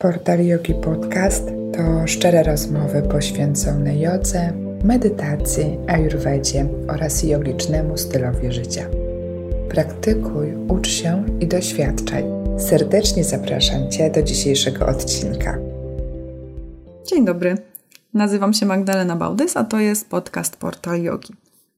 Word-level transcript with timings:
Portal 0.00 0.46
Yogi 0.46 0.74
Podcast 0.74 1.44
to 1.76 2.06
szczere 2.06 2.42
rozmowy 2.42 3.02
poświęcone 3.02 3.98
jodze, 3.98 4.52
medytacji, 4.84 5.78
ayurvedzie 5.86 6.66
oraz 6.88 7.22
jogicznemu 7.22 7.96
stylowi 7.96 8.52
życia. 8.52 8.86
Praktykuj, 9.68 10.54
ucz 10.68 10.88
się 10.88 11.24
i 11.40 11.46
doświadczaj. 11.46 12.24
Serdecznie 12.58 13.24
zapraszam 13.24 13.90
Cię 13.90 14.10
do 14.10 14.22
dzisiejszego 14.22 14.86
odcinka. 14.86 15.58
Dzień 17.06 17.24
dobry. 17.24 17.54
Nazywam 18.14 18.52
się 18.52 18.66
Magdalena 18.66 19.16
Bałdys, 19.16 19.56
a 19.56 19.64
to 19.64 19.80
jest 19.80 20.10
podcast 20.10 20.56
Portal 20.56 21.02
Yogi. 21.02 21.34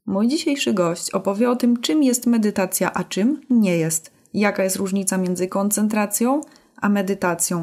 Mój 0.06 0.28
dzisiejszy 0.28 0.74
gość 0.74 1.10
opowie 1.10 1.50
o 1.50 1.56
tym, 1.56 1.80
czym 1.80 2.02
jest 2.02 2.26
medytacja, 2.26 2.92
a 2.92 3.04
czym 3.04 3.40
nie 3.50 3.78
jest. 3.78 4.10
Jaka 4.34 4.64
jest 4.64 4.76
różnica 4.76 5.18
między 5.18 5.48
koncentracją 5.48 6.40
a 6.82 6.88
medytacją 6.88 7.62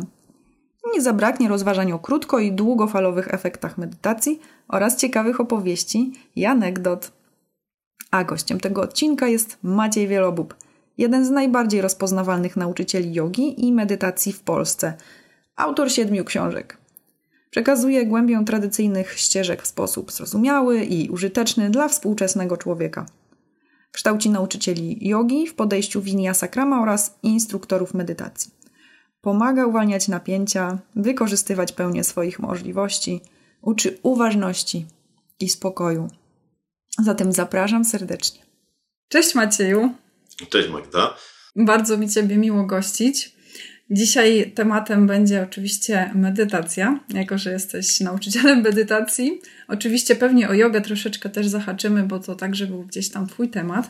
nie 0.93 1.01
zabraknie 1.01 1.49
rozważań 1.49 1.91
o 1.91 1.99
krótko 1.99 2.39
i 2.39 2.51
długofalowych 2.51 3.33
efektach 3.33 3.77
medytacji 3.77 4.39
oraz 4.67 4.95
ciekawych 4.95 5.39
opowieści 5.39 6.13
i 6.35 6.45
anegdot. 6.45 7.11
A 8.11 8.23
gościem 8.23 8.59
tego 8.59 8.81
odcinka 8.81 9.27
jest 9.27 9.57
Maciej 9.63 10.07
Wielobub, 10.07 10.55
jeden 10.97 11.25
z 11.25 11.29
najbardziej 11.29 11.81
rozpoznawalnych 11.81 12.57
nauczycieli 12.57 13.13
jogi 13.13 13.65
i 13.65 13.73
medytacji 13.73 14.33
w 14.33 14.41
Polsce, 14.41 14.93
autor 15.55 15.91
siedmiu 15.91 16.25
książek. 16.25 16.77
Przekazuje 17.49 18.05
głębię 18.05 18.43
tradycyjnych 18.45 19.19
ścieżek 19.19 19.61
w 19.61 19.67
sposób 19.67 20.11
zrozumiały 20.11 20.83
i 20.83 21.09
użyteczny 21.09 21.69
dla 21.69 21.87
współczesnego 21.87 22.57
człowieka. 22.57 23.05
Kształci 23.91 24.29
nauczycieli 24.29 25.07
jogi 25.07 25.47
w 25.47 25.53
podejściu 25.53 26.01
Vinyasa 26.01 26.47
Krama 26.47 26.81
oraz 26.81 27.19
instruktorów 27.23 27.93
medytacji. 27.93 28.58
Pomaga 29.21 29.65
uwalniać 29.65 30.07
napięcia, 30.07 30.79
wykorzystywać 30.95 31.71
pełnię 31.71 32.03
swoich 32.03 32.39
możliwości, 32.39 33.21
uczy 33.61 33.99
uważności 34.03 34.85
i 35.39 35.49
spokoju. 35.49 36.07
Zatem 37.03 37.31
zapraszam 37.31 37.85
serdecznie. 37.85 38.41
Cześć 39.07 39.35
Macieju. 39.35 39.93
Cześć 40.49 40.69
Magda. 40.69 41.15
Bardzo 41.55 41.97
mi 41.97 42.09
Ciebie 42.09 42.37
miło 42.37 42.63
gościć. 42.63 43.35
Dzisiaj 43.91 44.51
tematem 44.55 45.07
będzie 45.07 45.43
oczywiście 45.43 46.11
medytacja, 46.15 46.99
jako 47.09 47.37
że 47.37 47.51
jesteś 47.51 47.99
nauczycielem 47.99 48.61
medytacji. 48.61 49.41
Oczywiście 49.67 50.15
pewnie 50.15 50.49
o 50.49 50.53
jogę 50.53 50.81
troszeczkę 50.81 51.29
też 51.29 51.47
zahaczymy, 51.47 52.03
bo 52.03 52.19
to 52.19 52.35
także 52.35 52.67
był 52.67 52.83
gdzieś 52.83 53.09
tam 53.09 53.27
Twój 53.27 53.49
temat. 53.49 53.89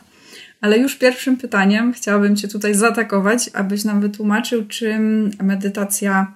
Ale 0.60 0.78
już 0.78 0.96
pierwszym 0.96 1.36
pytaniem 1.36 1.92
chciałabym 1.92 2.36
Cię 2.36 2.48
tutaj 2.48 2.74
zaatakować, 2.74 3.50
abyś 3.52 3.84
nam 3.84 4.00
wytłumaczył, 4.00 4.66
czym 4.66 5.30
medytacja 5.42 6.34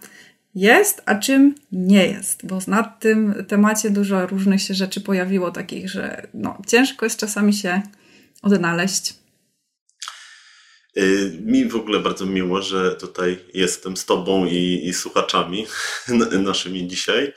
jest, 0.55 1.03
a 1.07 1.15
czym 1.15 1.55
nie 1.73 2.07
jest. 2.07 2.47
Bo 2.47 2.59
na 2.67 2.83
tym 2.83 3.35
temacie 3.49 3.91
dużo 3.91 4.27
różnych 4.27 4.63
się 4.63 4.75
rzeczy 4.75 5.01
pojawiło, 5.01 5.51
takich, 5.51 5.89
że 5.89 6.27
no, 6.35 6.59
ciężko 6.67 7.07
jest 7.07 7.21
czasami 7.21 7.53
się 7.53 7.83
odnaleźć. 8.43 9.15
Y, 10.97 11.39
mi 11.45 11.69
w 11.69 11.77
ogóle 11.77 12.01
bardzo 12.01 12.27
miło, 12.27 12.63
że 12.63 12.97
tutaj 12.97 13.39
jestem 13.55 13.97
z 13.97 14.05
Tobą 14.05 14.47
i, 14.47 14.89
i 14.89 14.95
słuchaczami 14.95 15.67
naszymi 16.45 16.89
dzisiaj. 16.89 17.33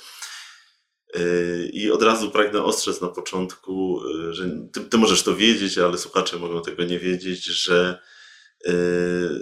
I 1.73 1.91
od 1.91 2.03
razu 2.03 2.31
pragnę 2.31 2.63
ostrzec 2.63 3.01
na 3.01 3.07
początku, 3.07 4.01
y, 4.29 4.33
że 4.33 4.49
ty, 4.73 4.81
ty, 4.81 4.97
możesz 4.97 5.23
to 5.23 5.35
wiedzieć, 5.35 5.77
ale 5.77 5.97
słuchacze 5.97 6.39
mogą 6.39 6.61
tego 6.61 6.83
nie 6.83 6.99
wiedzieć, 6.99 7.45
że, 7.45 7.99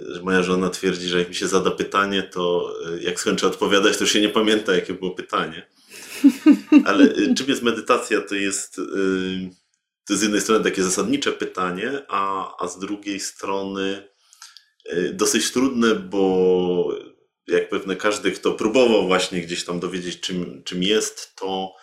że 0.08 0.22
moja 0.22 0.42
żona 0.42 0.70
twierdzi, 0.70 1.08
że 1.08 1.18
jak 1.18 1.28
mi 1.28 1.34
się 1.34 1.48
zada 1.48 1.70
pytanie, 1.70 2.22
to 2.22 2.74
jak 3.00 3.20
skończę 3.20 3.46
odpowiadać, 3.46 3.96
to 3.96 4.06
się 4.06 4.20
nie 4.20 4.28
pamięta, 4.28 4.74
jakie 4.74 4.94
było 4.94 5.10
pytanie. 5.10 5.68
Ale 6.86 7.34
czym 7.34 7.48
jest 7.48 7.62
medytacja? 7.62 8.20
To 8.20 8.34
jest, 8.34 8.76
to 10.06 10.12
jest 10.12 10.20
z 10.20 10.22
jednej 10.22 10.40
strony 10.40 10.64
takie 10.64 10.82
zasadnicze 10.82 11.32
pytanie, 11.32 12.02
a, 12.08 12.54
a 12.64 12.68
z 12.68 12.78
drugiej 12.78 13.20
strony 13.20 14.08
dosyć 15.12 15.52
trudne, 15.52 15.94
bo 15.94 16.96
jak 17.46 17.68
pewne 17.68 17.96
każdy, 17.96 18.32
kto 18.32 18.52
próbował 18.52 19.06
właśnie 19.06 19.40
gdzieś 19.40 19.64
tam 19.64 19.80
dowiedzieć, 19.80 20.20
czym, 20.20 20.62
czym 20.64 20.82
jest, 20.82 21.36
to, 21.36 21.74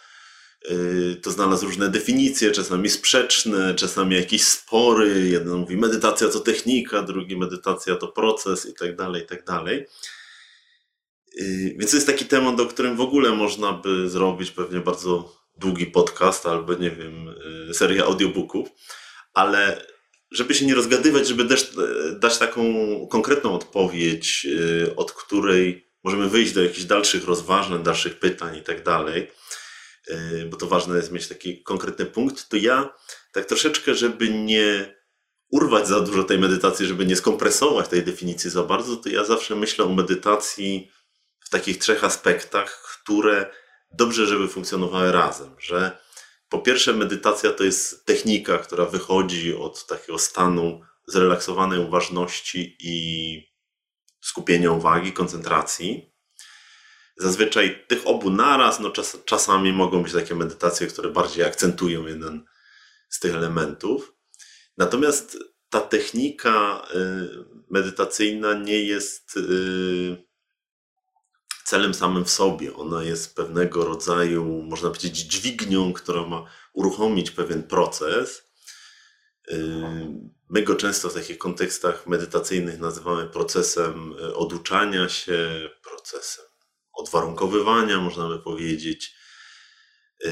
yy, 0.70 1.16
to 1.16 1.32
znalazł 1.32 1.66
różne 1.66 1.90
definicje, 1.90 2.52
czasami 2.52 2.90
sprzeczne, 2.90 3.76
czasami 3.76 4.16
jakieś 4.16 4.44
spory. 4.44 5.30
Jeden 5.30 5.54
mówi 5.54 5.78
medytacja 5.78 6.30
to 6.30 6.40
technika, 6.40 7.02
drugi 7.02 7.38
medytacja 7.38 7.96
to 7.96 8.08
proces 8.08 8.66
i 8.66 8.74
tak 8.74 8.96
dalej, 8.96 9.24
i 9.24 9.26
tak 9.26 9.46
dalej. 9.46 9.86
Yy, 11.36 11.76
więc 11.78 11.92
to 11.92 11.98
jest 11.98 12.08
taki 12.08 12.26
temat, 12.26 12.60
o 12.60 12.66
którym 12.66 12.96
w 12.96 13.02
ogóle 13.02 13.32
można 13.32 13.74
by 13.74 14.10
zrobić 14.10 14.52
pewnie 14.52 14.80
bardzo 14.80 15.36
długi 15.58 15.86
podcast 15.86 16.46
albo 16.46 16.74
nie 16.74 16.92
wiem, 16.92 17.36
yy, 17.68 17.74
serię 17.74 18.04
audiobooków, 18.04 18.70
ale 19.34 19.93
żeby 20.34 20.54
się 20.54 20.66
nie 20.66 20.76
rozgadywać, 20.76 21.28
żeby 21.28 21.46
dać, 21.46 21.68
dać 22.20 22.38
taką 22.38 22.64
konkretną 23.08 23.54
odpowiedź, 23.54 24.46
y, 24.46 24.96
od 24.96 25.12
której 25.12 25.94
możemy 26.04 26.30
wyjść 26.30 26.54
do 26.54 26.64
jakichś 26.64 26.84
dalszych 26.84 27.26
rozważań, 27.26 27.84
dalszych 27.84 28.20
pytań 28.20 28.58
i 28.58 28.62
tak 28.62 28.84
dalej, 28.84 29.32
y, 30.10 30.48
bo 30.50 30.58
to 30.58 30.68
ważne 30.68 30.98
jest 30.98 31.12
mieć 31.12 31.28
taki 31.28 31.64
konkretny 31.64 32.06
punkt, 32.06 32.50
to 32.50 32.58
ja 32.58 32.94
tak 33.32 33.46
troszeczkę, 33.46 33.96
żeby 33.96 34.30
nie 34.30 34.96
urwać 35.52 35.88
za 35.88 36.00
dużo 36.00 36.24
tej 36.24 36.40
medytacji, 36.40 36.86
żeby 36.86 37.06
nie 37.06 37.16
skompresować 37.16 37.88
tej 37.88 38.04
definicji 38.04 38.50
za 38.50 38.64
bardzo, 38.64 38.98
to 38.98 39.10
ja 39.10 39.24
zawsze 39.24 39.56
myślę 39.56 39.86
o 39.86 39.90
medytacji 39.90 40.92
w 41.40 41.50
takich 41.50 41.78
trzech 41.78 42.04
aspektach, 42.04 42.84
które 42.84 43.52
dobrze, 43.92 44.28
żeby 44.28 44.48
funkcjonowały 44.48 45.12
razem, 45.12 45.56
że 45.60 46.03
po 46.54 46.60
pierwsze, 46.60 46.94
medytacja 46.94 47.52
to 47.52 47.64
jest 47.64 48.06
technika, 48.06 48.58
która 48.58 48.86
wychodzi 48.86 49.56
od 49.56 49.88
takiego 49.88 50.20
stanu 50.20 50.82
zrelaksowanej 51.08 51.80
uważności 51.80 52.78
i 52.80 52.96
skupienia 54.22 54.72
uwagi, 54.72 55.14
koncentracji. 55.14 56.14
Zazwyczaj 57.18 57.86
tych 57.88 58.08
obu 58.08 58.30
naraz, 58.30 58.80
no 58.80 58.90
czas, 58.90 59.18
czasami 59.26 59.74
mogą 59.74 60.04
być 60.04 60.14
takie 60.14 60.36
medytacje, 60.36 60.88
które 60.88 61.10
bardziej 61.10 61.46
akcentują 61.46 62.06
jeden 62.06 62.46
z 63.10 63.20
tych 63.20 63.36
elementów. 63.36 64.14
Natomiast 64.78 65.38
ta 65.70 65.82
technika 65.82 66.88
y, 66.96 67.30
medytacyjna 67.70 68.54
nie 68.54 68.84
jest 68.84 69.38
y, 69.38 70.24
celem 71.66 71.94
samym 71.94 72.26
w 72.26 72.30
sobie. 72.30 72.76
Ona 72.76 73.04
jest 73.04 73.36
pewnego 73.36 73.86
rodzaju, 73.86 74.46
można 74.46 74.90
powiedzieć, 74.90 75.18
dźwignią, 75.18 75.94
która 75.94 76.28
ma 76.28 76.46
uruchomić 76.74 77.32
pewien 77.32 77.64
proces. 77.64 78.44
My 80.50 80.64
go 80.64 80.76
często 80.76 81.10
w 81.10 81.14
takich 81.14 81.38
kontekstach 81.38 82.08
medytacyjnych 82.08 82.80
nazywamy 82.80 83.28
procesem 83.30 84.16
e, 84.20 84.34
oduczania 84.36 85.10
się, 85.10 85.70
procesem 85.84 86.46
odwarunkowywania, 86.94 88.02
można 88.02 88.30
by 88.30 88.40
powiedzieć. 88.40 89.16
E, 90.26 90.30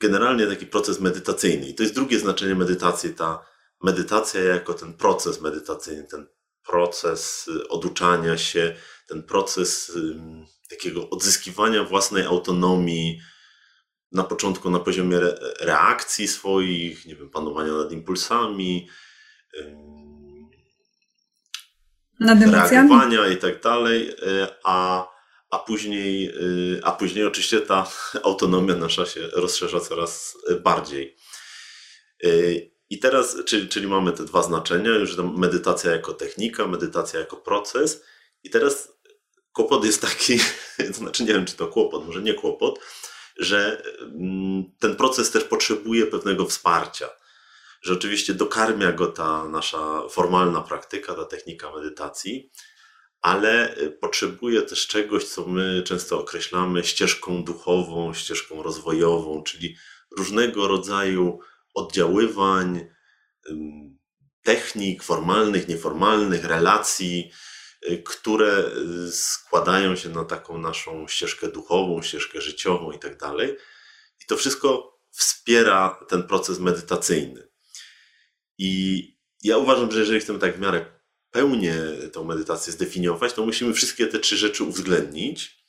generalnie 0.00 0.46
taki 0.46 0.66
proces 0.66 1.00
medytacyjny. 1.00 1.68
I 1.68 1.74
to 1.74 1.82
jest 1.82 1.94
drugie 1.94 2.18
znaczenie 2.18 2.54
medytacji, 2.54 3.14
ta 3.14 3.46
medytacja 3.82 4.40
jako 4.40 4.74
ten 4.74 4.94
proces 4.94 5.40
medytacyjny, 5.40 6.04
ten 6.04 6.26
proces 6.66 7.50
e, 7.56 7.68
oduczania 7.68 8.38
się, 8.38 8.76
ten 9.06 9.22
proces 9.22 9.92
takiego 10.70 11.10
odzyskiwania 11.10 11.84
własnej 11.84 12.24
autonomii, 12.24 13.20
na 14.12 14.24
początku 14.24 14.70
na 14.70 14.80
poziomie 14.80 15.20
reakcji 15.60 16.28
swoich, 16.28 17.06
nie 17.06 17.16
wiem, 17.16 17.30
panowania 17.30 17.72
nad 17.72 17.92
impulsami, 17.92 18.88
nad 22.20 22.42
reagowania 22.42 23.28
i 23.28 23.36
tak 23.36 23.62
dalej, 23.62 24.10
e, 24.10 24.48
a, 24.64 25.08
a, 25.50 25.58
później, 25.58 26.26
e, 26.26 26.84
a 26.84 26.92
później 26.92 27.24
oczywiście 27.26 27.60
ta 27.60 27.86
autonomia 28.24 28.74
nasza 28.74 29.06
się 29.06 29.28
rozszerza 29.32 29.80
coraz 29.80 30.36
bardziej. 30.64 31.16
E, 32.24 32.28
I 32.90 32.98
teraz, 32.98 33.36
czyli, 33.44 33.68
czyli 33.68 33.86
mamy 33.86 34.12
te 34.12 34.24
dwa 34.24 34.42
znaczenia, 34.42 34.90
już 34.90 35.16
medytacja 35.16 35.90
jako 35.90 36.12
technika, 36.14 36.66
medytacja 36.66 37.20
jako 37.20 37.36
proces. 37.36 38.04
I 38.42 38.50
teraz 38.50 38.95
kłopot 39.56 39.84
jest 39.84 40.00
taki, 40.00 40.38
to 40.88 40.92
znaczy 40.92 41.24
nie 41.24 41.32
wiem, 41.32 41.46
czy 41.46 41.56
to 41.56 41.66
kłopot, 41.66 42.06
może 42.06 42.22
nie 42.22 42.34
kłopot, 42.34 42.80
że 43.36 43.82
mm, 44.00 44.64
ten 44.78 44.96
proces 44.96 45.30
też 45.30 45.44
potrzebuje 45.44 46.06
pewnego 46.06 46.46
wsparcia. 46.46 47.08
Że 47.82 47.92
oczywiście 47.92 48.34
dokarmia 48.34 48.92
go 48.92 49.06
ta 49.06 49.48
nasza 49.48 50.08
formalna 50.08 50.60
praktyka, 50.60 51.14
ta 51.14 51.24
technika 51.24 51.72
medytacji, 51.72 52.50
ale 53.20 53.76
potrzebuje 54.00 54.62
też 54.62 54.86
czegoś, 54.86 55.24
co 55.24 55.46
my 55.46 55.82
często 55.82 56.20
określamy 56.20 56.84
ścieżką 56.84 57.44
duchową, 57.44 58.14
ścieżką 58.14 58.62
rozwojową, 58.62 59.42
czyli 59.42 59.76
różnego 60.18 60.68
rodzaju 60.68 61.38
oddziaływań, 61.74 62.86
technik 64.42 65.02
formalnych, 65.02 65.68
nieformalnych, 65.68 66.44
relacji, 66.44 67.30
które 68.04 68.70
składają 69.10 69.96
się 69.96 70.08
na 70.08 70.24
taką 70.24 70.58
naszą 70.58 71.08
ścieżkę 71.08 71.48
duchową, 71.48 72.02
ścieżkę 72.02 72.40
życiową 72.40 72.92
i 72.92 72.98
tak 72.98 73.16
dalej. 73.16 73.56
I 74.22 74.26
to 74.26 74.36
wszystko 74.36 74.98
wspiera 75.10 76.00
ten 76.08 76.22
proces 76.22 76.58
medytacyjny. 76.58 77.48
I 78.58 79.02
ja 79.42 79.58
uważam, 79.58 79.92
że 79.92 80.00
jeżeli 80.00 80.20
chcemy 80.20 80.38
tak 80.38 80.56
w 80.56 80.60
miarę 80.60 80.86
pełnie 81.30 81.74
tą 82.12 82.24
medytację 82.24 82.72
zdefiniować, 82.72 83.32
to 83.32 83.46
musimy 83.46 83.74
wszystkie 83.74 84.06
te 84.06 84.18
trzy 84.18 84.36
rzeczy 84.36 84.64
uwzględnić. 84.64 85.64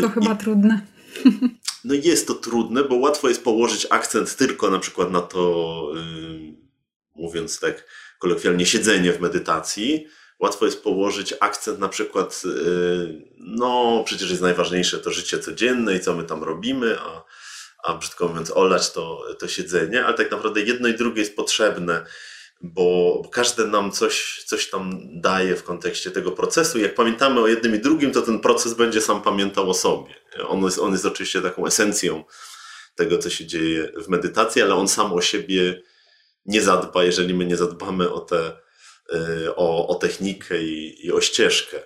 To 0.00 0.08
chyba 0.08 0.34
I, 0.34 0.38
trudne. 0.38 0.80
No 1.84 1.94
jest 1.94 2.26
to 2.26 2.34
trudne, 2.34 2.84
bo 2.84 2.94
łatwo 2.94 3.28
jest 3.28 3.44
położyć 3.44 3.86
akcent 3.90 4.36
tylko 4.36 4.70
na 4.70 4.78
przykład 4.78 5.10
na 5.10 5.20
to, 5.20 5.92
yy, 5.94 6.54
mówiąc 7.14 7.60
tak 7.60 7.86
kolokwialnie, 8.18 8.66
siedzenie 8.66 9.12
w 9.12 9.20
medytacji. 9.20 10.06
Łatwo 10.42 10.64
jest 10.64 10.82
położyć 10.82 11.34
akcent 11.40 11.78
na 11.78 11.88
przykład, 11.88 12.42
yy, 12.44 13.22
no 13.38 14.02
przecież 14.06 14.30
jest 14.30 14.42
najważniejsze 14.42 14.98
to 14.98 15.10
życie 15.10 15.38
codzienne 15.38 15.96
i 15.96 16.00
co 16.00 16.14
my 16.14 16.24
tam 16.24 16.44
robimy, 16.44 16.98
a, 17.00 17.24
a 17.84 17.94
brzydko 17.94 18.28
mówiąc 18.28 18.50
olać 18.50 18.92
to, 18.92 19.24
to 19.38 19.48
siedzenie, 19.48 20.04
ale 20.04 20.16
tak 20.16 20.30
naprawdę 20.30 20.60
jedno 20.60 20.88
i 20.88 20.94
drugie 20.94 21.20
jest 21.20 21.36
potrzebne 21.36 22.04
bo 22.62 23.22
każde 23.32 23.66
nam 23.66 23.92
coś, 23.92 24.44
coś 24.46 24.70
tam 24.70 25.00
daje 25.20 25.56
w 25.56 25.64
kontekście 25.64 26.10
tego 26.10 26.32
procesu. 26.32 26.78
Jak 26.78 26.94
pamiętamy 26.94 27.40
o 27.40 27.46
jednym 27.46 27.74
i 27.74 27.78
drugim, 27.78 28.12
to 28.12 28.22
ten 28.22 28.40
proces 28.40 28.74
będzie 28.74 29.00
sam 29.00 29.22
pamiętał 29.22 29.70
o 29.70 29.74
sobie. 29.74 30.14
On 30.48 30.62
jest, 30.64 30.78
on 30.78 30.92
jest 30.92 31.06
oczywiście 31.06 31.42
taką 31.42 31.66
esencją 31.66 32.24
tego, 32.94 33.18
co 33.18 33.30
się 33.30 33.46
dzieje 33.46 33.92
w 33.96 34.08
medytacji, 34.08 34.62
ale 34.62 34.74
on 34.74 34.88
sam 34.88 35.12
o 35.12 35.20
siebie 35.20 35.82
nie 36.46 36.62
zadba, 36.62 37.04
jeżeli 37.04 37.34
my 37.34 37.44
nie 37.44 37.56
zadbamy 37.56 38.12
o, 38.12 38.20
te, 38.20 38.48
y, 38.48 38.52
o, 39.56 39.88
o 39.88 39.94
technikę 39.94 40.62
i, 40.62 41.06
i 41.06 41.12
o 41.12 41.20
ścieżkę. 41.20 41.82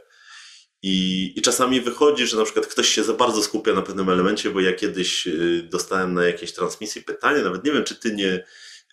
I, 0.83 1.33
I 1.37 1.43
czasami 1.43 1.81
wychodzi, 1.81 2.27
że 2.27 2.37
na 2.37 2.45
przykład 2.45 2.67
ktoś 2.67 2.89
się 2.89 3.05
za 3.05 3.13
bardzo 3.13 3.43
skupia 3.43 3.73
na 3.73 3.83
pewnym 3.83 4.09
elemencie, 4.09 4.51
bo 4.51 4.61
ja 4.61 4.73
kiedyś 4.73 5.27
y, 5.27 5.69
dostałem 5.71 6.15
na 6.15 6.25
jakiejś 6.25 6.53
transmisji 6.53 7.03
pytanie, 7.03 7.43
nawet 7.43 7.65
nie 7.65 7.73
wiem, 7.73 7.85
czy 7.85 7.95
ty 7.95 8.15
nie, 8.15 8.45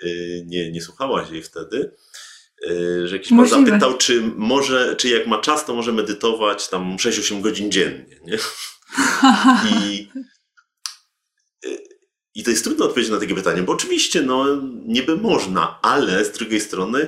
Y, 0.02 0.44
nie, 0.48 0.72
nie 0.72 0.82
słuchałaś 0.82 1.30
jej 1.30 1.44
wtedy, 1.44 1.92
y, 2.70 3.08
że 3.08 3.16
jakiś 3.16 3.30
pan 3.30 3.48
zapytał, 3.48 3.98
czy 3.98 4.22
może, 4.36 4.96
czy 4.96 5.10
jak 5.10 5.28
ma 5.28 5.42
czas, 5.42 5.66
to 5.66 5.76
może 5.76 5.92
medytować 5.92 6.70
tam 6.70 6.98
6-8 6.98 7.42
godzin 7.42 7.72
dziennie, 7.72 8.20
nie? 8.26 8.38
I, 9.72 10.08
y, 11.66 11.78
I 12.36 12.44
to 12.44 12.50
jest 12.50 12.64
trudno 12.64 12.86
odpowiedzieć 12.86 13.12
na 13.12 13.20
takie 13.20 13.36
pytanie, 13.36 13.62
bo 13.62 13.74
oczywiście, 13.74 14.22
no, 14.22 14.62
niby 14.86 15.18
można, 15.18 15.80
ale 15.82 16.26
z 16.26 16.32
drugiej 16.32 16.62
strony 16.62 17.08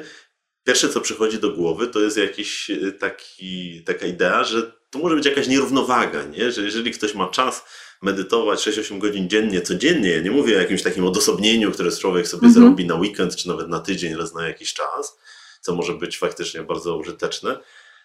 pierwsze, 0.66 0.90
co 0.90 1.02
przychodzi 1.02 1.40
do 1.40 1.52
głowy, 1.52 1.88
to 1.88 2.00
jest 2.00 2.18
jakiś 2.18 2.72
taki, 3.00 3.84
taka 3.84 4.06
idea, 4.06 4.44
że 4.44 4.72
to 4.90 5.00
może 5.00 5.16
być 5.16 5.26
jakaś 5.26 5.48
nierównowaga, 5.48 6.24
nie? 6.24 6.52
że 6.52 6.62
jeżeli 6.62 6.92
ktoś 6.92 7.14
ma 7.14 7.28
czas 7.30 7.66
medytować 8.02 8.68
6-8 8.68 9.00
godzin 9.00 9.30
dziennie, 9.30 9.62
codziennie. 9.62 10.10
Ja 10.10 10.22
nie 10.22 10.32
mówię 10.32 10.58
o 10.58 10.60
jakimś 10.60 10.84
takim 10.84 11.06
odosobnieniu, 11.06 11.72
które 11.72 11.92
człowiek 11.92 12.28
sobie 12.28 12.48
mhm. 12.48 12.54
zrobi 12.54 12.86
na 12.86 12.96
weekend, 12.96 13.36
czy 13.36 13.48
nawet 13.48 13.70
na 13.70 13.80
tydzień 13.80 14.16
raz 14.16 14.34
na 14.34 14.48
jakiś 14.48 14.74
czas, 14.74 15.20
co 15.62 15.76
może 15.76 15.94
być 15.94 16.18
faktycznie 16.18 16.64
bardzo 16.64 16.98
użyteczne. 16.98 17.58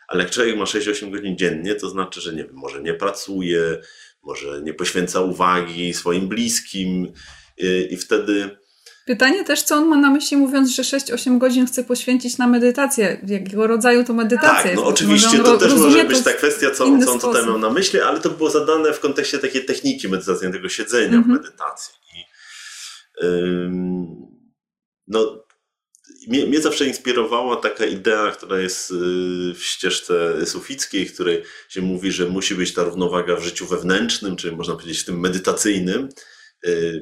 Ale 0.08 0.22
jak 0.22 0.32
człowiek 0.32 0.56
ma 0.56 0.64
6-8 0.64 1.10
godzin 1.10 1.36
dziennie, 1.36 1.74
to 1.74 1.90
znaczy, 1.90 2.20
że 2.20 2.32
nie 2.32 2.44
wiem, 2.44 2.54
może 2.54 2.82
nie 2.82 2.94
pracuje, 2.94 3.80
może 4.22 4.62
nie 4.62 4.74
poświęca 4.74 5.20
uwagi 5.20 5.94
swoim 5.94 6.28
bliskim 6.28 7.12
i, 7.56 7.88
i 7.90 7.96
wtedy 7.96 8.59
Pytanie 9.06 9.44
też, 9.44 9.62
co 9.62 9.76
on 9.76 9.88
ma 9.88 9.96
na 9.96 10.10
myśli, 10.10 10.36
mówiąc, 10.36 10.70
że 10.70 10.82
6-8 10.82 11.38
godzin 11.38 11.66
chce 11.66 11.84
poświęcić 11.84 12.38
na 12.38 12.46
medytację. 12.46 13.20
Jakiego 13.26 13.66
rodzaju 13.66 14.04
to 14.04 14.12
medytacja 14.12 14.62
tak, 14.62 14.74
no 14.74 14.84
oczywiście, 14.84 15.38
to 15.38 15.58
też 15.58 15.74
może 15.74 16.04
być 16.04 16.20
ta 16.20 16.32
kwestia, 16.32 16.70
co, 16.70 16.84
on 16.84 17.20
tutaj 17.20 17.46
miał 17.46 17.58
na 17.58 17.70
myśli, 17.70 18.00
ale 18.00 18.20
to 18.20 18.30
było 18.30 18.50
zadane 18.50 18.92
w 18.92 19.00
kontekście 19.00 19.38
takiej 19.38 19.64
techniki 19.64 20.08
medytacyjnej, 20.08 20.52
tego 20.52 20.68
siedzenia 20.68 21.08
mm 21.08 21.22
-hmm. 21.22 21.26
w 21.26 21.30
mhm. 21.30 21.42
medytacji. 21.42 21.94
I, 22.14 22.24
ym, 23.24 24.16
no, 25.08 25.44
mnie, 26.28 26.46
mnie, 26.46 26.60
zawsze 26.60 26.86
inspirowała 26.86 27.56
taka 27.56 27.84
idea, 27.84 28.30
która 28.30 28.58
jest 28.58 28.90
y, 28.90 28.94
w 29.54 29.58
ścieżce 29.60 30.46
sufickiej, 30.46 31.06
w 31.06 31.14
której 31.14 31.42
się 31.68 31.82
mówi, 31.82 32.12
że 32.12 32.26
musi 32.26 32.54
być 32.54 32.74
ta 32.74 32.84
równowaga 32.84 33.36
w 33.36 33.42
życiu 33.42 33.66
wewnętrznym, 33.66 34.36
czyli 34.36 34.56
można 34.56 34.74
powiedzieć 34.74 34.98
w 34.98 35.04
tym 35.04 35.20
medytacyjnym, 35.20 36.08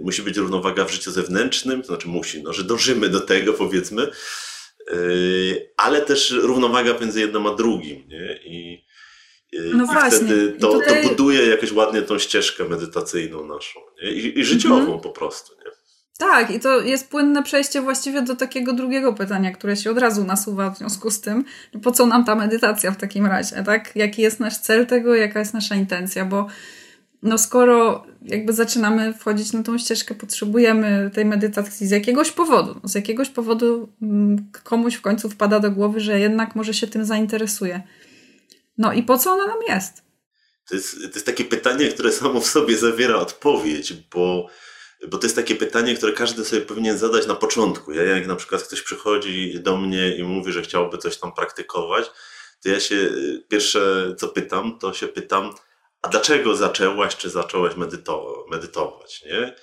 musi 0.03 0.23
być 0.23 0.37
równowaga 0.37 0.85
w 0.85 0.93
życiu 0.93 1.11
zewnętrznym, 1.11 1.81
to 1.83 1.87
znaczy 1.87 2.09
musi, 2.09 2.43
no, 2.43 2.53
że 2.53 2.65
dążymy 2.65 3.09
do 3.09 3.21
tego 3.21 3.53
powiedzmy, 3.53 4.11
y, 4.93 5.73
ale 5.77 6.01
też 6.01 6.31
równowaga 6.31 6.99
między 7.01 7.21
jednym 7.21 7.47
a 7.47 7.55
drugim. 7.55 8.09
Nie? 8.09 8.41
I, 8.45 8.85
y, 9.55 9.71
no 9.75 9.85
i 9.85 9.87
właśnie. 9.87 10.11
wtedy 10.11 10.57
to, 10.61 10.73
tutaj... 10.73 11.03
to 11.03 11.09
buduje 11.09 11.47
jakoś 11.47 11.73
ładnie 11.73 12.03
tą 12.03 12.19
ścieżkę 12.19 12.65
medytacyjną 12.65 13.47
naszą 13.47 13.81
nie? 14.03 14.13
I, 14.13 14.39
i 14.39 14.45
życiową 14.45 14.79
mhm. 14.79 15.01
po 15.01 15.11
prostu. 15.11 15.55
Nie? 15.65 15.71
Tak, 16.19 16.51
i 16.51 16.61
to 16.61 16.81
jest 16.81 17.11
płynne 17.11 17.43
przejście 17.43 17.81
właściwie 17.81 18.23
do 18.23 18.37
takiego 18.37 18.73
drugiego 18.73 19.13
pytania, 19.13 19.53
które 19.53 19.77
się 19.77 19.91
od 19.91 19.99
razu 19.99 20.25
nasuwa 20.25 20.71
w 20.71 20.79
związku 20.79 21.11
z 21.11 21.21
tym, 21.21 21.45
po 21.83 21.93
co 21.93 22.07
nam 22.07 22.25
ta 22.25 22.35
medytacja 22.35 22.91
w 22.91 22.97
takim 22.97 23.27
razie, 23.27 23.63
tak? 23.67 23.97
Jaki 23.97 24.23
jest 24.23 24.41
nasz 24.41 24.59
cel 24.59 24.87
tego, 24.87 25.15
jaka 25.15 25.39
jest 25.39 25.55
nasza 25.55 25.75
intencja, 25.75 26.25
bo 26.25 26.47
no 27.23 27.39
skoro 27.39 28.07
jakby 28.23 28.53
zaczynamy 28.53 29.15
wchodzić 29.15 29.53
na 29.53 29.63
tą 29.63 29.79
ścieżkę, 29.79 30.15
potrzebujemy 30.15 31.11
tej 31.15 31.25
medytacji 31.25 31.87
z 31.87 31.91
jakiegoś 31.91 32.31
powodu. 32.31 32.81
Z 32.85 32.95
jakiegoś 32.95 33.29
powodu 33.29 33.89
mm, 34.03 34.51
komuś 34.65 34.95
w 34.95 35.01
końcu 35.01 35.31
wpada 35.31 35.61
do 35.61 35.71
głowy, 35.71 36.01
że 36.01 36.21
jednak 36.21 36.57
może 36.57 36.75
się 36.75 36.87
tym 36.87 37.05
zainteresuje. 37.05 37.83
No 38.79 38.93
i 38.93 39.03
po 39.03 39.19
co 39.19 39.33
ona 39.33 39.47
nam 39.47 39.59
jest? 39.69 40.03
To 40.69 40.75
jest, 40.75 40.95
to 40.95 41.15
jest 41.15 41.27
takie 41.27 41.45
pytanie, 41.45 41.89
które 41.89 42.13
samo 42.13 42.41
w 42.41 42.47
sobie 42.47 42.77
zawiera 42.77 43.17
odpowiedź, 43.17 43.93
bo, 43.93 44.47
bo 45.09 45.19
to 45.19 45.27
jest 45.27 45.37
takie 45.37 45.55
pytanie, 45.55 45.95
które 45.95 46.13
każdy 46.13 46.45
sobie 46.45 46.63
powinien 46.63 46.99
zadać 46.99 47.27
na 47.27 47.35
początku. 47.35 47.93
Ja 47.93 48.03
jak 48.03 48.27
na 48.27 48.37
przykład 48.37 48.63
ktoś 48.63 48.83
przychodzi 48.83 49.61
do 49.61 49.77
mnie 49.77 50.17
i 50.17 50.23
mówi, 50.23 50.53
że 50.53 50.63
chciałby 50.63 50.99
coś 50.99 51.17
tam 51.17 51.33
praktykować, 51.33 52.11
to 52.63 52.69
ja 52.69 52.81
się 52.81 53.11
pierwsze 53.49 54.15
co 54.19 54.29
pytam, 54.29 54.79
to 54.79 54.93
się 54.93 55.09
pytam, 55.09 55.55
a 56.03 56.09
dlaczego 56.09 56.57
zaczęłaś, 56.57 57.17
czy 57.17 57.31
zacząłeś 57.31 57.77
medyto 57.77 58.45
medytować, 58.51 59.23
nie? 59.25 59.55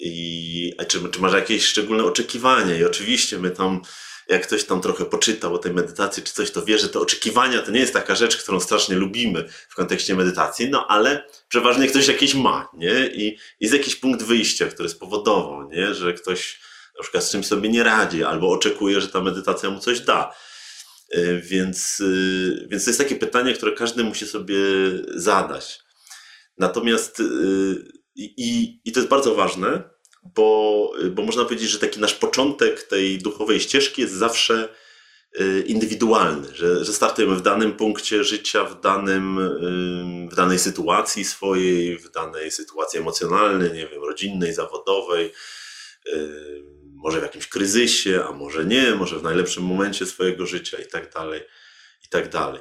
I 0.00 0.72
czy, 0.88 1.08
czy 1.08 1.20
masz 1.20 1.32
jakieś 1.32 1.66
szczególne 1.66 2.04
oczekiwania? 2.04 2.76
I 2.76 2.84
oczywiście 2.84 3.38
my 3.38 3.50
tam, 3.50 3.80
jak 4.28 4.46
ktoś 4.46 4.64
tam 4.64 4.80
trochę 4.80 5.04
poczytał 5.04 5.54
o 5.54 5.58
tej 5.58 5.72
medytacji, 5.72 6.22
czy 6.22 6.32
coś, 6.32 6.50
to 6.50 6.64
wie, 6.64 6.78
że 6.78 6.88
te 6.88 6.98
oczekiwania 6.98 7.62
to 7.62 7.70
nie 7.70 7.80
jest 7.80 7.92
taka 7.92 8.14
rzecz, 8.14 8.36
którą 8.36 8.60
strasznie 8.60 8.96
lubimy 8.96 9.48
w 9.68 9.74
kontekście 9.74 10.14
medytacji, 10.14 10.70
no 10.70 10.86
ale 10.86 11.24
przeważnie 11.48 11.86
ktoś 11.86 12.08
jakieś 12.08 12.34
ma, 12.34 12.68
nie? 12.74 13.06
I 13.06 13.38
jest 13.60 13.74
jakiś 13.74 13.96
punkt 13.96 14.22
wyjścia, 14.22 14.66
który 14.66 14.88
spowodował, 14.88 15.70
nie? 15.70 15.94
Że 15.94 16.14
ktoś 16.14 16.60
na 16.96 17.02
przykład 17.02 17.24
z 17.24 17.30
czymś 17.30 17.46
sobie 17.46 17.68
nie 17.68 17.84
radzi, 17.84 18.24
albo 18.24 18.50
oczekuje, 18.50 19.00
że 19.00 19.08
ta 19.08 19.20
medytacja 19.20 19.70
mu 19.70 19.80
coś 19.80 20.00
da. 20.00 20.34
E, 21.10 21.40
więc, 21.40 22.00
e, 22.00 22.68
więc 22.68 22.84
to 22.84 22.90
jest 22.90 23.00
takie 23.00 23.16
pytanie, 23.16 23.54
które 23.54 23.72
każdy 23.72 24.04
musi 24.04 24.26
sobie 24.26 24.56
zadać. 25.14 25.80
Natomiast 26.58 27.20
e, 27.20 27.24
i, 28.14 28.80
i 28.84 28.92
to 28.92 29.00
jest 29.00 29.10
bardzo 29.10 29.34
ważne, 29.34 29.82
bo, 30.34 30.92
bo 31.10 31.22
można 31.22 31.44
powiedzieć, 31.44 31.70
że 31.70 31.78
taki 31.78 32.00
nasz 32.00 32.14
początek 32.14 32.82
tej 32.82 33.18
duchowej 33.18 33.60
ścieżki 33.60 34.02
jest 34.02 34.14
zawsze 34.14 34.68
indywidualny, 35.66 36.54
że, 36.54 36.84
że 36.84 36.92
startujemy 36.92 37.36
w 37.36 37.42
danym 37.42 37.72
punkcie 37.72 38.24
życia, 38.24 38.64
w, 38.64 38.80
danym, 38.80 39.38
w 40.32 40.34
danej 40.34 40.58
sytuacji 40.58 41.24
swojej, 41.24 41.98
w 41.98 42.10
danej 42.10 42.50
sytuacji 42.50 42.98
emocjonalnej, 42.98 43.72
nie 43.72 43.86
wiem, 43.86 44.04
rodzinnej, 44.04 44.54
zawodowej 44.54 45.32
może 46.98 47.20
w 47.20 47.22
jakimś 47.22 47.46
kryzysie, 47.46 48.24
a 48.28 48.32
może 48.32 48.64
nie, 48.64 48.94
może 48.94 49.18
w 49.18 49.22
najlepszym 49.22 49.64
momencie 49.64 50.06
swojego 50.06 50.46
życia 50.46 50.78
i 50.78 50.86
tak 50.86 51.12
dalej, 51.12 51.40
i 52.06 52.08
tak 52.08 52.28
dalej. 52.28 52.60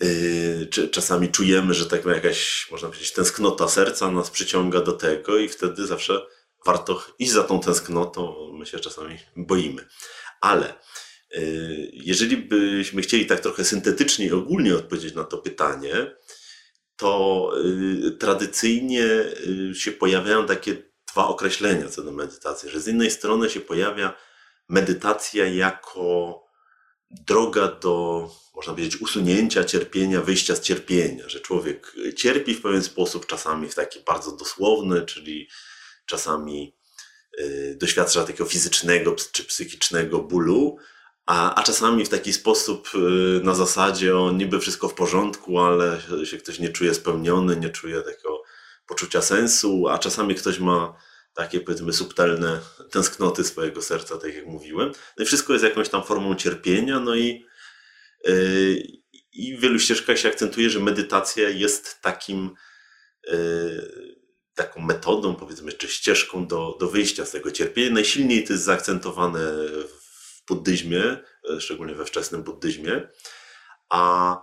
Yy, 0.00 0.88
czasami 0.90 1.28
czujemy, 1.28 1.74
że 1.74 1.86
tak 1.86 2.04
jakaś, 2.04 2.68
można 2.70 2.88
powiedzieć, 2.88 3.12
tęsknota 3.12 3.68
serca 3.68 4.10
nas 4.10 4.30
przyciąga 4.30 4.80
do 4.80 4.92
tego 4.92 5.38
i 5.38 5.48
wtedy 5.48 5.86
zawsze 5.86 6.26
warto 6.66 7.06
iść 7.18 7.32
za 7.32 7.44
tą 7.44 7.60
tęsknotą, 7.60 8.52
my 8.58 8.66
się 8.66 8.80
czasami 8.80 9.18
boimy. 9.36 9.88
Ale 10.40 10.74
yy, 11.30 11.90
jeżeli 11.92 12.36
byśmy 12.36 13.02
chcieli 13.02 13.26
tak 13.26 13.40
trochę 13.40 13.64
syntetycznie 13.64 14.26
i 14.26 14.32
ogólnie 14.32 14.74
odpowiedzieć 14.74 15.14
na 15.14 15.24
to 15.24 15.38
pytanie, 15.38 16.16
to 16.96 17.50
yy, 17.64 18.12
tradycyjnie 18.12 19.08
się 19.74 19.92
pojawiają 19.92 20.46
takie 20.46 20.95
dwa 21.16 21.28
określenia 21.28 21.88
co 21.88 22.02
do 22.02 22.12
medytacji, 22.12 22.70
że 22.70 22.80
z 22.80 22.86
jednej 22.86 23.10
strony 23.10 23.50
się 23.50 23.60
pojawia 23.60 24.14
medytacja 24.68 25.46
jako 25.46 26.42
droga 27.10 27.68
do, 27.68 28.28
można 28.54 28.72
powiedzieć, 28.72 29.00
usunięcia 29.00 29.64
cierpienia, 29.64 30.20
wyjścia 30.20 30.56
z 30.56 30.60
cierpienia, 30.60 31.28
że 31.28 31.40
człowiek 31.40 31.94
cierpi 32.16 32.54
w 32.54 32.62
pewien 32.62 32.82
sposób, 32.82 33.26
czasami 33.26 33.68
w 33.68 33.74
taki 33.74 34.00
bardzo 34.00 34.32
dosłowny, 34.32 35.06
czyli 35.06 35.48
czasami 36.06 36.76
y, 37.40 37.76
doświadcza 37.80 38.24
takiego 38.24 38.44
fizycznego 38.44 39.16
czy 39.32 39.44
psychicznego 39.44 40.18
bólu, 40.18 40.76
a, 41.26 41.54
a 41.54 41.62
czasami 41.62 42.04
w 42.04 42.08
taki 42.08 42.32
sposób 42.32 42.88
y, 42.94 43.40
na 43.44 43.54
zasadzie 43.54 44.18
o 44.18 44.32
niby 44.32 44.60
wszystko 44.60 44.88
w 44.88 44.94
porządku, 44.94 45.58
ale 45.58 46.00
się 46.24 46.38
ktoś 46.38 46.58
nie 46.58 46.68
czuje 46.68 46.94
spełniony, 46.94 47.56
nie 47.56 47.70
czuje 47.70 48.02
takiego 48.02 48.42
poczucia 48.86 49.22
sensu, 49.22 49.88
a 49.88 49.98
czasami 49.98 50.34
ktoś 50.34 50.58
ma 50.58 50.96
takie 51.34 51.60
powiedzmy 51.60 51.92
subtelne 51.92 52.60
tęsknoty 52.90 53.44
swojego 53.44 53.82
serca, 53.82 54.18
tak 54.18 54.34
jak 54.34 54.46
mówiłem. 54.46 54.92
No 55.18 55.22
i 55.24 55.26
wszystko 55.26 55.52
jest 55.52 55.64
jakąś 55.64 55.88
tam 55.88 56.04
formą 56.04 56.34
cierpienia, 56.34 57.00
no 57.00 57.14
i, 57.14 57.46
yy, 58.24 58.82
i 59.32 59.56
w 59.56 59.60
wielu 59.60 59.78
ścieżkach 59.78 60.18
się 60.18 60.28
akcentuje, 60.28 60.70
że 60.70 60.80
medytacja 60.80 61.48
jest 61.48 62.02
takim 62.02 62.50
yy, 63.26 64.16
taką 64.54 64.80
metodą, 64.80 65.34
powiedzmy, 65.34 65.72
czy 65.72 65.88
ścieżką 65.88 66.46
do, 66.46 66.76
do 66.80 66.88
wyjścia 66.88 67.24
z 67.24 67.30
tego 67.30 67.50
cierpienia. 67.50 67.90
Najsilniej 67.90 68.44
to 68.44 68.52
jest 68.52 68.64
zaakcentowane 68.64 69.40
w 69.88 70.46
buddyzmie, 70.48 71.16
szczególnie 71.58 71.94
we 71.94 72.04
wczesnym 72.04 72.42
buddyzmie, 72.42 73.08
a 73.90 74.36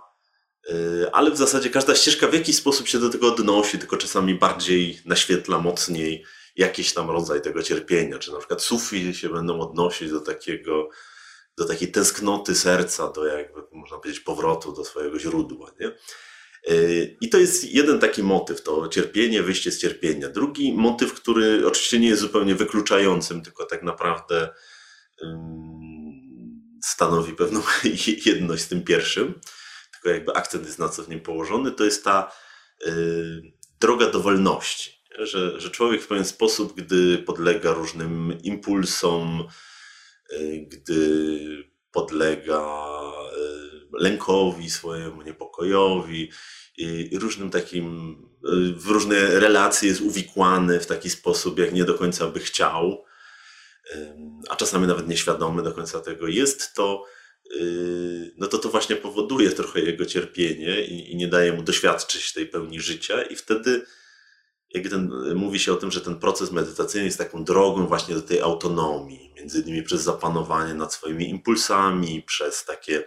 ale 1.12 1.30
w 1.30 1.36
zasadzie 1.36 1.70
każda 1.70 1.94
ścieżka 1.94 2.28
w 2.28 2.34
jakiś 2.34 2.56
sposób 2.56 2.88
się 2.88 2.98
do 2.98 3.10
tego 3.10 3.28
odnosi, 3.34 3.78
tylko 3.78 3.96
czasami 3.96 4.34
bardziej 4.34 5.00
naświetla 5.04 5.58
mocniej 5.58 6.24
jakiś 6.56 6.92
tam 6.92 7.10
rodzaj 7.10 7.42
tego 7.42 7.62
cierpienia, 7.62 8.18
czy 8.18 8.32
na 8.32 8.38
przykład 8.38 8.62
sufi 8.62 9.14
się 9.14 9.28
będą 9.28 9.60
odnosić 9.60 10.10
do 10.10 10.20
takiego, 10.20 10.88
do 11.56 11.64
takiej 11.64 11.92
tęsknoty 11.92 12.54
serca, 12.54 13.12
do 13.12 13.26
jakby, 13.26 13.60
można 13.72 13.98
powiedzieć, 13.98 14.20
powrotu 14.20 14.72
do 14.72 14.84
swojego 14.84 15.18
źródła, 15.18 15.70
nie? 15.80 15.92
Yy, 16.68 17.16
I 17.20 17.28
to 17.28 17.38
jest 17.38 17.64
jeden 17.64 17.98
taki 17.98 18.22
motyw, 18.22 18.62
to 18.62 18.88
cierpienie, 18.88 19.42
wyjście 19.42 19.72
z 19.72 19.78
cierpienia. 19.78 20.28
Drugi 20.28 20.72
motyw, 20.72 21.12
który 21.12 21.66
oczywiście 21.66 21.98
nie 21.98 22.08
jest 22.08 22.22
zupełnie 22.22 22.54
wykluczającym, 22.54 23.42
tylko 23.42 23.66
tak 23.66 23.82
naprawdę 23.82 24.48
stanowi 26.84 27.32
pewną 27.32 27.62
jedność 28.26 28.62
z 28.62 28.68
tym 28.68 28.84
pierwszym, 28.84 29.40
tylko 30.04 30.14
jakby 30.14 30.34
akcent 30.34 30.66
jest 30.66 30.78
na 30.78 30.88
co 30.88 31.02
w 31.02 31.08
nim 31.08 31.20
położony, 31.20 31.72
to 31.72 31.84
jest 31.84 32.04
ta 32.04 32.32
yy, 32.86 33.52
droga 33.80 34.10
do 34.10 34.20
wolności. 34.20 34.94
Że, 35.18 35.60
że 35.60 35.70
człowiek 35.70 36.02
w 36.02 36.06
pewien 36.06 36.24
sposób, 36.24 36.76
gdy 36.76 37.18
podlega 37.18 37.72
różnym 37.72 38.38
impulsom, 38.42 39.48
y, 40.32 40.66
gdy 40.68 41.68
podlega 41.92 42.60
y, 42.60 44.00
lękowi 44.00 44.70
swojemu, 44.70 45.22
niepokojowi 45.22 46.30
i 46.76 47.18
różnym 47.18 47.50
takim, 47.50 48.16
y, 48.44 48.72
w 48.72 48.86
różne 48.86 49.40
relacje 49.40 49.88
jest 49.88 50.00
uwikłany 50.00 50.80
w 50.80 50.86
taki 50.86 51.10
sposób, 51.10 51.58
jak 51.58 51.72
nie 51.72 51.84
do 51.84 51.94
końca 51.94 52.26
by 52.26 52.40
chciał, 52.40 53.04
a 54.48 54.56
czasami 54.56 54.86
nawet 54.86 55.08
nieświadomy 55.08 55.62
do 55.62 55.72
końca 55.72 56.00
tego. 56.00 56.28
Jest, 56.28 56.74
to 56.74 57.04
no 58.36 58.46
to 58.46 58.58
to 58.58 58.68
właśnie 58.68 58.96
powoduje 58.96 59.50
trochę 59.50 59.80
jego 59.80 60.06
cierpienie 60.06 60.84
i, 60.84 61.12
i 61.12 61.16
nie 61.16 61.28
daje 61.28 61.52
mu 61.52 61.62
doświadczyć 61.62 62.32
tej 62.32 62.46
pełni 62.46 62.80
życia 62.80 63.22
i 63.22 63.36
wtedy 63.36 63.86
jak 64.74 64.88
ten, 64.88 65.34
mówi 65.34 65.58
się 65.58 65.72
o 65.72 65.76
tym, 65.76 65.90
że 65.90 66.00
ten 66.00 66.18
proces 66.18 66.50
medytacyjny 66.50 67.06
jest 67.06 67.18
taką 67.18 67.44
drogą 67.44 67.86
właśnie 67.86 68.14
do 68.14 68.22
tej 68.22 68.40
autonomii, 68.40 69.32
między 69.36 69.60
innymi 69.60 69.82
przez 69.82 70.02
zapanowanie 70.02 70.74
nad 70.74 70.94
swoimi 70.94 71.28
impulsami, 71.28 72.22
przez 72.22 72.64
takie 72.64 73.04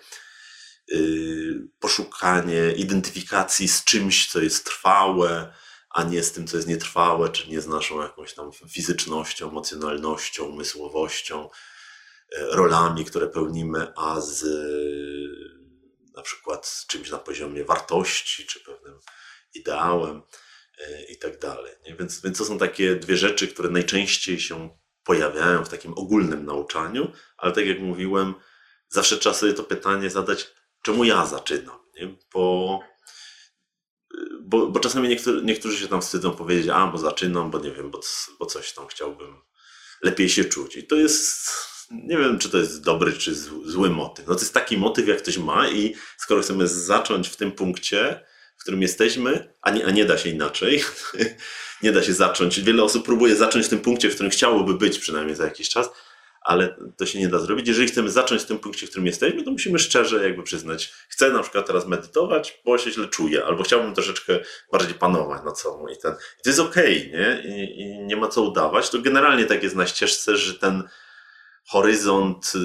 yy, 0.88 1.68
poszukanie 1.80 2.72
identyfikacji 2.72 3.68
z 3.68 3.84
czymś, 3.84 4.32
co 4.32 4.42
jest 4.42 4.66
trwałe, 4.66 5.54
a 5.90 6.04
nie 6.04 6.24
z 6.24 6.32
tym, 6.32 6.48
co 6.48 6.58
jest 6.58 6.70
nietrwałe, 6.70 7.30
czy 7.30 7.50
nie 7.50 7.62
z 7.62 7.68
naszą 7.68 8.02
jakąś 8.02 8.34
tam 8.34 8.52
fizycznością, 8.70 9.50
emocjonalnością, 9.50 10.46
umysłowością, 10.46 11.42
yy, 11.44 11.77
rolami, 12.52 13.06
które 13.06 13.28
pełnimy, 13.28 13.94
a 13.96 14.22
z 14.22 14.42
yy, 14.42 15.58
na 16.16 16.22
przykład 16.22 16.86
czymś 16.88 17.12
na 17.12 17.18
poziomie 17.18 17.66
wartości, 17.66 18.46
czy 18.46 18.60
pewnym 18.60 19.00
ideałem. 19.54 20.22
E, 20.78 21.04
i 21.04 21.18
tak 21.18 21.40
dalej. 21.40 21.74
Więc, 22.00 22.22
to 22.38 22.46
są 22.46 22.58
takie 22.58 22.96
dwie 22.96 23.18
rzeczy, 23.18 23.48
które 23.48 23.70
najczęściej 23.70 24.40
się 24.40 24.78
pojawiają 25.04 25.66
w 25.66 25.70
takim 25.70 25.94
ogólnym 25.94 26.46
nauczaniu, 26.46 27.12
ale 27.38 27.54
tak 27.54 27.66
jak 27.66 27.80
mówiłem, 27.80 28.34
zawsze 28.90 29.18
trzeba 29.18 29.36
sobie 29.36 29.54
to 29.54 29.64
pytanie 29.64 30.10
zadać, 30.10 30.54
czemu 30.84 31.04
ja 31.04 31.26
zaczynam? 31.26 31.80
Nie? 31.96 32.18
Bo, 32.34 32.80
bo, 34.42 34.68
bo 34.68 34.80
czasami 34.80 35.10
niektórzy, 35.10 35.42
niektórzy 35.46 35.78
się 35.78 35.88
tam 35.88 36.02
wstydzą 36.02 36.32
powiedzieć, 36.32 36.68
a 36.74 36.88
bo 36.88 36.98
zaczynam, 36.98 37.52
bo 37.52 37.60
nie 37.60 37.72
wiem, 37.72 37.92
bo, 37.92 38.00
bo 38.40 38.46
coś 38.46 38.74
tam 38.74 38.88
chciałbym 38.88 39.42
lepiej 40.02 40.30
się 40.30 40.46
czuć. 40.46 40.76
I 40.76 40.88
to 40.88 40.96
jest, 40.96 41.50
nie 41.92 42.18
wiem, 42.18 42.40
czy 42.40 42.50
to 42.50 42.58
jest 42.58 42.84
dobry, 42.84 43.14
czy 43.14 43.36
zły 43.66 43.90
motyw. 43.90 44.28
No 44.28 44.36
to 44.36 44.42
jest 44.42 44.54
taki 44.54 44.78
motyw, 44.78 45.08
jak 45.08 45.18
ktoś 45.18 45.38
ma 45.38 45.70
i 45.70 45.96
skoro 46.18 46.42
chcemy 46.42 46.68
zacząć 46.68 47.28
w 47.28 47.36
tym 47.36 47.52
punkcie, 47.52 48.26
w 48.58 48.62
którym 48.62 48.82
jesteśmy, 48.82 49.54
a 49.62 49.72
nie, 49.72 49.86
a 49.86 49.92
nie 49.92 50.06
da 50.06 50.18
się 50.18 50.30
inaczej. 50.30 50.84
nie 51.84 51.92
da 51.92 52.04
się 52.04 52.14
zacząć. 52.14 52.62
Wiele 52.62 52.84
osób 52.84 53.06
próbuje 53.06 53.36
zacząć 53.36 53.66
w 53.66 53.70
tym 53.70 53.80
punkcie, 53.80 54.10
w 54.10 54.14
którym 54.14 54.32
chciałoby 54.32 54.74
być 54.74 55.00
przynajmniej 55.00 55.36
za 55.36 55.46
jakiś 55.46 55.70
czas, 55.70 55.90
ale 56.42 56.76
to 56.98 57.06
się 57.06 57.20
nie 57.20 57.28
da 57.28 57.40
zrobić. 57.40 57.68
Jeżeli 57.68 57.88
chcemy 57.88 58.12
zacząć 58.12 58.42
w 58.42 58.46
tym 58.46 58.60
punkcie, 58.60 58.88
w 58.88 58.90
którym 58.90 59.06
jesteśmy, 59.06 59.44
to 59.44 59.52
musimy 59.52 59.80
szczerze 59.80 60.24
jakby 60.24 60.44
przyznać, 60.44 60.94
chcę 61.10 61.32
na 61.32 61.44
przykład 61.44 61.68
teraz 61.68 61.88
medytować, 61.88 62.62
bo 62.66 62.78
się 62.78 62.92
źle 62.92 63.08
czuję, 63.08 63.46
albo 63.46 63.64
chciałbym 63.64 63.94
troszeczkę 63.94 64.40
bardziej 64.72 64.94
panować 64.94 65.42
nad 65.46 65.60
sobą 65.60 65.88
i 65.88 65.98
ten. 65.98 66.12
I 66.12 66.44
to 66.44 66.50
jest 66.50 66.60
okej, 66.60 66.98
okay, 66.98 67.20
nie? 67.20 67.56
I, 67.56 67.82
I 67.82 68.00
nie 68.00 68.16
ma 68.16 68.28
co 68.28 68.42
udawać. 68.42 68.90
To 68.90 69.02
generalnie 69.02 69.46
tak 69.46 69.64
jest 69.64 69.76
na 69.76 69.88
ścieżce, 69.88 70.38
że 70.38 70.54
ten 70.54 70.84
horyzont 71.68 72.54
y, 72.56 72.60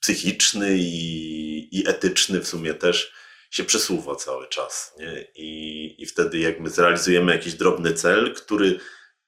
psychiczny 0.00 0.76
i, 0.78 1.78
i 1.78 1.88
etyczny 1.88 2.40
w 2.40 2.48
sumie 2.48 2.74
też 2.74 3.12
się 3.50 3.64
przesuwa 3.64 4.16
cały 4.16 4.48
czas. 4.48 4.94
Nie? 4.98 5.26
I, 5.34 6.02
I 6.02 6.06
wtedy 6.06 6.38
jak 6.38 6.60
my 6.60 6.70
zrealizujemy 6.70 7.32
jakiś 7.32 7.54
drobny 7.54 7.92
cel, 7.92 8.34
który 8.34 8.80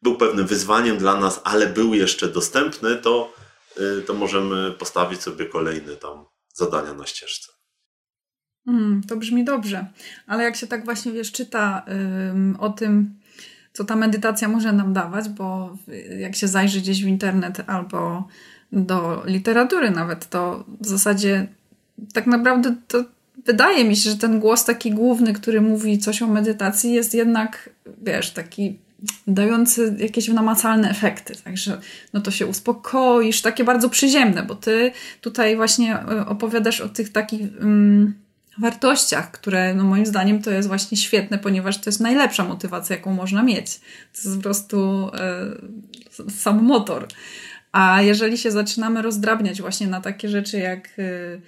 był 0.02 0.16
pewnym 0.16 0.46
wyzwaniem 0.46 0.98
dla 0.98 1.20
nas, 1.20 1.40
ale 1.44 1.66
był 1.66 1.94
jeszcze 1.94 2.28
dostępny, 2.28 2.96
to, 2.96 3.34
y, 3.80 4.02
to 4.02 4.14
możemy 4.14 4.72
postawić 4.72 5.22
sobie 5.22 5.46
kolejne 5.46 5.96
tam 5.96 6.24
zadania 6.54 6.94
na 6.94 7.06
ścieżce. 7.06 7.52
Mm, 8.66 9.02
to 9.08 9.16
brzmi 9.16 9.44
dobrze, 9.44 9.86
ale 10.26 10.44
jak 10.44 10.56
się 10.56 10.66
tak 10.66 10.84
właśnie 10.84 11.12
wiesz, 11.12 11.32
czyta 11.32 11.84
ym, 12.30 12.56
o 12.60 12.70
tym, 12.70 13.20
co 13.72 13.84
ta 13.84 13.96
medytacja 13.96 14.48
może 14.48 14.72
nam 14.72 14.92
dawać, 14.92 15.28
bo 15.28 15.76
jak 16.18 16.36
się 16.36 16.48
zajrzy 16.48 16.80
gdzieś 16.80 17.04
w 17.04 17.06
internet 17.06 17.56
albo 17.66 18.28
do 18.72 19.22
literatury 19.26 19.90
nawet, 19.90 20.28
to 20.28 20.64
w 20.80 20.86
zasadzie 20.86 21.46
tak 22.12 22.26
naprawdę 22.26 22.74
to 22.88 23.04
wydaje 23.46 23.84
mi 23.84 23.96
się, 23.96 24.10
że 24.10 24.16
ten 24.16 24.40
głos 24.40 24.64
taki 24.64 24.90
główny, 24.90 25.32
który 25.32 25.60
mówi 25.60 25.98
coś 25.98 26.22
o 26.22 26.26
medytacji, 26.26 26.92
jest 26.92 27.14
jednak, 27.14 27.70
wiesz, 28.02 28.30
taki 28.30 28.78
dający 29.26 29.96
jakieś 29.98 30.28
namacalne 30.28 30.90
efekty. 30.90 31.34
Także 31.44 31.80
no 32.12 32.20
to 32.20 32.30
się 32.30 32.46
uspokoisz, 32.46 33.42
takie 33.42 33.64
bardzo 33.64 33.88
przyziemne, 33.88 34.42
bo 34.42 34.54
ty 34.54 34.92
tutaj 35.20 35.56
właśnie 35.56 35.96
e, 35.96 36.26
opowiadasz 36.26 36.80
o 36.80 36.88
tych 36.88 37.12
takich 37.12 37.40
um, 37.60 38.14
wartościach, 38.58 39.30
które 39.30 39.74
no 39.74 39.84
moim 39.84 40.06
zdaniem 40.06 40.42
to 40.42 40.50
jest 40.50 40.68
właśnie 40.68 40.96
świetne, 40.96 41.38
ponieważ 41.38 41.78
to 41.78 41.90
jest 41.90 42.00
najlepsza 42.00 42.44
motywacja, 42.44 42.96
jaką 42.96 43.12
można 43.12 43.42
mieć. 43.42 43.80
To 44.12 44.28
jest 44.28 44.36
po 44.36 44.42
prostu 44.42 45.10
e, 45.14 46.30
sam 46.30 46.64
motor. 46.64 47.08
A 47.72 48.02
jeżeli 48.02 48.38
się 48.38 48.50
zaczynamy 48.50 49.02
rozdrabniać 49.02 49.60
właśnie 49.60 49.86
na 49.86 50.00
takie 50.00 50.28
rzeczy 50.28 50.58
jak 50.58 50.88
e, 50.98 51.40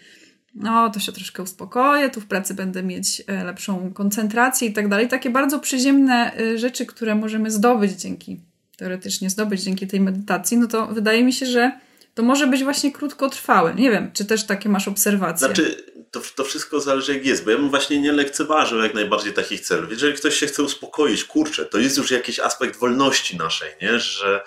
no 0.54 0.90
to 0.90 1.00
się 1.00 1.12
troszkę 1.12 1.42
uspokoję, 1.42 2.10
tu 2.10 2.20
w 2.20 2.26
pracy 2.26 2.54
będę 2.54 2.82
mieć 2.82 3.22
e, 3.26 3.44
lepszą 3.44 3.92
koncentrację 3.92 4.68
i 4.68 4.72
tak 4.72 4.88
dalej. 4.88 5.08
Takie 5.08 5.30
bardzo 5.30 5.58
przyziemne 5.58 6.36
e, 6.36 6.58
rzeczy, 6.58 6.86
które 6.86 7.14
możemy 7.14 7.50
zdobyć 7.50 7.92
dzięki, 7.92 8.40
teoretycznie 8.76 9.30
zdobyć 9.30 9.60
dzięki 9.60 9.86
tej 9.86 10.00
medytacji, 10.00 10.56
no 10.58 10.66
to 10.66 10.86
wydaje 10.86 11.24
mi 11.24 11.32
się, 11.32 11.46
że 11.46 11.72
to 12.14 12.22
może 12.22 12.46
być 12.46 12.64
właśnie 12.64 12.92
krótkotrwałe. 12.92 13.74
Nie 13.74 13.90
wiem, 13.90 14.10
czy 14.12 14.24
też 14.24 14.44
takie 14.44 14.68
masz 14.68 14.88
obserwacje. 14.88 15.46
Znaczy, 15.46 15.84
to, 16.10 16.20
to 16.36 16.44
wszystko 16.44 16.80
zależy 16.80 17.14
jak 17.14 17.26
jest, 17.26 17.44
bo 17.44 17.50
ja 17.50 17.56
bym 17.56 17.70
właśnie 17.70 18.00
nie 18.00 18.12
lekceważył 18.12 18.78
jak 18.78 18.94
najbardziej 18.94 19.32
takich 19.32 19.60
celów. 19.60 19.90
Jeżeli 19.90 20.14
ktoś 20.14 20.34
się 20.34 20.46
chce 20.46 20.62
uspokoić, 20.62 21.24
kurczę, 21.24 21.64
to 21.64 21.78
jest 21.78 21.96
już 21.96 22.10
jakiś 22.10 22.40
aspekt 22.40 22.78
wolności 22.78 23.36
naszej, 23.36 23.68
nie? 23.82 23.98
Że 23.98 24.40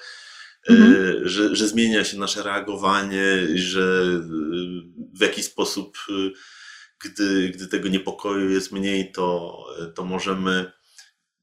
Mhm. 0.70 0.93
E, 0.93 1.29
że, 1.29 1.55
że 1.55 1.67
zmienia 1.67 2.03
się 2.03 2.17
nasze 2.17 2.43
reagowanie, 2.43 3.48
że 3.55 3.82
e, 3.82 4.22
w 5.13 5.22
jakiś 5.22 5.46
sposób, 5.46 5.98
e, 6.10 6.13
gdy, 7.05 7.50
gdy 7.50 7.67
tego 7.67 7.89
niepokoju 7.89 8.50
jest 8.50 8.72
mniej, 8.72 9.12
to, 9.12 9.58
to 9.96 10.03
możemy 10.03 10.72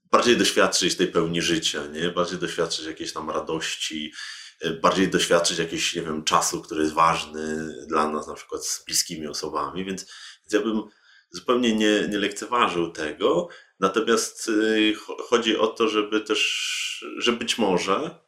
bardziej 0.05 0.37
doświadczyć 0.37 0.97
tej 0.97 1.07
pełni 1.07 1.43
życia, 1.43 1.87
nie? 1.87 2.09
bardziej 2.09 2.39
doświadczyć 2.39 2.87
jakiejś 2.87 3.13
tam 3.13 3.31
radości, 3.31 4.13
bardziej 4.83 5.09
doświadczyć 5.09 5.59
jakiegoś, 5.59 5.95
nie 5.95 6.03
wiem, 6.03 6.25
czasu, 6.25 6.63
który 6.63 6.83
jest 6.83 6.95
ważny 6.95 7.75
dla 7.89 8.09
nas, 8.09 8.27
na 8.27 8.35
przykład 8.35 8.67
z 8.67 8.85
bliskimi 8.85 9.27
osobami, 9.27 9.85
więc, 9.85 10.03
więc 10.41 10.53
ja 10.53 10.61
bym 10.61 10.83
zupełnie 11.31 11.77
nie, 11.77 12.09
nie 12.09 12.19
lekceważył 12.19 12.93
tego. 12.93 13.49
Natomiast 13.81 14.51
chodzi 15.19 15.57
o 15.57 15.67
to, 15.67 15.89
żeby 15.89 16.21
też, 16.21 17.05
że 17.19 17.33
być 17.33 17.59
może 17.59 18.21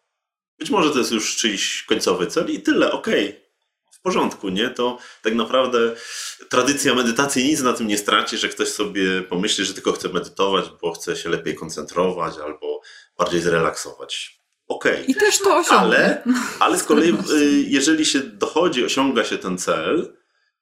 być 0.62 0.71
może 0.71 0.90
to 0.90 0.99
jest 0.99 1.12
już 1.12 1.37
czyjś 1.37 1.83
końcowy 1.83 2.26
cel 2.26 2.50
i 2.50 2.61
tyle, 2.61 2.92
okej. 2.92 3.28
Okay. 3.28 3.42
porządku, 4.02 4.49
nie? 4.49 4.71
To 4.71 4.99
tak 5.23 5.35
naprawdę 5.35 5.78
tradycja 6.49 6.95
medytacji 6.95 7.45
nic 7.45 7.61
na 7.61 7.73
tym 7.73 7.87
nie 7.87 7.99
straci, 7.99 8.38
że 8.38 8.49
ktoś 8.49 8.69
sobie 8.69 9.23
pomyśli, 9.23 9.64
że 9.64 9.75
tylko 9.75 9.92
chce 9.92 10.09
medytować, 10.09 10.64
bo 10.83 10.92
chce 10.92 11.16
się 11.16 11.28
lepiej 11.28 11.54
koncentrować 11.54 12.35
albo 12.45 12.81
bardziej 13.19 13.40
zrelaksować. 13.40 14.38
Okej. 14.69 14.92
Okay. 14.92 15.04
I 15.04 15.14
też 15.14 15.38
to 15.38 15.57
osiągnie. 15.57 15.78
Ale, 15.78 16.23
ale 16.61 16.78
z 16.78 16.85
kolei, 16.85 17.11
y, 17.33 17.64
jeżeli 17.66 18.07
się 18.07 18.21
dochodzi, 18.21 18.85
osiąga 18.85 19.25
się 19.25 19.38
ten 19.38 19.59
cel, 19.59 20.16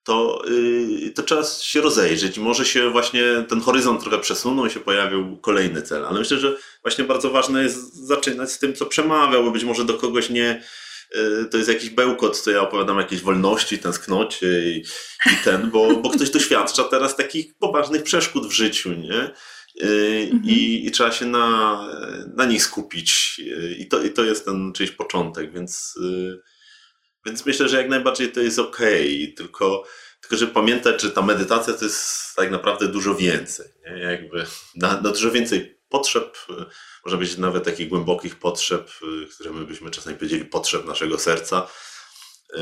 to, 0.04 0.42
y, 0.48 1.10
to 1.14 1.22
trzeba 1.22 1.44
się 1.44 1.80
rozejrzeć. 1.80 2.38
Może 2.38 2.64
się 2.64 2.90
właśnie 2.90 3.22
ten 3.48 3.60
horyzont 3.60 4.02
trochę 4.02 4.18
przesunął 4.18 4.66
i 4.66 4.70
się 4.70 4.80
pojawił 4.80 5.36
kolejny 5.36 5.82
cel. 5.82 6.06
Ale 6.06 6.18
myślę, 6.18 6.38
że 6.38 6.56
właśnie 6.82 7.04
bardzo 7.04 7.30
ważne 7.30 7.62
jest 7.62 7.94
zaczynać 7.94 8.52
z 8.52 8.58
tym, 8.58 8.74
co 8.74 8.86
przemawia, 8.86 9.42
bo 9.42 9.50
być 9.50 9.64
może 9.64 9.84
do 9.84 9.94
kogoś 9.94 10.30
nie, 10.30 10.62
y, 11.16 11.44
to 11.50 11.56
jest 11.56 11.68
jakiś 11.68 11.90
bełkot, 11.90 12.38
co 12.38 12.50
ja 12.50 12.60
opowiadam 12.60 12.98
jakiejś 12.98 13.22
wolności, 13.22 13.78
tęsknocie 13.78 14.70
i, 14.70 14.84
i 15.26 15.44
ten, 15.44 15.70
bo, 15.70 15.96
bo 15.96 16.10
ktoś 16.10 16.30
doświadcza 16.30 16.84
teraz 16.84 17.16
takich 17.16 17.54
poważnych 17.54 18.02
przeszkód 18.02 18.46
w 18.46 18.52
życiu, 18.52 18.92
nie? 18.92 19.30
Y, 19.82 20.28
mhm. 20.32 20.42
I, 20.44 20.86
I, 20.86 20.90
trzeba 20.90 21.12
się 21.12 21.26
na, 21.26 21.80
na 22.36 22.44
nich 22.44 22.62
skupić. 22.62 23.40
I 23.78 23.88
to, 23.88 24.02
I 24.02 24.10
to 24.10 24.24
jest 24.24 24.44
ten 24.44 24.72
czyjś 24.72 24.90
początek, 24.90 25.52
więc 25.52 25.98
więc 27.26 27.46
myślę, 27.46 27.68
że 27.68 27.76
jak 27.76 27.88
najbardziej 27.88 28.32
to 28.32 28.40
jest 28.40 28.58
ok, 28.58 28.78
tylko, 29.36 29.84
tylko 30.20 30.36
że 30.36 30.46
pamiętać, 30.46 31.02
że 31.02 31.10
ta 31.10 31.22
medytacja 31.22 31.74
to 31.74 31.84
jest 31.84 32.36
tak 32.36 32.50
naprawdę 32.50 32.88
dużo 32.88 33.14
więcej. 33.14 33.66
Nie? 33.84 33.98
Jakby 33.98 34.46
na, 34.76 35.00
na 35.00 35.10
dużo 35.10 35.30
więcej 35.30 35.80
potrzeb, 35.88 36.38
może 37.04 37.18
być 37.18 37.38
nawet 37.38 37.64
takich 37.64 37.88
głębokich 37.88 38.36
potrzeb, 38.36 38.90
które 39.34 39.52
my 39.52 39.66
byśmy 39.66 39.90
czasami 39.90 40.16
powiedzieli 40.16 40.44
potrzeb 40.44 40.86
naszego 40.86 41.18
serca, 41.18 41.68
yy, 42.56 42.60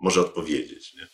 może 0.00 0.20
odpowiedzieć. 0.20 0.94
Nie? 0.94 1.06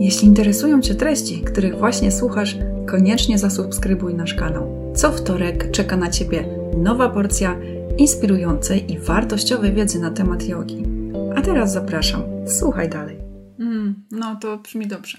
Jeśli 0.00 0.26
interesują 0.26 0.82
Cię 0.82 0.94
treści, 0.94 1.42
których 1.42 1.78
właśnie 1.78 2.12
słuchasz, 2.12 2.56
koniecznie 2.90 3.38
zasubskrybuj 3.38 4.14
nasz 4.14 4.34
kanał. 4.34 4.92
Co 4.96 5.12
wtorek 5.12 5.70
czeka 5.70 5.96
na 5.96 6.10
Ciebie 6.10 6.48
nowa 6.76 7.08
porcja 7.08 7.56
inspirującej 7.98 8.92
i 8.92 8.98
wartościowej 8.98 9.72
wiedzy 9.72 9.98
na 9.98 10.10
temat 10.10 10.48
jogi. 10.48 11.03
Teraz 11.44 11.72
zapraszam. 11.72 12.22
Słuchaj 12.58 12.88
dalej. 12.88 13.18
Mm, 13.58 13.94
no 14.10 14.36
to 14.36 14.56
brzmi 14.56 14.86
dobrze. 14.86 15.18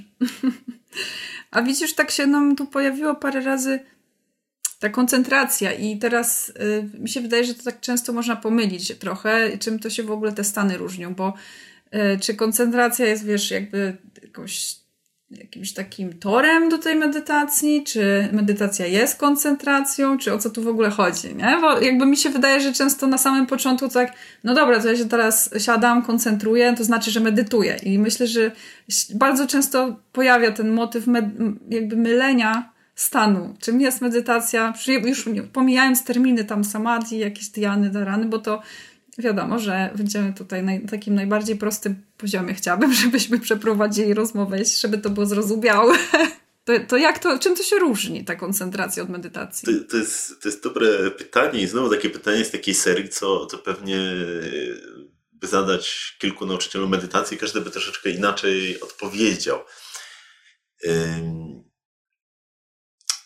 A 1.52 1.62
widzisz, 1.62 1.96
tak 1.96 2.12
się 2.12 2.28
nam 2.28 2.56
tu 2.56 2.66
pojawiło 2.66 3.16
parę 3.16 3.42
razy 3.42 3.80
ta 4.80 4.90
koncentracja 4.90 5.74
i 5.74 6.00
teraz 6.00 6.50
y, 6.50 6.90
mi 7.00 7.10
się 7.10 7.22
wydaje, 7.22 7.44
że 7.44 7.54
to 7.54 7.64
tak 7.64 7.80
często 7.80 8.14
można 8.14 8.36
pomylić 8.36 8.98
trochę, 8.98 9.58
czym 9.58 9.80
to 9.80 9.90
się 9.90 10.04
w 10.04 10.12
ogóle 10.12 10.32
te 10.32 10.44
stany 10.44 10.78
różnią, 10.78 11.16
bo 11.16 11.34
y, 11.96 12.20
czy 12.20 12.36
koncentracja 12.36 13.06
jest, 13.06 13.26
wiesz, 13.26 13.52
jakby 13.52 13.98
jakąś 14.24 14.76
jakimś 15.32 15.74
takim 15.74 16.14
torem 16.14 16.70
do 16.70 16.78
tej 16.78 16.96
medytacji, 16.96 17.84
czy 17.84 18.30
medytacja 18.32 18.86
jest 18.86 19.20
koncentracją, 19.20 20.18
czy 20.18 20.34
o 20.34 20.38
co 20.38 20.50
tu 20.50 20.64
w 20.64 20.68
ogóle 20.68 20.90
chodzi, 20.90 21.36
nie? 21.36 21.58
Bo 21.62 21.80
jakby 21.80 22.06
mi 22.06 22.18
się 22.18 22.30
wydaje, 22.30 22.62
że 22.62 22.74
często 22.74 23.08
na 23.08 23.18
samym 23.18 23.46
początku 23.46 23.90
tak, 23.90 24.14
no 24.44 24.54
dobra, 24.54 24.80
to 24.80 24.88
ja 24.88 24.98
się 24.98 25.06
teraz 25.06 25.50
siadam, 25.58 26.02
koncentruję, 26.02 26.74
to 26.78 26.84
znaczy, 26.84 27.12
że 27.12 27.20
medytuję 27.20 27.78
i 27.84 28.00
myślę, 28.00 28.28
że 28.28 28.52
bardzo 29.16 29.48
często 29.48 30.00
pojawia 30.12 30.52
ten 30.52 30.72
motyw 30.72 31.06
jakby 31.70 31.96
mylenia 31.96 32.74
stanu. 32.96 33.56
Czym 33.60 33.82
jest 33.82 34.02
medytacja? 34.02 34.74
Już 35.06 35.30
pomijając 35.54 36.04
terminy 36.04 36.44
tam 36.44 36.64
samadhi, 36.64 37.18
jakieś 37.18 37.50
diany, 37.50 37.90
darany, 37.90 38.26
bo 38.26 38.40
to 38.40 38.62
wiadomo, 39.18 39.60
że 39.60 39.90
będziemy 39.98 40.34
tutaj 40.34 40.64
na 40.64 40.72
takim 40.90 41.16
najbardziej 41.16 41.56
prostym 41.56 42.02
poziomie. 42.18 42.54
Chciałabym, 42.54 42.94
żebyśmy 43.04 43.40
przeprowadzili 43.40 44.14
rozmowę, 44.14 44.58
żeby 44.80 44.98
to 44.98 45.10
było 45.10 45.26
zrozumiałe. 45.26 45.98
To, 46.64 46.74
to 46.88 46.98
jak 46.98 47.20
to, 47.20 47.40
czym 47.40 47.56
to 47.56 47.64
się 47.64 47.76
różni, 47.76 48.26
ta 48.26 48.36
koncentracja 48.36 49.04
od 49.04 49.10
medytacji? 49.10 49.66
To, 49.66 49.92
to, 49.92 49.98
jest, 49.98 50.42
to 50.42 50.50
jest 50.50 50.64
dobre 50.64 51.12
pytanie 51.12 51.62
i 51.62 51.68
znowu 51.68 51.90
takie 51.90 52.10
pytanie 52.10 52.46
z 52.46 52.52
takiej 52.52 52.74
serii, 52.74 53.10
co 53.10 53.46
to 53.46 53.58
pewnie 53.58 54.00
by 55.34 55.48
zadać 55.48 56.16
kilku 56.20 56.46
nauczycielom 56.46 56.90
medytacji, 56.90 57.38
każdy 57.38 57.62
by 57.62 57.72
troszeczkę 57.72 58.10
inaczej 58.10 58.82
odpowiedział. 58.82 59.60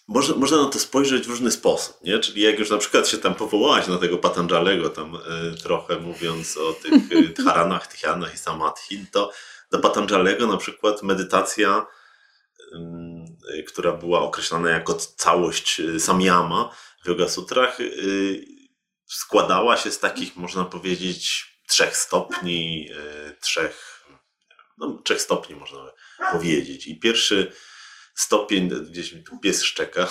Można, 0.09 0.35
można 0.35 0.57
na 0.57 0.69
to 0.69 0.79
spojrzeć 0.79 1.23
w 1.23 1.29
różny 1.29 1.51
sposób, 1.51 1.97
nie? 2.03 2.19
Czyli 2.19 2.41
jak 2.41 2.59
już 2.59 2.69
na 2.69 2.77
przykład 2.77 3.07
się 3.07 3.17
tam 3.17 3.35
powołałaś 3.35 3.87
na 3.87 3.97
tego 3.97 4.17
Patanjalego, 4.17 4.89
tam 4.89 5.15
y, 5.15 5.61
trochę 5.63 5.99
mówiąc 5.99 6.57
o 6.57 6.73
tych 6.73 6.93
y, 7.11 7.43
dharanach, 7.43 7.87
tychianach 7.87 8.33
i 8.33 8.37
samadhi, 8.37 9.05
to 9.11 9.31
do 9.71 9.79
Patanjalego 9.79 10.47
na 10.47 10.57
przykład 10.57 11.03
medytacja, 11.03 11.85
y, 13.57 13.63
która 13.63 13.91
była 13.91 14.21
określana 14.21 14.69
jako 14.69 14.93
całość 14.93 15.81
samyama 15.99 16.75
w 17.03 17.07
Yoga 17.07 17.27
Sutrach, 17.27 17.77
składała 19.05 19.77
się 19.77 19.91
z 19.91 19.99
takich, 19.99 20.35
można 20.35 20.65
powiedzieć, 20.65 21.45
trzech 21.67 21.97
stopni, 21.97 22.89
trzech, 23.41 24.05
no, 24.77 25.01
trzech 25.03 25.21
stopni 25.21 25.55
można 25.55 25.91
powiedzieć. 26.31 26.87
I 26.87 26.99
pierwszy 26.99 27.51
stopień, 28.19 28.69
gdzieś 28.69 29.13
mi 29.13 29.23
tu 29.23 29.37
pies 29.37 29.63
szczeka, 29.63 30.07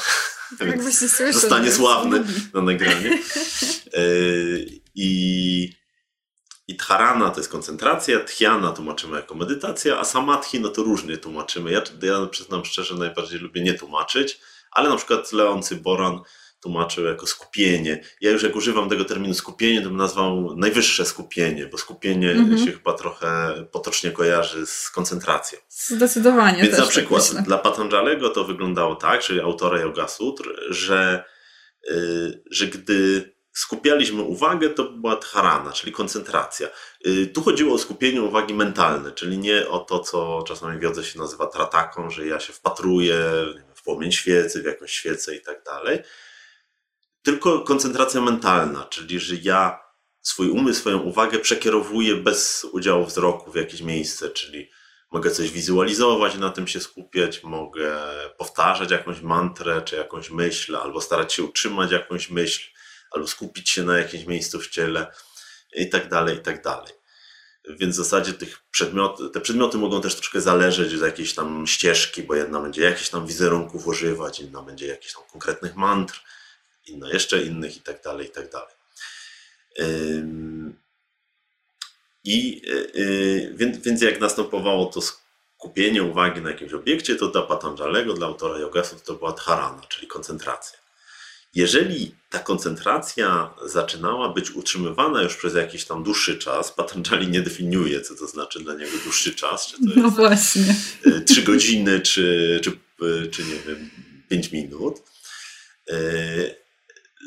tak 0.58 0.82
słyszę, 0.92 1.32
zostanie 1.32 1.72
sławny 1.72 2.24
na 2.54 2.62
nagranie. 2.62 3.18
E, 3.94 4.00
I, 4.94 5.72
I 6.68 6.76
dharana 6.76 7.30
to 7.30 7.40
jest 7.40 7.50
koncentracja, 7.50 8.24
dhyana 8.24 8.72
tłumaczymy 8.72 9.16
jako 9.16 9.34
medytacja, 9.34 9.98
a 9.98 10.04
samadhi 10.04 10.60
no 10.60 10.68
to 10.68 10.82
różnie 10.82 11.18
tłumaczymy. 11.18 11.70
Ja, 11.70 11.82
ja 12.02 12.26
przyznam 12.26 12.64
szczerze, 12.64 12.94
najbardziej 12.94 13.40
lubię 13.40 13.62
nie 13.62 13.74
tłumaczyć, 13.74 14.40
ale 14.70 14.88
na 14.88 14.96
przykład 14.96 15.32
Leon 15.32 15.62
Cyboran 15.62 16.20
tłumaczył 16.60 17.04
jako 17.04 17.26
skupienie. 17.26 18.04
Ja 18.20 18.30
już 18.30 18.42
jak 18.42 18.56
używam 18.56 18.88
tego 18.88 19.04
terminu 19.04 19.34
skupienie, 19.34 19.82
to 19.82 19.88
bym 19.88 19.96
nazwał 19.96 20.56
najwyższe 20.56 21.04
skupienie, 21.06 21.66
bo 21.66 21.78
skupienie 21.78 22.34
-hmm. 22.34 22.64
się 22.64 22.72
chyba 22.72 22.92
trochę 22.92 23.54
potocznie 23.72 24.10
kojarzy 24.10 24.66
z 24.66 24.90
koncentracją. 24.90 25.58
Zdecydowanie. 25.68 26.62
Więc 26.62 26.72
na 26.72 26.82
tak 26.82 26.88
przykład 26.88 27.32
tak 27.32 27.44
dla 27.44 27.58
Patanjalego 27.58 28.30
to 28.30 28.44
wyglądało 28.44 28.96
tak, 28.96 29.20
czyli 29.20 29.40
autora 29.40 29.80
Yoga 29.80 30.08
Sutr, 30.08 30.50
że, 30.70 31.24
yy, 31.88 32.42
że 32.50 32.66
gdy 32.66 33.32
skupialiśmy 33.52 34.22
uwagę, 34.22 34.70
to 34.70 34.84
była 34.84 35.16
dharana, 35.16 35.72
czyli 35.72 35.92
koncentracja. 35.92 36.68
Yy, 37.04 37.26
tu 37.26 37.42
chodziło 37.42 37.74
o 37.74 37.78
skupienie 37.78 38.22
uwagi 38.22 38.54
mentalne, 38.54 39.12
czyli 39.12 39.38
nie 39.38 39.68
o 39.68 39.78
to, 39.78 39.98
co 40.00 40.44
czasami 40.48 40.78
w 40.78 40.82
jodze 40.82 41.04
się 41.04 41.18
nazywa 41.18 41.46
trataką, 41.46 42.10
że 42.10 42.26
ja 42.26 42.40
się 42.40 42.52
wpatruję 42.52 43.16
w 43.74 43.82
płomień 43.82 44.12
świecy, 44.12 44.62
w 44.62 44.66
jakąś 44.66 44.92
świecę 44.92 45.36
i 45.36 45.40
tak 45.40 45.62
dalej, 45.62 45.98
tylko 47.28 47.60
koncentracja 47.60 48.20
mentalna, 48.20 48.84
czyli 48.84 49.20
że 49.20 49.34
ja 49.42 49.80
swój 50.22 50.50
umysł, 50.50 50.80
swoją 50.80 50.98
uwagę 50.98 51.38
przekierowuję 51.38 52.16
bez 52.16 52.66
udziału 52.72 53.04
wzroku 53.04 53.52
w 53.52 53.56
jakieś 53.56 53.80
miejsce, 53.80 54.30
czyli 54.30 54.70
mogę 55.10 55.30
coś 55.30 55.50
wizualizować, 55.50 56.34
na 56.34 56.50
tym 56.50 56.66
się 56.66 56.80
skupiać, 56.80 57.42
mogę 57.42 57.98
powtarzać 58.38 58.90
jakąś 58.90 59.20
mantrę 59.20 59.82
czy 59.82 59.96
jakąś 59.96 60.30
myśl, 60.30 60.76
albo 60.76 61.00
starać 61.00 61.32
się 61.32 61.42
utrzymać 61.42 61.92
jakąś 61.92 62.30
myśl, 62.30 62.70
albo 63.10 63.26
skupić 63.26 63.70
się 63.70 63.82
na 63.82 63.98
jakimś 63.98 64.24
miejscu 64.24 64.60
w 64.60 64.68
ciele 64.68 65.12
i 65.72 65.88
tak 65.88 66.08
dalej, 66.08 66.36
i 66.36 66.40
tak 66.40 66.62
dalej. 66.62 66.92
Więc 67.70 67.94
w 67.94 67.98
zasadzie 67.98 68.32
tych 68.32 68.58
przedmiot, 68.70 69.32
te 69.32 69.40
przedmioty 69.40 69.78
mogą 69.78 70.00
też 70.00 70.14
troszkę 70.14 70.40
zależeć 70.40 70.94
od 70.94 71.00
jakiejś 71.00 71.34
tam 71.34 71.66
ścieżki, 71.66 72.22
bo 72.22 72.34
jedna 72.34 72.60
będzie 72.60 72.82
jakichś 72.82 73.08
tam 73.08 73.26
wizerunków 73.26 73.86
używać, 73.86 74.40
inna 74.40 74.62
będzie 74.62 74.86
jakichś 74.86 75.14
tam 75.14 75.22
konkretnych 75.32 75.76
mantr, 75.76 76.24
inna 76.90 77.12
jeszcze 77.12 77.42
innych 77.42 77.76
i 77.76 77.80
tak 77.80 78.02
dalej, 78.02 78.26
i 78.26 78.30
tak 78.30 78.50
dalej. 78.50 78.74
I 82.24 82.62
y, 82.68 83.00
y, 83.00 83.54
więc, 83.56 83.78
więc 83.78 84.02
jak 84.02 84.20
następowało 84.20 84.86
to 84.86 85.00
skupienie 85.00 86.02
uwagi 86.02 86.40
na 86.40 86.50
jakimś 86.50 86.72
obiekcie, 86.72 87.16
to 87.16 87.28
dla 87.28 87.42
Patanjalego, 87.42 88.14
dla 88.14 88.26
autora 88.26 88.58
yogasów 88.58 89.02
to 89.02 89.14
była 89.14 89.32
dharana, 89.32 89.82
czyli 89.88 90.06
koncentracja. 90.06 90.78
Jeżeli 91.54 92.14
ta 92.30 92.38
koncentracja 92.38 93.54
zaczynała 93.66 94.32
być 94.32 94.50
utrzymywana 94.50 95.22
już 95.22 95.36
przez 95.36 95.54
jakiś 95.54 95.84
tam 95.84 96.02
dłuższy 96.02 96.38
czas, 96.38 96.72
Patanjali 96.72 97.28
nie 97.28 97.40
definiuje, 97.40 98.00
co 98.00 98.14
to 98.14 98.26
znaczy 98.26 98.60
dla 98.60 98.74
niego 98.74 98.92
dłuższy 99.04 99.34
czas, 99.34 99.66
czy 99.66 99.76
to 99.76 99.82
no 99.96 100.04
jest 100.04 100.16
właśnie. 100.16 100.74
Y, 101.06 101.20
trzy 101.20 101.42
godziny, 101.42 102.00
czy, 102.00 102.60
czy, 102.64 102.70
czy 103.30 103.44
nie 103.44 103.56
wiem, 103.66 103.90
pięć 104.28 104.52
minut, 104.52 105.02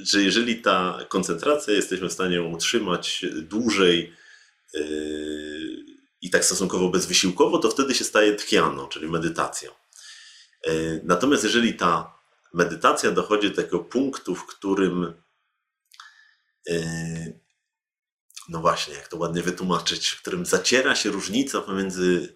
że 0.04 0.24
jeżeli 0.24 0.62
ta 0.62 1.06
koncentracja 1.10 1.74
jesteśmy 1.74 2.10
w 2.10 2.14
stanie 2.14 2.44
utrzymać 2.44 3.26
dłużej 3.36 4.14
yy, 4.74 4.82
i 6.22 6.30
tak 6.30 6.46
stosunkowo 6.46 6.90
bezwysiłkowo, 6.90 7.58
to 7.58 7.70
wtedy 7.72 7.96
się 7.96 8.04
staje 8.04 8.36
tchianą, 8.36 8.88
czyli 8.88 9.08
medytacją. 9.08 9.72
Yy, 10.66 11.02
natomiast 11.04 11.44
jeżeli 11.44 11.74
ta 11.74 12.14
medytacja 12.54 13.12
dochodzi 13.12 13.50
do 13.50 13.56
takiego 13.56 13.80
punktu, 13.80 14.36
w 14.36 14.46
którym 14.46 15.14
yy, 16.68 17.40
no 18.50 18.62
właśnie, 18.62 18.94
jak 18.94 19.08
to 19.08 19.18
ładnie 19.18 19.42
wytłumaczyć, 19.42 20.10
w 20.10 20.22
którym 20.22 20.46
zaciera 20.46 20.96
się 20.96 21.10
różnica 21.10 21.62
pomiędzy 21.62 22.36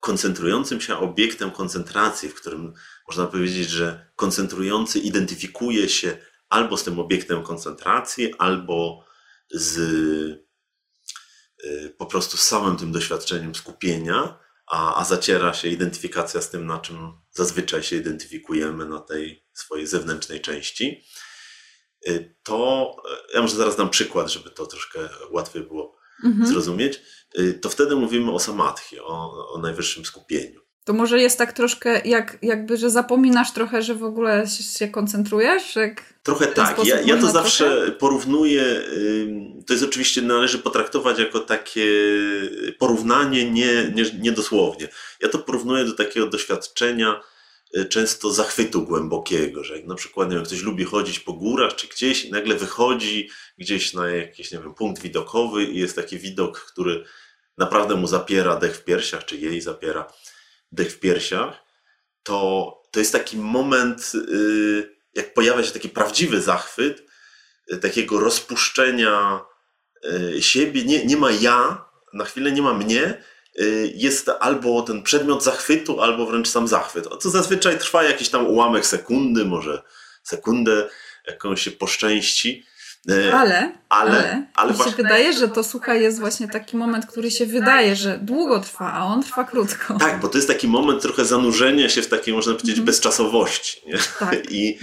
koncentrującym 0.00 0.80
się 0.80 0.96
obiektem 0.96 1.50
koncentracji, 1.50 2.28
w 2.28 2.34
którym 2.34 2.72
można 3.08 3.26
powiedzieć, 3.26 3.70
że 3.70 4.06
koncentrujący 4.16 4.98
identyfikuje 4.98 5.88
się 5.88 6.18
albo 6.52 6.76
z 6.76 6.84
tym 6.84 6.98
obiektem 6.98 7.42
koncentracji, 7.42 8.34
albo 8.38 9.04
z 9.50 9.78
y, 11.64 11.94
po 11.98 12.06
prostu 12.06 12.36
z 12.36 12.42
samym 12.42 12.76
tym 12.76 12.92
doświadczeniem 12.92 13.54
skupienia, 13.54 14.38
a, 14.66 15.00
a 15.00 15.04
zaciera 15.04 15.54
się 15.54 15.68
identyfikacja 15.68 16.40
z 16.40 16.50
tym, 16.50 16.66
na 16.66 16.78
czym 16.78 17.12
zazwyczaj 17.30 17.82
się 17.82 17.96
identyfikujemy 17.96 18.86
na 18.86 19.00
tej 19.00 19.46
swojej 19.52 19.86
zewnętrznej 19.86 20.40
części. 20.40 21.04
Y, 22.08 22.36
to 22.42 22.90
ja 23.34 23.42
może 23.42 23.56
zaraz 23.56 23.76
dam 23.76 23.90
przykład, 23.90 24.32
żeby 24.32 24.50
to 24.50 24.66
troszkę 24.66 25.08
łatwiej 25.30 25.62
było 25.62 25.96
mhm. 26.24 26.46
zrozumieć. 26.46 27.00
Y, 27.38 27.54
to 27.54 27.70
wtedy 27.70 27.96
mówimy 27.96 28.32
o 28.32 28.38
samadhi, 28.38 29.00
o, 29.00 29.48
o 29.52 29.58
najwyższym 29.58 30.04
skupieniu. 30.04 30.60
To 30.84 30.92
może 30.92 31.20
jest 31.20 31.38
tak 31.38 31.52
troszkę, 31.52 32.00
jak, 32.04 32.38
jakby, 32.42 32.76
że 32.76 32.90
zapominasz 32.90 33.52
trochę, 33.52 33.82
że 33.82 33.94
w 33.94 34.04
ogóle 34.04 34.46
się 34.78 34.88
koncentrujesz? 34.88 35.76
Jak 35.76 36.14
trochę 36.22 36.46
tak. 36.46 36.84
Ja, 36.84 37.00
ja 37.00 37.16
to 37.16 37.30
zawsze 37.30 37.76
trochę? 37.76 37.92
porównuję. 37.92 38.82
To 39.66 39.72
jest 39.72 39.84
oczywiście, 39.84 40.22
należy 40.22 40.58
potraktować 40.58 41.18
jako 41.18 41.40
takie 41.40 41.86
porównanie 42.78 43.50
nie, 43.50 43.92
nie, 43.94 44.04
niedosłownie. 44.20 44.88
Ja 45.20 45.28
to 45.28 45.38
porównuję 45.38 45.84
do 45.84 45.92
takiego 45.92 46.26
doświadczenia 46.26 47.20
y, 47.76 47.84
często 47.84 48.32
zachwytu 48.32 48.82
głębokiego, 48.82 49.64
że 49.64 49.76
jak 49.76 49.86
na 49.86 49.94
przykład 49.94 50.28
nie 50.30 50.36
wiem, 50.36 50.44
ktoś 50.44 50.62
lubi 50.62 50.84
chodzić 50.84 51.20
po 51.20 51.32
górach 51.32 51.74
czy 51.74 51.88
gdzieś 51.88 52.24
i 52.24 52.30
nagle 52.30 52.54
wychodzi 52.54 53.30
gdzieś 53.58 53.94
na 53.94 54.08
jakiś 54.08 54.52
nie 54.52 54.58
wiem, 54.58 54.74
punkt 54.74 55.02
widokowy 55.02 55.64
i 55.64 55.78
jest 55.78 55.96
taki 55.96 56.18
widok, 56.18 56.60
który 56.60 57.04
naprawdę 57.58 57.94
mu 57.94 58.06
zapiera 58.06 58.56
dech 58.56 58.76
w 58.76 58.84
piersiach, 58.84 59.24
czy 59.24 59.36
jej 59.36 59.60
zapiera 59.60 60.12
dech 60.72 60.92
w 60.92 61.00
piersiach, 61.00 61.64
to, 62.22 62.72
to 62.90 63.00
jest 63.00 63.12
taki 63.12 63.36
moment, 63.36 64.12
y, 64.14 64.96
jak 65.14 65.34
pojawia 65.34 65.64
się 65.64 65.72
taki 65.72 65.88
prawdziwy 65.88 66.40
zachwyt, 66.40 67.02
y, 67.72 67.78
takiego 67.78 68.20
rozpuszczenia 68.20 69.40
y, 70.04 70.42
siebie. 70.42 70.84
Nie, 70.84 71.06
nie 71.06 71.16
ma 71.16 71.30
ja, 71.30 71.84
na 72.12 72.24
chwilę 72.24 72.52
nie 72.52 72.62
ma 72.62 72.74
mnie, 72.74 73.24
jest 73.94 74.28
albo 74.40 74.82
ten 74.82 75.02
przedmiot 75.02 75.44
zachwytu, 75.44 76.00
albo 76.00 76.26
wręcz 76.26 76.48
sam 76.48 76.68
zachwyt. 76.68 77.08
To 77.22 77.30
zazwyczaj 77.30 77.78
trwa 77.78 78.02
jakiś 78.02 78.28
tam 78.28 78.46
ułamek 78.46 78.86
sekundy, 78.86 79.44
może 79.44 79.82
sekundę, 80.22 80.88
jakąś 81.26 81.62
się 81.62 81.70
poszczęści. 81.70 82.64
Ale, 83.08 83.32
ale, 83.32 83.72
ale, 83.88 84.46
ale 84.54 84.72
mi 84.72 84.78
się 84.78 84.90
wydaje, 84.90 85.32
że 85.32 85.48
to 85.48 85.64
słuchaj 85.64 86.02
jest 86.02 86.20
właśnie 86.20 86.48
taki 86.48 86.76
moment, 86.76 87.06
który 87.06 87.30
się 87.30 87.46
wydaje, 87.46 87.96
że 87.96 88.18
długo 88.18 88.60
trwa, 88.60 88.92
a 88.92 89.04
on 89.04 89.22
trwa 89.22 89.44
krótko. 89.44 89.98
Tak, 89.98 90.20
bo 90.20 90.28
to 90.28 90.38
jest 90.38 90.48
taki 90.48 90.68
moment 90.68 91.02
trochę 91.02 91.24
zanurzenia 91.24 91.88
się 91.88 92.02
w 92.02 92.08
takiej, 92.08 92.34
można 92.34 92.52
powiedzieć, 92.52 92.76
mm. 92.76 92.86
bezczasowości. 92.86 93.80
Nie? 93.86 93.98
Tak. 94.18 94.50
I, 94.50 94.78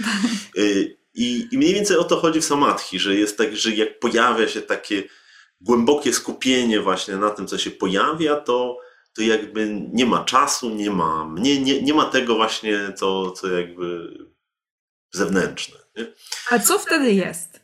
y, 0.58 0.96
i, 1.14 1.48
I 1.52 1.58
mniej 1.58 1.74
więcej 1.74 1.96
o 1.96 2.04
to 2.04 2.16
chodzi 2.16 2.40
w 2.40 2.44
samadhi, 2.44 2.98
że 2.98 3.14
jest 3.14 3.38
tak, 3.38 3.56
że 3.56 3.70
jak 3.70 3.98
pojawia 3.98 4.48
się 4.48 4.62
takie 4.62 5.02
głębokie 5.60 6.12
skupienie 6.12 6.80
właśnie 6.80 7.16
na 7.16 7.30
tym, 7.30 7.46
co 7.46 7.58
się 7.58 7.70
pojawia, 7.70 8.36
to, 8.36 8.78
to 9.14 9.22
jakby 9.22 9.80
nie 9.92 10.06
ma 10.06 10.24
czasu, 10.24 10.70
nie 10.70 10.90
ma 10.90 11.24
mnie, 11.24 11.60
nie, 11.60 11.82
nie 11.82 11.94
ma 11.94 12.04
tego 12.04 12.34
właśnie, 12.34 12.92
co, 12.96 13.30
co 13.30 13.48
jakby 13.48 14.18
zewnętrzne. 15.12 15.78
Nie? 15.96 16.06
A 16.50 16.58
co 16.58 16.78
wtedy 16.78 17.12
jest? 17.12 17.59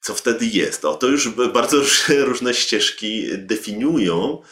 Co 0.00 0.14
wtedy 0.14 0.46
jest? 0.46 0.84
O, 0.84 0.94
to 0.94 1.06
już 1.06 1.28
bardzo 1.28 1.82
różne 2.30 2.54
ścieżki 2.54 3.28
definiują. 3.38 4.42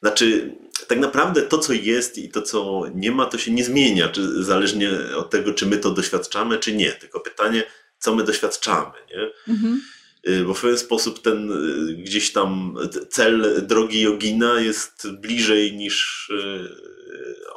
Znaczy, 0.00 0.54
tak 0.88 0.98
naprawdę 0.98 1.42
to, 1.42 1.58
co 1.58 1.72
jest 1.72 2.18
i 2.18 2.28
to, 2.28 2.42
co 2.42 2.84
nie 2.94 3.12
ma, 3.12 3.26
to 3.26 3.38
się 3.38 3.52
nie 3.52 3.64
zmienia, 3.64 4.08
czy 4.08 4.44
zależnie 4.44 4.90
od 5.16 5.30
tego, 5.30 5.54
czy 5.54 5.66
my 5.66 5.78
to 5.78 5.90
doświadczamy, 5.90 6.58
czy 6.58 6.72
nie. 6.74 6.92
Tylko 6.92 7.20
pytanie, 7.20 7.64
co 7.98 8.14
my 8.14 8.24
doświadczamy, 8.24 8.92
nie? 9.10 9.52
Mhm. 9.54 9.80
Y, 10.28 10.44
bo 10.44 10.54
w 10.54 10.60
pewien 10.60 10.78
sposób 10.78 11.22
ten 11.22 11.52
y, 11.52 11.94
gdzieś 11.94 12.32
tam 12.32 12.76
cel 13.10 13.66
drogi 13.66 14.00
jogina 14.00 14.60
jest 14.60 15.10
bliżej 15.10 15.72
niż 15.76 16.28
y, 16.30 16.68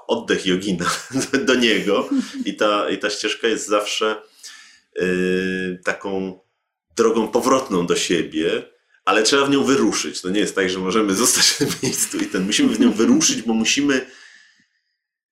oddech 0.07 0.45
jogina 0.45 0.86
do 1.47 1.55
niego. 1.55 2.10
I 2.45 2.55
ta, 2.55 2.89
i 2.89 2.97
ta 2.97 3.10
ścieżka 3.10 3.47
jest 3.47 3.67
zawsze 3.67 4.21
taką 5.83 6.39
drogą 6.97 7.27
powrotną 7.27 7.88
do 7.88 7.95
siebie, 7.95 8.63
ale 9.05 9.23
trzeba 9.23 9.45
w 9.45 9.49
nią 9.49 9.63
wyruszyć. 9.63 10.21
To 10.21 10.29
nie 10.29 10.39
jest 10.39 10.55
tak, 10.55 10.69
że 10.69 10.79
możemy 10.79 11.15
zostać 11.23 11.45
w 11.45 11.83
miejscu 11.83 12.17
i 12.17 12.25
ten. 12.25 12.45
Musimy 12.45 12.75
w 12.75 12.79
nią 12.79 12.91
wyruszyć, 12.91 13.41
bo 13.41 13.53
musimy 13.53 14.05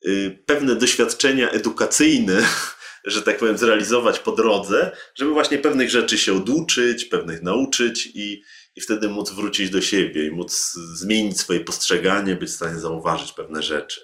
y, 0.08 0.43
pewne 0.45 0.75
doświadczenia 0.75 1.49
edukacyjne, 1.49 2.47
że 3.06 3.21
tak 3.21 3.38
powiem, 3.38 3.58
zrealizować 3.58 4.19
po 4.19 4.32
drodze, 4.32 4.91
żeby 5.15 5.32
właśnie 5.32 5.58
pewnych 5.58 5.89
rzeczy 5.89 6.17
się 6.17 6.34
oduczyć, 6.34 7.06
pewnych 7.06 7.41
nauczyć 7.41 8.10
i, 8.13 8.43
i 8.75 8.82
wtedy 8.82 9.10
móc 9.10 9.32
wrócić 9.32 9.69
do 9.69 9.82
siebie 9.82 10.28
i 10.28 10.32
móc 10.32 10.73
zmienić 10.93 11.39
swoje 11.39 11.60
postrzeganie, 11.60 12.36
być 12.36 12.49
w 12.49 12.54
stanie 12.54 12.80
zauważyć 12.80 13.32
pewne 13.32 13.63
rzeczy. 13.63 14.01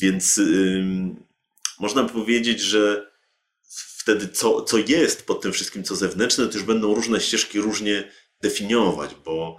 Więc 0.00 0.40
można 1.78 2.04
powiedzieć, 2.04 2.60
że 2.60 3.13
wtedy 4.04 4.28
co, 4.28 4.62
co 4.62 4.78
jest 4.78 5.26
pod 5.26 5.40
tym 5.40 5.52
wszystkim, 5.52 5.84
co 5.84 5.96
zewnętrzne, 5.96 6.46
to 6.46 6.54
już 6.54 6.62
będą 6.62 6.94
różne 6.94 7.20
ścieżki 7.20 7.60
różnie 7.60 8.10
definiować, 8.42 9.10
bo 9.24 9.56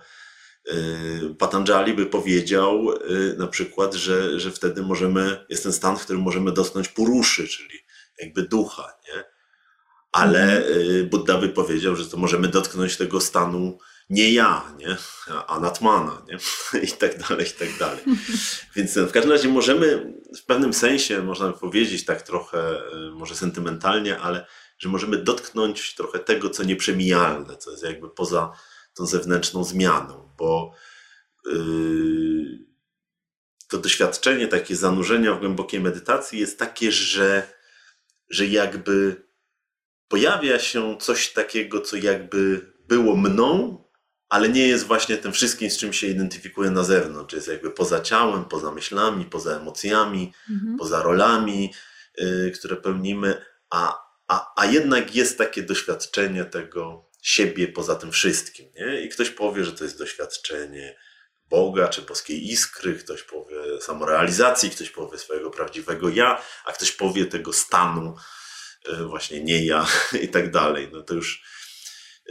y, 0.68 1.36
Patanjali 1.40 1.94
by 1.94 2.06
powiedział 2.06 2.92
y, 2.92 3.36
na 3.38 3.48
przykład, 3.48 3.94
że, 3.94 4.40
że 4.40 4.52
wtedy 4.52 4.82
możemy, 4.82 5.46
jest 5.50 5.64
ten 5.64 5.74
stan, 5.74 5.98
w 5.98 6.04
którym 6.04 6.22
możemy 6.22 6.52
dotknąć 6.52 6.88
puruszy, 6.88 7.48
czyli 7.48 7.80
jakby 8.20 8.44
ducha, 8.44 8.94
nie? 9.08 9.24
Ale 10.12 10.68
mhm. 10.68 11.10
Buddha 11.10 11.38
by 11.38 11.50
powiedział, 11.50 11.96
że 11.96 12.06
to 12.08 12.18
możemy 12.18 12.48
dotknąć 12.48 12.98
tego 12.98 13.22
stanu 13.22 13.78
nie 14.10 14.34
ja, 14.34 14.74
nie? 14.78 14.98
a 15.48 15.60
Natmana, 15.60 16.26
nie? 16.28 16.38
i 16.88 16.91
tak 16.91 17.28
dalej, 17.28 17.48
i 17.48 17.60
tak 17.60 17.78
dalej. 17.80 18.04
Więc 18.76 18.98
w 18.98 19.12
każdym 19.12 19.32
razie 19.32 19.48
możemy 19.48 20.13
w 20.38 20.46
pewnym 20.46 20.74
sensie, 20.74 21.22
można 21.24 21.48
by 21.48 21.60
powiedzieć 21.60 22.06
tak 22.06 22.22
trochę, 22.22 22.82
y, 22.94 23.12
może 23.12 23.36
sentymentalnie, 23.36 24.20
ale 24.20 24.46
że 24.78 24.89
możemy 24.89 25.18
dotknąć 25.18 25.96
trochę 25.96 26.20
tego, 26.20 26.50
co 26.50 26.63
nieprzemijalne, 26.63 27.58
co 27.58 27.72
jest 27.72 27.84
jakby 27.84 28.10
poza 28.10 28.52
tą 28.94 29.06
zewnętrzną 29.06 29.63
zmianą, 29.63 30.30
bo 30.38 30.74
yy, 31.46 32.65
to 33.70 33.78
doświadczenie, 33.78 34.48
takie 34.48 34.76
zanurzenia 34.76 35.34
w 35.34 35.39
głębokiej 35.39 35.80
medytacji 35.80 36.39
jest 36.39 36.60
takie, 36.60 36.91
że, 36.91 37.54
że 38.30 38.46
jakby 38.46 39.26
pojawia 40.08 40.60
się 40.60 40.98
coś 41.00 41.34
takiego, 41.34 41.82
co 41.82 41.98
jakby 41.98 42.72
było 42.88 43.15
mną, 43.15 43.85
ale 44.30 44.50
nie 44.50 44.68
jest 44.68 44.86
właśnie 44.86 45.18
tym 45.18 45.34
wszystkim, 45.34 45.70
z 45.70 45.78
czym 45.78 45.94
się 45.94 46.08
identyfikuje 46.08 46.72
na 46.72 46.84
zewnątrz. 46.84 47.34
Jest 47.34 47.48
jakby 47.48 47.72
poza 47.72 48.02
ciałem, 48.02 48.46
poza 48.46 48.72
myślami, 48.72 49.26
poza 49.26 49.58
emocjami, 49.58 50.34
mhm. 50.50 50.78
poza 50.78 51.04
rolami, 51.04 51.74
y, 52.22 52.52
które 52.56 52.76
pełnimy, 52.76 53.46
a, 53.70 54.06
a, 54.28 54.54
a 54.58 54.66
jednak 54.66 55.16
jest 55.16 55.38
takie 55.38 55.64
doświadczenie 55.64 56.46
tego 56.46 57.10
siebie 57.22 57.68
poza 57.68 57.96
tym 57.96 58.12
wszystkim. 58.12 58.72
Nie? 58.76 59.02
I 59.02 59.10
ktoś 59.10 59.30
powie, 59.30 59.66
że 59.66 59.72
to 59.72 59.84
jest 59.84 59.98
doświadczenie 59.98 60.96
Boga 61.50 61.88
czy 61.88 62.02
boskiej 62.02 62.52
iskry, 62.52 62.94
ktoś 62.96 63.24
powie 63.24 63.56
samorealizacji, 63.82 64.70
ktoś 64.70 64.90
powie 64.90 65.18
swojego 65.18 65.52
prawdziwego 65.52 66.10
ja, 66.10 66.42
a 66.66 66.72
ktoś 66.72 66.92
powie 66.92 67.26
tego 67.26 67.54
stanu, 67.54 68.16
y, 68.90 69.04
właśnie 69.04 69.44
nie 69.44 69.66
ja 69.66 69.88
i 70.24 70.28
tak 70.28 70.52
dalej. 70.52 70.90
No 70.92 71.02
to 71.02 71.14
już 71.14 71.44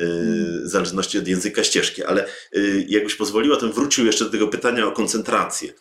w 0.01 0.69
zależności 0.69 1.19
od 1.19 1.29
języka 1.29 1.65
ścieżki. 1.65 2.05
Ale 2.05 2.27
y, 2.57 2.87
jakbyś 2.89 3.15
pozwoliła, 3.15 3.57
to 3.57 3.73
wrócił 3.73 4.07
jeszcze 4.07 4.25
do 4.25 4.31
tego 4.31 4.49
pytania 4.49 4.87
o 4.87 4.93
koncentrację. 4.93 5.73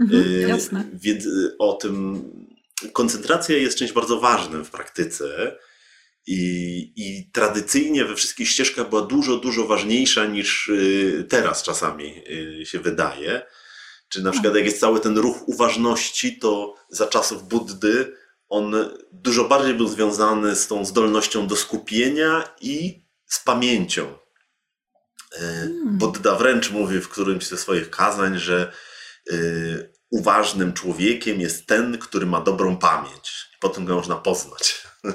Mhm, 0.00 0.22
y, 0.22 0.48
jasne. 0.48 0.84
Więc 0.94 1.24
o 1.58 1.72
tym 1.72 2.24
koncentracja 2.92 3.56
jest 3.56 3.78
czymś 3.78 3.92
bardzo 3.92 4.20
ważnym 4.20 4.64
w 4.64 4.70
praktyce. 4.70 5.56
I, 6.26 6.92
I 6.96 7.30
tradycyjnie 7.32 8.04
we 8.04 8.14
wszystkich 8.14 8.48
ścieżkach 8.48 8.88
była 8.88 9.02
dużo, 9.02 9.36
dużo 9.36 9.66
ważniejsza 9.66 10.26
niż 10.26 10.70
teraz 11.28 11.62
czasami 11.62 12.22
się 12.64 12.78
wydaje. 12.78 13.42
Czy 14.08 14.22
na 14.22 14.30
przykład 14.30 14.54
jak 14.54 14.64
jest 14.64 14.80
cały 14.80 15.00
ten 15.00 15.18
ruch 15.18 15.48
uważności, 15.48 16.38
to 16.38 16.74
za 16.90 17.06
czasów 17.06 17.48
Buddy 17.48 18.12
on 18.52 18.74
dużo 19.12 19.44
bardziej 19.44 19.74
był 19.74 19.88
związany 19.88 20.56
z 20.56 20.66
tą 20.66 20.84
zdolnością 20.84 21.46
do 21.46 21.56
skupienia 21.56 22.54
i 22.60 23.01
z 23.32 23.38
pamięcią. 23.40 24.18
E, 25.32 25.38
hmm. 25.38 25.98
Buddha 25.98 26.36
wręcz 26.36 26.70
mówi 26.70 27.00
w 27.00 27.08
którymś 27.08 27.46
ze 27.46 27.58
swoich 27.58 27.90
kazań, 27.90 28.38
że 28.38 28.72
y, 29.30 29.92
uważnym 30.10 30.72
człowiekiem 30.72 31.40
jest 31.40 31.66
ten, 31.66 31.98
który 31.98 32.26
ma 32.26 32.40
dobrą 32.40 32.76
pamięć. 32.76 33.50
I 33.56 33.58
potem 33.60 33.84
go 33.84 33.94
można 33.94 34.16
poznać. 34.16 34.82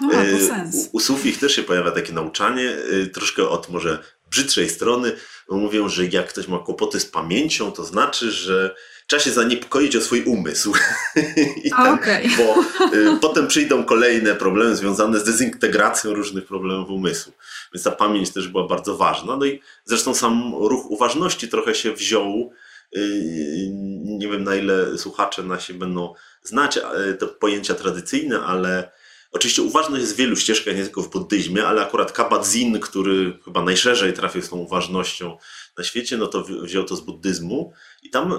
No, 0.00 0.10
to 0.10 0.46
sens. 0.46 0.88
U, 0.92 0.96
u 0.96 1.00
Sufich 1.00 1.38
też 1.38 1.56
się 1.56 1.62
pojawia 1.62 1.90
takie 1.90 2.12
nauczanie, 2.12 2.76
troszkę 3.12 3.48
od 3.48 3.68
może 3.68 4.04
brzydszej 4.30 4.70
strony, 4.70 5.16
mówią, 5.48 5.88
że 5.88 6.06
jak 6.06 6.28
ktoś 6.28 6.48
ma 6.48 6.58
kłopoty 6.58 7.00
z 7.00 7.06
pamięcią, 7.06 7.72
to 7.72 7.84
znaczy, 7.84 8.30
że 8.30 8.74
trzeba 9.06 9.22
się 9.22 9.30
zaniepokoić 9.30 9.96
o 9.96 10.00
swój 10.00 10.24
umysł. 10.24 10.72
I 11.64 11.72
okay. 11.72 12.28
Bo 12.38 12.62
y, 12.96 13.16
potem 13.20 13.46
przyjdą 13.46 13.84
kolejne 13.84 14.34
problemy 14.34 14.76
związane 14.76 15.20
z 15.20 15.24
dezintegracją 15.24 16.14
różnych 16.14 16.46
problemów 16.46 16.90
umysłu. 16.90 17.32
Więc 17.74 17.84
ta 17.84 17.90
pamięć 17.90 18.30
też 18.30 18.48
była 18.48 18.68
bardzo 18.68 18.96
ważna. 18.96 19.36
No 19.36 19.44
i 19.44 19.60
zresztą 19.84 20.14
sam 20.14 20.54
ruch 20.54 20.90
uważności 20.90 21.48
trochę 21.48 21.74
się 21.74 21.92
wziął. 21.92 22.50
Y, 22.96 23.68
nie 24.04 24.28
wiem 24.28 24.44
na 24.44 24.56
ile 24.56 24.98
słuchacze 24.98 25.42
nasi 25.42 25.74
będą 25.74 26.14
znać 26.42 26.78
te 27.18 27.26
pojęcia 27.26 27.74
tradycyjne, 27.74 28.40
ale 28.40 28.90
Oczywiście 29.32 29.62
uważność 29.62 30.00
jest 30.00 30.14
w 30.14 30.16
wielu 30.16 30.36
ścieżkach, 30.36 30.76
nie 30.76 30.82
tylko 30.82 31.02
w 31.02 31.10
buddyzmie, 31.10 31.66
ale 31.66 31.82
akurat 31.82 32.12
Kabat-Zinn, 32.12 32.80
który 32.80 33.38
chyba 33.44 33.62
najszerzej 33.62 34.12
trafił 34.12 34.42
z 34.42 34.48
tą 34.48 34.56
uważnością 34.56 35.38
na 35.78 35.84
świecie, 35.84 36.16
no 36.16 36.26
to 36.26 36.44
wziął 36.44 36.84
to 36.84 36.96
z 36.96 37.00
buddyzmu 37.00 37.72
i 38.02 38.10
tam 38.10 38.32
y, 38.32 38.38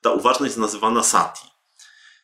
ta 0.00 0.10
uważność 0.10 0.50
jest 0.50 0.58
nazywana 0.58 1.02
sati. 1.02 1.46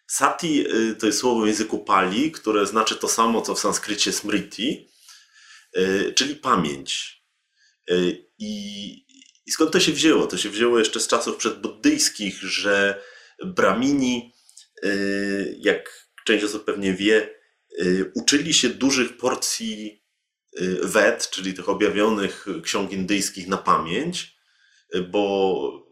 Sati 0.07 0.67
y, 0.69 0.95
to 0.95 1.07
jest 1.07 1.19
słowo 1.19 1.43
w 1.43 1.47
języku 1.47 1.79
pali, 1.79 2.33
które 2.33 2.67
znaczy 2.67 2.97
to 2.97 3.09
samo, 3.09 3.43
co 3.43 3.55
w 3.55 3.59
sanskrycie 3.59 4.13
smriti, 4.13 4.89
y, 5.77 6.13
czyli 6.17 6.37
pamięć. 6.37 7.23
I, 8.39 9.07
I 9.47 9.51
skąd 9.51 9.71
to 9.71 9.81
się 9.81 9.93
wzięło? 9.93 10.27
To 10.27 10.39
się 10.39 10.51
wzięło 10.51 10.79
jeszcze 10.79 11.01
z 11.01 11.09
czasów 11.09 11.37
przedbuddyjskich, 11.37 12.43
że 12.43 13.03
bramini, 13.45 14.33
jak 15.59 16.09
część 16.25 16.45
osób 16.45 16.65
pewnie 16.65 16.95
wie, 16.95 17.42
uczyli 18.15 18.55
się 18.55 18.69
dużych 18.69 19.17
porcji 19.17 20.03
Wed, 20.83 21.31
czyli 21.31 21.55
tych 21.55 21.69
objawionych 21.69 22.47
ksiąg 22.63 22.93
indyjskich 22.93 23.49
na 23.49 23.57
pamięć, 23.57 24.37
bo 25.11 25.83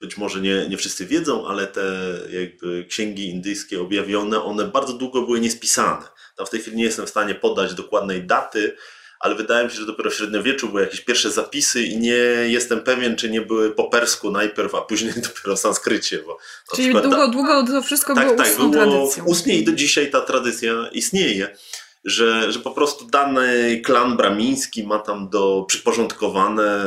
być 0.00 0.16
może 0.16 0.40
nie, 0.40 0.68
nie 0.68 0.76
wszyscy 0.76 1.06
wiedzą, 1.06 1.46
ale 1.46 1.66
te 1.66 2.18
jakby 2.30 2.84
księgi 2.84 3.30
indyjskie 3.30 3.80
objawione, 3.80 4.42
one 4.42 4.64
bardzo 4.64 4.92
długo 4.92 5.22
były 5.22 5.40
niespisane. 5.40 6.06
Tam 6.36 6.46
w 6.46 6.50
tej 6.50 6.60
chwili 6.60 6.76
nie 6.76 6.84
jestem 6.84 7.06
w 7.06 7.10
stanie 7.10 7.34
podać 7.34 7.74
dokładnej 7.74 8.26
daty, 8.26 8.76
ale 9.20 9.34
wydaje 9.34 9.64
mi 9.64 9.70
się, 9.70 9.76
że 9.76 9.86
dopiero 9.86 10.10
w 10.10 10.14
średniowieczu 10.14 10.68
były 10.68 10.80
jakieś 10.80 11.00
pierwsze 11.00 11.30
zapisy 11.30 11.82
i 11.82 11.98
nie 11.98 12.12
jestem 12.46 12.80
pewien, 12.80 13.16
czy 13.16 13.30
nie 13.30 13.40
były 13.40 13.70
po 13.70 13.84
persku 13.84 14.30
najpierw, 14.30 14.74
a 14.74 14.80
później 14.80 15.14
dopiero 15.28 15.56
w 15.56 15.60
sanskrycie. 15.60 16.18
Bo 16.26 16.38
Czyli 16.74 16.88
przykład, 16.88 17.04
długo, 17.04 17.28
długo 17.28 17.64
to 17.66 17.82
wszystko 17.82 18.14
tak, 18.14 18.24
było 18.24 18.36
tak, 18.38 18.56
było 18.56 18.72
tradycją. 18.72 19.24
Ustnie 19.24 19.58
i 19.58 19.64
do 19.64 19.72
dzisiaj 19.72 20.10
ta 20.10 20.20
tradycja 20.20 20.88
istnieje 20.92 21.56
że, 22.04 22.52
że 22.52 22.58
po 22.58 22.70
prostu 22.70 23.06
dany 23.06 23.80
klan 23.84 24.16
bramiński 24.16 24.86
ma 24.86 24.98
tam 24.98 25.28
do 25.28 25.64
przyporządkowane 25.68 26.84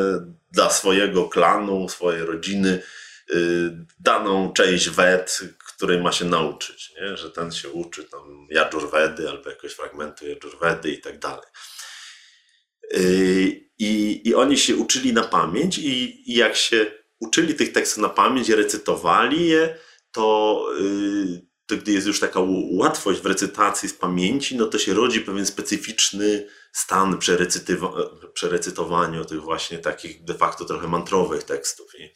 dla 0.51 0.69
swojego 0.69 1.29
klanu, 1.29 1.89
swojej 1.89 2.25
rodziny 2.25 2.81
y, 3.31 3.85
daną 3.99 4.53
część 4.53 4.89
wed, 4.89 5.39
której 5.57 6.01
ma 6.01 6.11
się 6.11 6.25
nauczyć, 6.25 6.93
nie? 7.01 7.17
że 7.17 7.31
ten 7.31 7.51
się 7.51 7.69
uczy 7.69 8.03
tam 8.03 8.47
Jajurvedy 8.49 9.29
albo 9.29 9.49
jakiegoś 9.49 9.73
fragmentu 9.73 10.27
Jajurvedy 10.27 10.91
i 10.91 11.01
tak 11.01 11.19
dalej. 11.19 11.45
Y, 12.95 13.67
I, 13.79 14.21
I 14.29 14.35
oni 14.35 14.57
się 14.57 14.75
uczyli 14.75 15.13
na 15.13 15.23
pamięć 15.23 15.77
i, 15.77 16.31
i 16.31 16.35
jak 16.35 16.55
się 16.55 16.91
uczyli 17.19 17.55
tych 17.55 17.71
tekstów 17.71 18.01
na 18.01 18.09
pamięć 18.09 18.49
i 18.49 18.55
recytowali 18.55 19.47
je, 19.47 19.77
to, 20.11 20.65
y, 20.81 21.47
to 21.65 21.77
gdy 21.77 21.91
jest 21.91 22.07
już 22.07 22.19
taka 22.19 22.39
łatwość 22.71 23.21
w 23.21 23.25
recytacji 23.25 23.89
z 23.89 23.93
pamięci, 23.93 24.55
no 24.55 24.65
to 24.65 24.79
się 24.79 24.93
rodzi 24.93 25.21
pewien 25.21 25.45
specyficzny 25.45 26.47
stan 26.73 27.19
przerecytowania 28.33 29.25
tych 29.25 29.41
właśnie 29.41 29.77
takich 29.77 30.23
de 30.23 30.33
facto 30.33 30.65
trochę 30.65 30.87
mantrowych 30.87 31.43
tekstów. 31.43 31.91
I, 31.99 32.13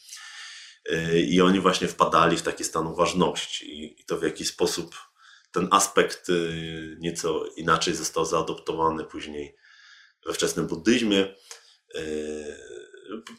i 1.35 1.41
oni 1.41 1.59
właśnie 1.59 1.87
wpadali 1.87 2.37
w 2.37 2.41
taki 2.41 2.63
stan 2.63 2.87
uważności 2.87 3.95
i 4.01 4.05
to 4.05 4.17
w 4.17 4.23
jaki 4.23 4.45
sposób 4.45 4.95
ten 5.51 5.67
aspekt 5.71 6.27
nieco 6.99 7.45
inaczej 7.55 7.95
został 7.95 8.25
zaadoptowany 8.25 9.03
później 9.03 9.55
we 10.25 10.33
wczesnym 10.33 10.67
buddyzmie. 10.67 11.35
Y, 11.95 12.71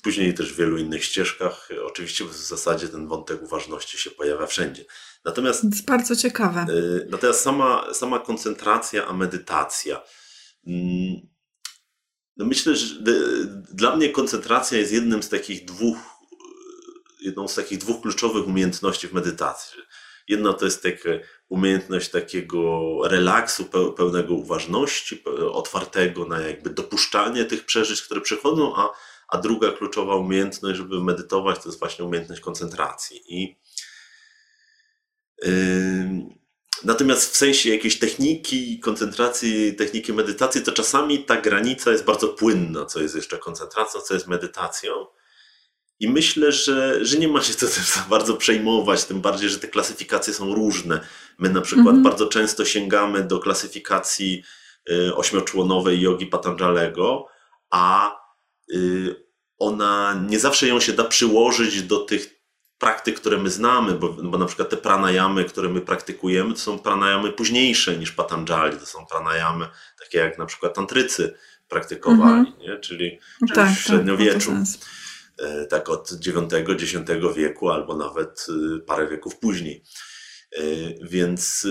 później 0.02 0.34
też 0.34 0.52
w 0.52 0.56
wielu 0.56 0.78
innych 0.78 1.04
ścieżkach. 1.04 1.68
Oczywiście 1.84 2.24
w 2.24 2.36
zasadzie 2.36 2.88
ten 2.88 3.08
wątek 3.08 3.42
uważności 3.42 3.98
się 3.98 4.10
pojawia 4.10 4.46
wszędzie. 4.46 4.84
Natomiast. 5.24 5.60
To 5.60 5.66
jest 5.66 5.84
bardzo 5.84 6.16
ciekawe. 6.16 6.66
Y, 6.70 7.06
natomiast 7.10 7.40
sama, 7.40 7.94
sama 7.94 8.18
koncentracja, 8.18 9.06
a 9.06 9.12
medytacja. 9.12 10.02
Mm, 10.66 11.32
no 12.36 12.44
myślę, 12.44 12.76
że 12.76 12.94
dla 13.72 13.96
mnie 13.96 14.08
koncentracja 14.08 14.78
jest 14.78 14.92
jednym 14.92 15.22
z 15.22 15.28
takich 15.28 15.64
dwóch, 15.64 15.98
jedną 17.20 17.48
z 17.48 17.54
takich 17.54 17.78
dwóch 17.78 18.02
kluczowych 18.02 18.46
umiejętności 18.46 19.08
w 19.08 19.12
medytacji. 19.12 19.80
Jedna 20.28 20.52
to 20.52 20.64
jest 20.64 20.82
taka 20.82 21.10
umiejętność 21.48 22.08
takiego 22.08 22.90
relaksu, 23.04 23.64
pełnego 23.96 24.34
uważności, 24.34 25.24
otwartego 25.52 26.24
na 26.24 26.40
jakby 26.40 26.70
dopuszczanie 26.70 27.44
tych 27.44 27.64
przeżyć, 27.64 28.02
które 28.02 28.20
przychodzą, 28.20 28.76
a, 28.76 28.90
a 29.28 29.38
druga 29.38 29.72
kluczowa 29.72 30.16
umiejętność, 30.16 30.78
żeby 30.78 31.04
medytować, 31.04 31.62
to 31.62 31.68
jest 31.68 31.78
właśnie 31.78 32.04
umiejętność 32.04 32.40
koncentracji. 32.40 33.22
I 33.28 33.58
yy, 35.42 36.42
Natomiast 36.84 37.32
w 37.32 37.36
sensie 37.36 37.70
jakiejś 37.70 37.98
techniki, 37.98 38.80
koncentracji, 38.80 39.74
techniki 39.76 40.12
medytacji, 40.12 40.62
to 40.62 40.72
czasami 40.72 41.24
ta 41.24 41.40
granica 41.40 41.92
jest 41.92 42.04
bardzo 42.04 42.28
płynna, 42.28 42.86
co 42.86 43.00
jest 43.00 43.14
jeszcze 43.14 43.38
koncentracją, 43.38 44.00
co 44.00 44.14
jest 44.14 44.26
medytacją. 44.26 45.06
I 46.02 46.08
myślę, 46.08 46.52
że, 46.52 47.04
że 47.04 47.18
nie 47.18 47.28
ma 47.28 47.40
się 47.40 47.54
co 47.54 47.66
tym 47.66 47.84
za 47.84 48.00
bardzo 48.10 48.36
przejmować, 48.36 49.04
tym 49.04 49.20
bardziej, 49.20 49.50
że 49.50 49.58
te 49.58 49.68
klasyfikacje 49.68 50.34
są 50.34 50.54
różne. 50.54 51.00
My 51.38 51.50
na 51.50 51.60
przykład 51.60 51.96
-hmm. 51.96 52.02
bardzo 52.02 52.26
często 52.26 52.64
sięgamy 52.64 53.24
do 53.24 53.38
klasyfikacji 53.38 54.42
y, 54.90 55.14
ośmioczłonowej 55.14 56.00
jogi 56.00 56.26
Patanjalego, 56.26 57.26
a 57.70 58.16
y, 58.74 59.24
ona 59.58 60.22
nie 60.28 60.38
zawsze 60.38 60.68
ją 60.68 60.80
się 60.80 60.92
da 60.92 61.04
przyłożyć 61.04 61.82
do 61.82 61.98
tych 61.98 62.42
praktyk, 62.78 63.20
które 63.20 63.38
my 63.38 63.50
znamy, 63.50 63.92
bo, 63.92 64.08
bo 64.08 64.38
na 64.38 64.46
przykład 64.46 64.68
te 64.68 64.76
pranayamy, 64.76 65.44
które 65.44 65.68
my 65.68 65.80
praktykujemy, 65.80 66.52
to 66.52 66.60
są 66.60 66.78
pranayamy 66.78 67.32
późniejsze 67.32 67.96
niż 67.96 68.12
Patanjali, 68.12 68.78
to 68.78 68.86
są 68.86 69.06
pranayamy 69.06 69.68
takie 69.98 70.18
jak 70.18 70.38
na 70.38 70.46
przykład 70.46 70.74
tantrycy 70.74 71.34
praktykowali, 71.68 72.52
-hmm. 72.52 72.58
nie? 72.58 72.78
czyli, 72.78 73.18
czyli 73.38 73.52
tak, 73.54 73.70
w 73.70 73.80
średniowieczu. 73.80 74.50
Tak, 74.50 75.01
tak 75.68 75.88
od 75.88 76.26
IX-X 76.26 76.94
wieku, 77.36 77.70
albo 77.70 77.96
nawet 77.96 78.46
y, 78.76 78.80
parę 78.80 79.08
wieków 79.08 79.36
później. 79.36 79.84
E, 80.52 80.62
więc 81.02 81.66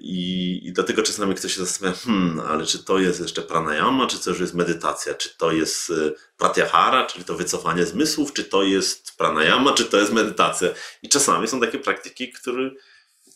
i, 0.00 0.60
i 0.64 0.72
dlatego 0.72 1.02
czasami 1.02 1.34
ktoś 1.34 1.54
się 1.54 1.60
zastanawia, 1.60 1.98
hmm, 1.98 2.40
ale 2.40 2.66
czy 2.66 2.84
to 2.84 2.98
jest 2.98 3.20
jeszcze 3.20 3.42
pranayama, 3.42 4.06
czy 4.06 4.18
to 4.18 4.30
już 4.30 4.40
jest 4.40 4.54
medytacja, 4.54 5.14
czy 5.14 5.36
to 5.38 5.52
jest 5.52 5.92
pratyahara, 6.36 7.06
czyli 7.06 7.24
to 7.24 7.36
wycofanie 7.36 7.86
zmysłów, 7.86 8.32
czy 8.32 8.44
to 8.44 8.62
jest 8.62 9.16
pranayama, 9.16 9.72
czy 9.72 9.84
to 9.84 9.96
jest 10.00 10.12
medytacja. 10.12 10.68
I 11.02 11.08
czasami 11.08 11.48
są 11.48 11.60
takie 11.60 11.78
praktyki, 11.78 12.32
które 12.32 12.70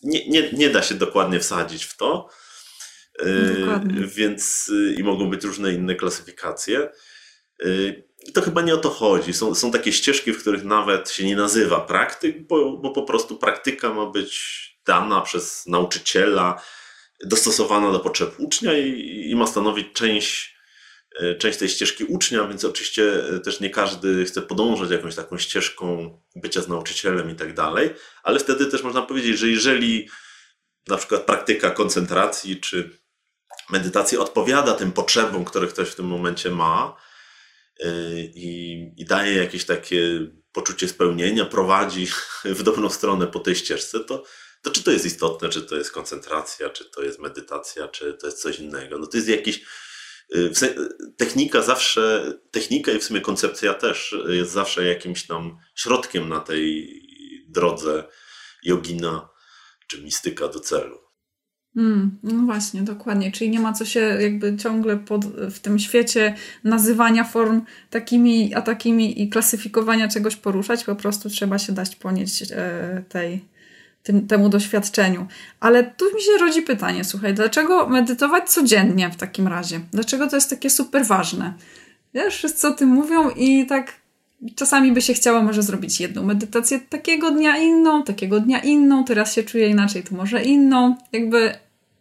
nie, 0.03 0.29
nie, 0.29 0.53
nie 0.53 0.71
da 0.71 0.83
się 0.83 0.95
dokładnie 0.95 1.41
wsadzić 1.41 1.85
w 1.85 1.97
to. 1.97 2.29
Dokładnie. 3.59 4.07
Więc 4.07 4.71
i 4.97 5.03
mogą 5.03 5.31
być 5.31 5.45
różne 5.45 5.73
inne 5.73 5.95
klasyfikacje. 5.95 6.89
I 8.27 8.33
to 8.33 8.43
chyba 8.43 8.63
nie 8.63 8.75
o 8.75 8.79
to 8.79 8.91
chodzi. 8.91 9.33
Są, 9.33 9.55
są 9.55 9.71
takie 9.71 9.93
ścieżki, 9.93 10.33
w 10.33 10.41
których 10.41 10.65
nawet 10.65 11.11
się 11.11 11.27
nie 11.27 11.37
nazywa 11.37 11.81
praktyk, 11.81 12.47
bo, 12.47 12.77
bo 12.77 12.91
po 12.91 13.03
prostu 13.03 13.37
praktyka 13.37 13.95
ma 13.95 14.07
być 14.07 14.63
dana 14.87 15.21
przez 15.21 15.67
nauczyciela, 15.67 16.63
dostosowana 17.25 17.93
do 17.93 18.01
potrzeb 18.01 18.35
ucznia 18.39 18.79
i, 18.79 19.31
i 19.31 19.37
ma 19.37 19.47
stanowić 19.47 19.87
część, 19.93 20.57
e, 21.21 21.35
część 21.35 21.59
tej 21.59 21.69
ścieżki 21.69 22.05
ucznia, 22.05 22.45
więc 22.45 22.65
oczywiście 22.65 23.29
e, 23.29 23.41
też 23.41 23.61
nie 23.61 23.71
każdy 23.71 24.25
chce 24.25 24.43
podążać 24.43 24.91
jakąś 24.91 25.15
taką 25.15 25.39
ścieżką 25.39 26.19
bycia 26.37 26.63
z 26.63 26.69
nauczycielem 26.69 27.31
i 27.31 27.35
tak 27.35 27.55
dalej, 27.55 27.91
ale 28.23 28.39
wtedy 28.39 28.67
też 28.67 28.83
można 28.83 29.03
powiedzieć, 29.03 29.39
że 29.39 29.49
jeżeli 29.49 30.09
na 30.89 30.97
przykład 30.97 31.23
praktyka 31.23 31.71
koncentracji 31.71 32.61
czy 32.61 32.99
medytacji 33.71 34.19
odpowiada 34.19 34.75
tym 34.75 34.93
potrzebom, 34.93 35.45
które 35.45 35.67
ktoś 35.67 35.89
w 35.89 35.95
tym 35.95 36.07
momencie 36.07 36.51
ma 36.51 36.97
i, 38.35 38.89
i 38.97 39.05
daje 39.05 39.35
jakieś 39.35 39.65
takie 39.65 40.27
poczucie 40.53 40.89
spełnienia, 40.89 41.45
prowadzi 41.45 42.07
w 42.45 42.63
dobrą 42.63 42.91
stronę 42.91 43.27
po 43.27 43.41
tej 43.41 43.57
ścieżce, 43.57 44.01
to, 44.01 44.25
to 44.63 44.71
czy 44.71 44.83
to 44.83 44.91
jest 44.91 45.07
istotne, 45.07 45.49
czy 45.49 45.63
to 45.63 45.77
jest 45.77 45.93
koncentracja, 45.93 46.71
czy 46.71 46.85
to 46.85 47.03
jest 47.03 47.19
medytacja, 47.19 47.89
czy 47.89 48.15
to 48.15 48.27
jest 48.27 48.43
coś 48.43 48.59
innego. 48.59 48.99
No 48.99 49.07
to 49.07 49.17
jest 49.17 49.29
jakiś. 49.29 49.65
Y, 50.35 50.51
technika 51.17 51.63
zawsze, 51.63 52.33
technika 52.51 52.93
i 52.93 52.99
w 52.99 53.05
sumie 53.05 53.21
koncepcja 53.21 53.75
też 53.75 54.17
jest 54.29 54.53
zawsze 54.53 54.85
jakimś 54.85 55.27
tam 55.27 55.59
środkiem 55.75 56.29
na 56.29 56.41
tej 56.41 56.89
drodze 57.49 58.05
jogina 58.63 59.29
czy 59.89 60.03
mistyka 60.03 60.49
do 60.49 60.61
celu. 60.61 60.99
Mm, 61.77 62.19
no 62.23 62.43
właśnie, 62.43 62.83
dokładnie. 62.83 63.33
Czyli 63.33 63.51
nie 63.51 63.61
ma 63.61 63.73
co 63.73 63.85
się 63.85 64.01
jakby 64.01 64.57
ciągle 64.57 64.97
pod, 64.97 65.25
w 65.27 65.59
tym 65.59 65.79
świecie 65.79 66.35
nazywania 66.65 67.25
form 67.25 67.63
takimi 67.91 68.55
a 68.55 68.63
takimi 68.63 69.23
i 69.23 69.29
klasyfikowania 69.29 70.09
czegoś 70.09 70.37
poruszać. 70.37 70.85
Po 70.85 70.97
prostu 70.97 71.31
trzeba 71.31 71.59
się 71.59 71.73
dać 71.73 71.97
ponieść 71.97 72.43
e, 72.43 73.03
tej, 73.09 73.45
tym, 74.03 74.27
temu 74.27 74.49
doświadczeniu. 74.49 75.27
Ale 75.61 75.85
tu 75.85 76.05
mi 76.15 76.21
się 76.21 76.39
rodzi 76.41 76.63
pytanie, 76.63 77.05
słuchaj, 77.05 77.35
dlaczego 77.35 77.89
medytować 77.89 78.51
codziennie 78.51 79.11
w 79.11 79.17
takim 79.17 79.49
razie? 79.49 79.81
Dlaczego 79.93 80.29
to 80.29 80.37
jest 80.37 80.51
takie 80.51 80.71
super 80.71 81.07
ważne? 81.07 81.55
Wiesz, 82.15 82.35
wszyscy 82.35 82.69
o 82.69 82.71
tym 82.71 82.89
mówią 82.89 83.31
i 83.31 83.67
tak 83.67 84.02
czasami 84.57 84.93
by 84.93 85.03
się 85.03 85.15
chciało 85.15 85.43
może 85.43 85.63
zrobić 85.63 86.01
jedną 86.01 86.23
medytację 86.23 86.81
takiego 86.81 87.31
dnia 87.31 87.57
inną, 87.57 88.03
takiego 88.03 88.41
dnia 88.41 88.59
inną, 88.59 89.05
teraz 89.05 89.35
się 89.35 89.43
czuję 89.43 89.69
inaczej, 89.69 90.03
to 90.03 90.15
może 90.15 90.43
inną. 90.43 90.97
Jakby 91.13 91.55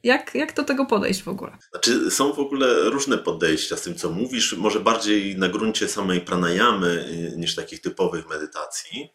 jak, 0.04 0.36
jak 0.36 0.56
do 0.56 0.63
tego 0.63 0.86
podejść 0.86 1.23
w 1.23 1.27
ogóle? 1.27 1.58
Znaczy, 1.71 2.12
są 2.12 2.34
w 2.34 2.39
ogóle 2.39 2.89
różne 2.89 3.17
podejścia 3.17 3.77
z 3.77 3.82
tym, 3.82 3.95
co 3.95 4.10
mówisz, 4.10 4.54
może 4.54 4.80
bardziej 4.80 5.38
na 5.38 5.49
gruncie 5.49 5.88
samej 5.88 6.21
pranayamy 6.21 6.88
y, 6.88 7.38
niż 7.38 7.56
takich 7.56 7.82
typowych 7.82 8.30
medytacji. 8.30 9.10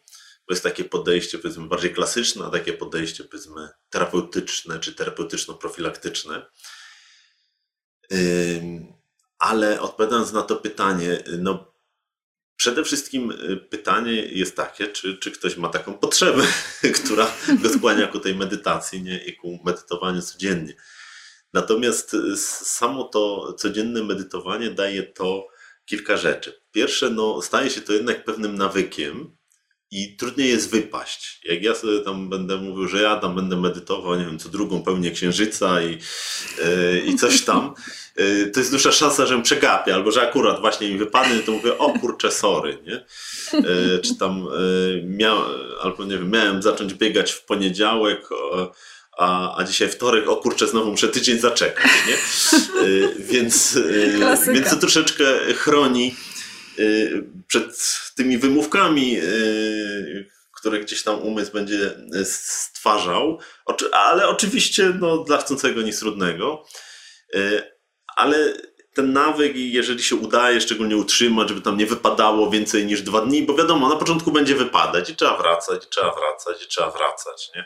Bo 0.47 0.53
jest 0.53 0.63
takie 0.63 0.83
podejście, 0.83 1.37
powiedzmy, 1.37 1.67
bardziej 1.67 1.93
klasyczne, 1.93 2.45
a 2.45 2.49
takie 2.49 2.73
podejście, 2.73 3.23
powiedzmy, 3.23 3.69
terapeutyczne 3.89 4.79
czy 4.79 4.93
terapeutyczno-profilaktyczne. 4.93 6.41
Ale 9.39 9.81
odpowiadając 9.81 10.31
na 10.31 10.41
to 10.41 10.55
pytanie, 10.55 11.23
no 11.39 11.76
Przede 12.57 12.83
wszystkim 12.83 13.31
y, 13.31 13.57
pytanie 13.57 14.11
jest 14.13 14.55
takie, 14.55 14.87
czy, 14.87 15.17
czy 15.17 15.31
ktoś 15.31 15.57
ma 15.57 15.69
taką 15.69 15.93
potrzebę, 15.93 16.43
która 17.03 17.31
go 17.61 17.69
skłania 17.69 18.07
ku 18.07 18.19
tej 18.19 18.35
medytacji 18.35 19.01
nie? 19.03 19.25
i 19.25 19.35
ku 19.35 19.59
medytowaniu 19.65 20.21
codziennie. 20.21 20.73
Natomiast 21.53 22.13
y, 22.13 22.37
samo 22.37 23.03
to 23.03 23.53
codzienne 23.53 24.03
medytowanie 24.03 24.71
daje 24.71 25.03
to 25.03 25.47
kilka 25.85 26.17
rzeczy. 26.17 26.61
Pierwsze, 26.71 27.09
no, 27.09 27.41
staje 27.41 27.69
się 27.69 27.81
to 27.81 27.93
jednak 27.93 28.25
pewnym 28.25 28.55
nawykiem, 28.55 29.36
i 29.91 30.17
trudniej 30.17 30.49
jest 30.49 30.71
wypaść. 30.71 31.41
Jak 31.43 31.63
ja 31.63 31.75
sobie 31.75 31.99
tam 31.99 32.29
będę 32.29 32.57
mówił, 32.57 32.87
że 32.87 33.01
ja 33.01 33.15
tam 33.15 33.35
będę 33.35 33.55
medytował, 33.55 34.15
nie 34.15 34.25
wiem, 34.25 34.39
co 34.39 34.49
drugą 34.49 34.83
pełnię 34.83 35.11
księżyca 35.11 35.81
i, 35.81 35.91
yy, 35.91 36.99
i 37.05 37.15
coś 37.15 37.41
tam, 37.41 37.73
yy, 38.17 38.51
to 38.53 38.59
jest 38.59 38.71
duża 38.71 38.91
szansa, 38.91 39.25
że 39.25 39.41
przegapię, 39.41 39.93
albo 39.93 40.11
że 40.11 40.21
akurat 40.21 40.59
właśnie 40.59 40.89
mi 40.89 40.97
wypadnie, 40.97 41.39
to 41.39 41.51
mówię, 41.51 41.77
o 41.77 41.99
kurczę, 41.99 42.31
sorry, 42.31 42.77
nie? 42.85 43.05
Yy, 43.53 43.99
czy 44.03 44.15
tam 44.15 44.47
miał, 45.03 45.37
albo 45.81 46.05
nie 46.05 46.17
wiem, 46.17 46.31
miałem 46.31 46.61
zacząć 46.61 46.93
biegać 46.93 47.31
w 47.31 47.45
poniedziałek, 47.45 48.29
a, 49.17 49.57
a 49.57 49.63
dzisiaj 49.63 49.89
wtorek, 49.89 50.29
o 50.29 50.35
kurczę, 50.35 50.67
znowu 50.67 50.91
muszę 50.91 51.07
tydzień 51.07 51.39
zaczekać, 51.39 51.91
nie? 52.07 52.17
więc, 53.19 53.79
więc 54.53 54.69
to 54.69 54.75
troszeczkę 54.75 55.25
chroni 55.53 56.15
przed 57.47 57.99
tymi 58.15 58.37
wymówkami, 58.37 59.17
y, 59.19 60.29
które 60.51 60.79
gdzieś 60.79 61.03
tam 61.03 61.19
umysł 61.19 61.51
będzie 61.51 61.91
stwarzał, 62.23 63.39
ale 63.91 64.27
oczywiście 64.27 64.93
no, 64.99 65.17
dla 65.17 65.37
chcącego 65.37 65.81
nic 65.81 65.99
trudnego. 65.99 66.65
Y, 67.35 67.61
ale 68.15 68.53
ten 68.93 69.13
nawyk, 69.13 69.55
jeżeli 69.55 70.03
się 70.03 70.15
udaje 70.15 70.61
szczególnie 70.61 70.97
utrzymać, 70.97 71.49
żeby 71.49 71.61
tam 71.61 71.77
nie 71.77 71.85
wypadało 71.85 72.49
więcej 72.49 72.85
niż 72.85 73.01
dwa 73.01 73.21
dni, 73.21 73.43
bo 73.43 73.55
wiadomo, 73.55 73.89
na 73.89 73.95
początku 73.95 74.31
będzie 74.31 74.55
wypadać 74.55 75.09
i 75.09 75.15
trzeba 75.15 75.37
wracać, 75.37 75.85
i 75.85 75.89
trzeba 75.89 76.15
wracać, 76.15 76.65
i 76.65 76.67
trzeba 76.67 76.91
wracać, 76.91 77.49
nie? 77.55 77.65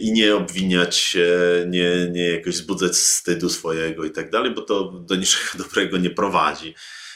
I 0.00 0.12
nie 0.12 0.36
obwiniać 0.36 0.96
się, 0.96 1.28
nie, 1.66 2.08
nie 2.10 2.28
jakoś 2.28 2.54
wzbudzać 2.54 2.92
wstydu 2.92 3.50
swojego 3.50 4.04
i 4.04 4.10
tak 4.10 4.30
dalej, 4.30 4.50
bo 4.50 4.62
to 4.62 4.84
do 4.84 5.16
niczego 5.16 5.44
dobrego 5.64 5.98
nie 5.98 6.10
prowadzi 6.10 6.74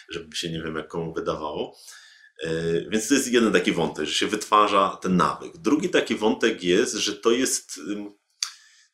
żeby 0.09 0.37
się 0.37 0.51
nie 0.51 0.63
wiem 0.63 0.77
jak 0.77 0.89
komu 0.89 1.15
wydawało. 1.15 1.77
E, 2.43 2.51
więc 2.91 3.09
to 3.09 3.15
jest 3.15 3.33
jeden 3.33 3.53
taki 3.53 3.73
wątek, 3.73 4.07
że 4.07 4.15
się 4.15 4.27
wytwarza 4.27 4.99
ten 5.03 5.17
nawyk. 5.17 5.57
Drugi 5.57 5.89
taki 5.89 6.15
wątek 6.15 6.65
jest, 6.65 6.95
że 6.95 7.13
to 7.13 7.31
jest 7.31 7.81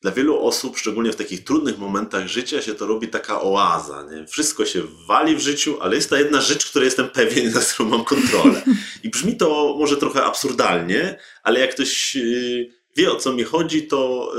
dla 0.05 0.13
wielu 0.13 0.47
osób, 0.47 0.79
szczególnie 0.79 1.13
w 1.13 1.17
takich 1.17 1.45
trudnych 1.45 1.79
momentach 1.79 2.29
życia, 2.29 2.63
się 2.63 2.75
to 2.75 2.87
robi 2.87 3.09
taka 3.09 3.43
oaza. 3.43 4.07
Nie? 4.11 4.27
Wszystko 4.27 4.67
się 4.67 4.83
wali 5.09 5.37
w 5.37 5.41
życiu, 5.41 5.79
ale 5.81 5.97
jest 5.97 6.11
ta 6.11 6.19
jedna 6.19 6.41
rzecz, 6.41 6.67
której 6.67 6.87
jestem 6.87 7.09
pewien, 7.09 7.51
na 7.55 7.61
którą 7.61 7.89
mam 7.89 8.05
kontrolę. 8.05 8.63
I 9.03 9.11
brzmi 9.11 9.37
to 9.37 9.77
może 9.79 9.97
trochę 9.97 10.25
absurdalnie, 10.25 11.19
ale 11.43 11.61
jak 11.61 11.75
ktoś 11.75 12.17
y, 12.17 12.71
wie 12.97 13.13
o 13.13 13.17
co 13.17 13.33
mi 13.33 13.45
chodzi, 13.45 13.87
to, 13.87 14.33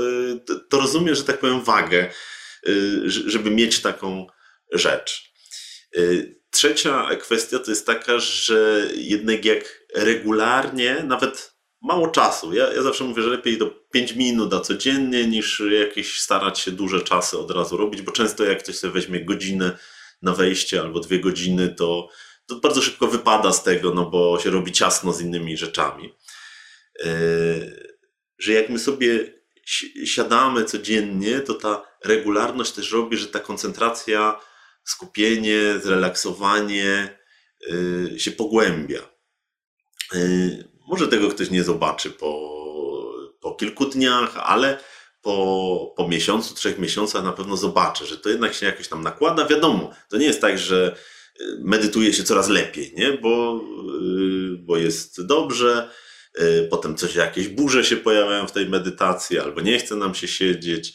y, 0.50 0.60
to 0.68 0.80
rozumie, 0.80 1.14
że 1.14 1.24
tak 1.24 1.38
powiem, 1.38 1.64
wagę, 1.64 2.10
y, 2.68 3.02
żeby 3.06 3.50
mieć 3.50 3.80
taką 3.80 4.26
rzecz. 4.72 5.32
Trzecia 6.56 7.16
kwestia 7.16 7.58
to 7.58 7.70
jest 7.70 7.86
taka, 7.86 8.18
że 8.18 8.88
jednak 8.94 9.44
jak 9.44 9.86
regularnie, 9.94 11.02
nawet 11.06 11.54
mało 11.82 12.08
czasu, 12.08 12.54
ja, 12.54 12.72
ja 12.72 12.82
zawsze 12.82 13.04
mówię, 13.04 13.22
że 13.22 13.28
lepiej 13.28 13.58
do 13.58 13.66
5 13.66 14.12
minut 14.12 14.54
a 14.54 14.60
codziennie 14.60 15.26
niż 15.26 15.62
jakieś 15.80 16.20
starać 16.20 16.58
się 16.58 16.70
duże 16.70 17.00
czasy 17.00 17.38
od 17.38 17.50
razu 17.50 17.76
robić, 17.76 18.02
bo 18.02 18.12
często 18.12 18.44
jak 18.44 18.62
ktoś 18.62 18.78
sobie 18.78 18.92
weźmie 18.92 19.24
godzinę 19.24 19.78
na 20.22 20.32
wejście 20.32 20.80
albo 20.80 21.00
dwie 21.00 21.20
godziny, 21.20 21.68
to, 21.68 22.08
to 22.46 22.56
bardzo 22.56 22.82
szybko 22.82 23.06
wypada 23.06 23.52
z 23.52 23.62
tego, 23.62 23.94
no 23.94 24.10
bo 24.10 24.38
się 24.40 24.50
robi 24.50 24.72
ciasno 24.72 25.12
z 25.12 25.20
innymi 25.20 25.56
rzeczami. 25.56 26.14
Yy, 27.04 27.96
że 28.38 28.52
jak 28.52 28.68
my 28.68 28.78
sobie 28.78 29.32
siadamy 30.04 30.64
codziennie, 30.64 31.40
to 31.40 31.54
ta 31.54 31.86
regularność 32.04 32.72
też 32.72 32.92
robi, 32.92 33.16
że 33.16 33.26
ta 33.26 33.40
koncentracja 33.40 34.40
skupienie, 34.86 35.78
zrelaksowanie 35.82 37.18
y, 37.70 38.14
się 38.20 38.30
pogłębia. 38.30 39.00
Y, 40.14 40.68
może 40.88 41.08
tego 41.08 41.28
ktoś 41.28 41.50
nie 41.50 41.64
zobaczy 41.64 42.10
po, 42.10 42.52
po 43.40 43.54
kilku 43.54 43.86
dniach, 43.86 44.36
ale 44.36 44.78
po, 45.22 45.94
po 45.96 46.08
miesiącu, 46.08 46.54
trzech 46.54 46.78
miesiącach 46.78 47.24
na 47.24 47.32
pewno 47.32 47.56
zobaczy, 47.56 48.06
że 48.06 48.18
to 48.18 48.28
jednak 48.28 48.54
się 48.54 48.66
jakoś 48.66 48.88
tam 48.88 49.02
nakłada. 49.02 49.46
Wiadomo, 49.46 49.90
to 50.08 50.16
nie 50.16 50.26
jest 50.26 50.40
tak, 50.40 50.58
że 50.58 50.96
y, 51.40 51.44
medytuje 51.60 52.12
się 52.12 52.24
coraz 52.24 52.48
lepiej, 52.48 52.92
nie? 52.96 53.12
Bo, 53.12 53.60
bo 54.58 54.76
jest 54.76 55.26
dobrze, 55.26 55.90
potem 56.70 56.96
coś, 56.96 57.14
jakieś 57.14 57.48
burze 57.48 57.84
się 57.84 57.96
pojawiają 57.96 58.46
w 58.46 58.52
tej 58.52 58.68
medytacji, 58.68 59.38
albo 59.38 59.60
nie 59.60 59.78
chce 59.78 59.96
nam 59.96 60.14
się 60.14 60.28
siedzieć, 60.28 60.94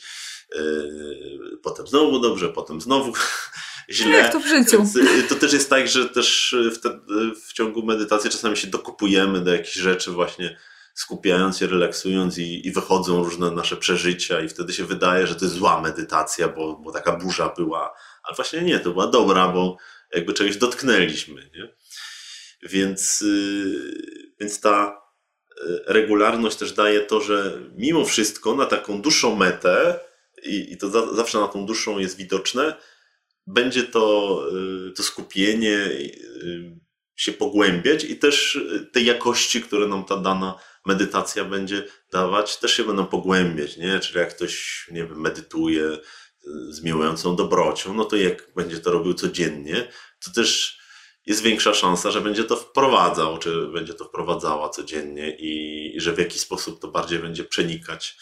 potem 1.63 1.87
znowu 1.87 2.19
dobrze, 2.19 2.49
potem 2.49 2.81
znowu 2.81 3.13
źle. 3.93 4.17
Jak 4.17 4.31
to 4.31 4.39
w 4.39 4.47
życiu. 4.47 4.85
Y, 5.19 5.23
to 5.23 5.35
też 5.35 5.53
jest 5.53 5.69
tak, 5.69 5.87
że 5.87 6.09
też 6.09 6.55
w, 6.75 6.79
te, 6.79 6.99
w 7.47 7.53
ciągu 7.53 7.85
medytacji 7.85 8.29
czasami 8.29 8.57
się 8.57 8.67
dokupujemy 8.67 9.41
do 9.41 9.53
jakichś 9.53 9.75
rzeczy 9.75 10.11
właśnie 10.11 10.57
skupiając 10.93 11.57
się, 11.57 11.67
relaksując 11.67 12.37
i, 12.37 12.67
i 12.67 12.71
wychodzą 12.71 13.23
różne 13.23 13.51
nasze 13.51 13.77
przeżycia 13.77 14.41
i 14.41 14.49
wtedy 14.49 14.73
się 14.73 14.85
wydaje, 14.85 15.27
że 15.27 15.35
to 15.35 15.45
jest 15.45 15.57
zła 15.57 15.81
medytacja, 15.81 16.47
bo, 16.47 16.75
bo 16.75 16.91
taka 16.91 17.11
burza 17.11 17.53
była. 17.57 17.93
Ale 18.23 18.35
właśnie 18.35 18.61
nie, 18.61 18.79
to 18.79 18.91
była 18.91 19.07
dobra, 19.07 19.47
bo 19.47 19.77
jakby 20.13 20.33
czegoś 20.33 20.57
dotknęliśmy. 20.57 21.49
Nie? 21.55 21.75
Więc, 22.63 23.21
yy, 23.21 24.33
więc 24.39 24.59
ta 24.61 25.01
y, 25.51 25.81
regularność 25.87 26.57
też 26.57 26.73
daje 26.73 27.01
to, 27.01 27.21
że 27.21 27.59
mimo 27.75 28.05
wszystko 28.05 28.55
na 28.55 28.65
taką 28.65 29.01
dłuższą 29.01 29.35
metę 29.35 29.99
i, 30.43 30.73
i 30.73 30.77
to 30.77 30.89
za, 30.89 31.13
zawsze 31.13 31.39
na 31.39 31.47
tą 31.47 31.65
dłuższą 31.65 31.99
jest 31.99 32.17
widoczne, 32.17 32.75
będzie 33.47 33.83
to, 33.83 34.43
y, 34.89 34.91
to 34.91 35.03
skupienie 35.03 35.75
y, 35.75 36.79
się 37.15 37.31
pogłębiać 37.31 38.03
i 38.03 38.15
też 38.15 38.55
y, 38.55 38.89
te 38.93 39.01
jakości, 39.01 39.61
które 39.61 39.87
nam 39.87 40.05
ta 40.05 40.17
dana 40.17 40.59
medytacja 40.85 41.45
będzie 41.45 41.83
dawać, 42.11 42.57
też 42.57 42.73
się 42.73 42.83
będą 42.83 43.05
pogłębiać, 43.05 43.77
nie? 43.77 43.99
Czyli 43.99 44.19
jak 44.19 44.35
ktoś, 44.35 44.85
nie 44.91 45.05
wiem, 45.05 45.21
medytuje 45.21 45.97
z 46.69 46.83
miłującą 46.83 47.35
dobrocią, 47.35 47.93
no 47.93 48.05
to 48.05 48.15
jak 48.15 48.51
będzie 48.55 48.79
to 48.79 48.91
robił 48.91 49.13
codziennie, 49.13 49.87
to 50.25 50.31
też 50.31 50.79
jest 51.25 51.41
większa 51.41 51.73
szansa, 51.73 52.11
że 52.11 52.21
będzie 52.21 52.43
to 52.43 52.55
wprowadzał, 52.55 53.37
czy 53.37 53.67
będzie 53.67 53.93
to 53.93 54.05
wprowadzała 54.05 54.69
codziennie 54.69 55.35
i, 55.37 55.95
i 55.95 56.01
że 56.01 56.13
w 56.13 56.17
jakiś 56.17 56.41
sposób 56.41 56.81
to 56.81 56.87
bardziej 56.87 57.19
będzie 57.19 57.43
przenikać 57.43 58.17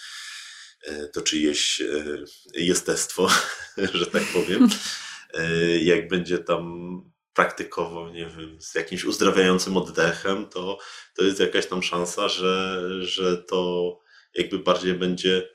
to 1.14 1.22
czyjeś 1.22 1.82
jestestwo, 2.54 3.30
że 3.94 4.06
tak 4.06 4.24
powiem. 4.24 4.70
E, 5.34 5.78
jak 5.78 6.08
będzie 6.08 6.38
tam 6.38 6.90
praktykował, 7.34 8.10
nie 8.10 8.26
wiem, 8.26 8.62
z 8.62 8.76
jakimś 8.76 9.06
uzdrawiającym 9.06 9.78
oddechem, 9.78 10.46
to, 10.46 10.78
to 11.16 11.24
jest 11.24 11.40
jakaś 11.40 11.66
tam 11.66 11.84
szansa, 11.84 12.30
że, 12.30 12.82
że 13.02 13.38
to 13.38 14.00
jakby 14.36 14.60
bardziej 14.60 14.94
będzie 14.94 15.50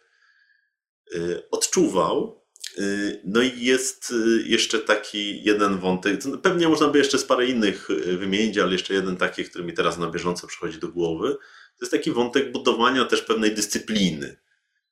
e, 1.14 1.18
odczuwał. 1.50 2.44
E, 2.78 2.82
no 3.24 3.42
i 3.42 3.60
jest 3.60 4.14
jeszcze 4.44 4.78
taki 4.78 5.44
jeden 5.44 5.78
wątek, 5.78 6.20
pewnie 6.42 6.68
można 6.68 6.88
by 6.88 6.98
jeszcze 6.98 7.18
z 7.18 7.24
parę 7.24 7.46
innych 7.46 7.88
wymienić, 8.18 8.58
ale 8.58 8.72
jeszcze 8.72 8.94
jeden 8.94 9.16
taki, 9.16 9.44
który 9.44 9.64
mi 9.64 9.72
teraz 9.72 9.98
na 9.98 10.10
bieżąco 10.10 10.46
przychodzi 10.46 10.78
do 10.78 10.88
głowy, 10.88 11.36
to 11.78 11.84
jest 11.84 11.92
taki 11.92 12.10
wątek 12.10 12.52
budowania 12.52 13.04
też 13.04 13.22
pewnej 13.22 13.54
dyscypliny. 13.54 14.43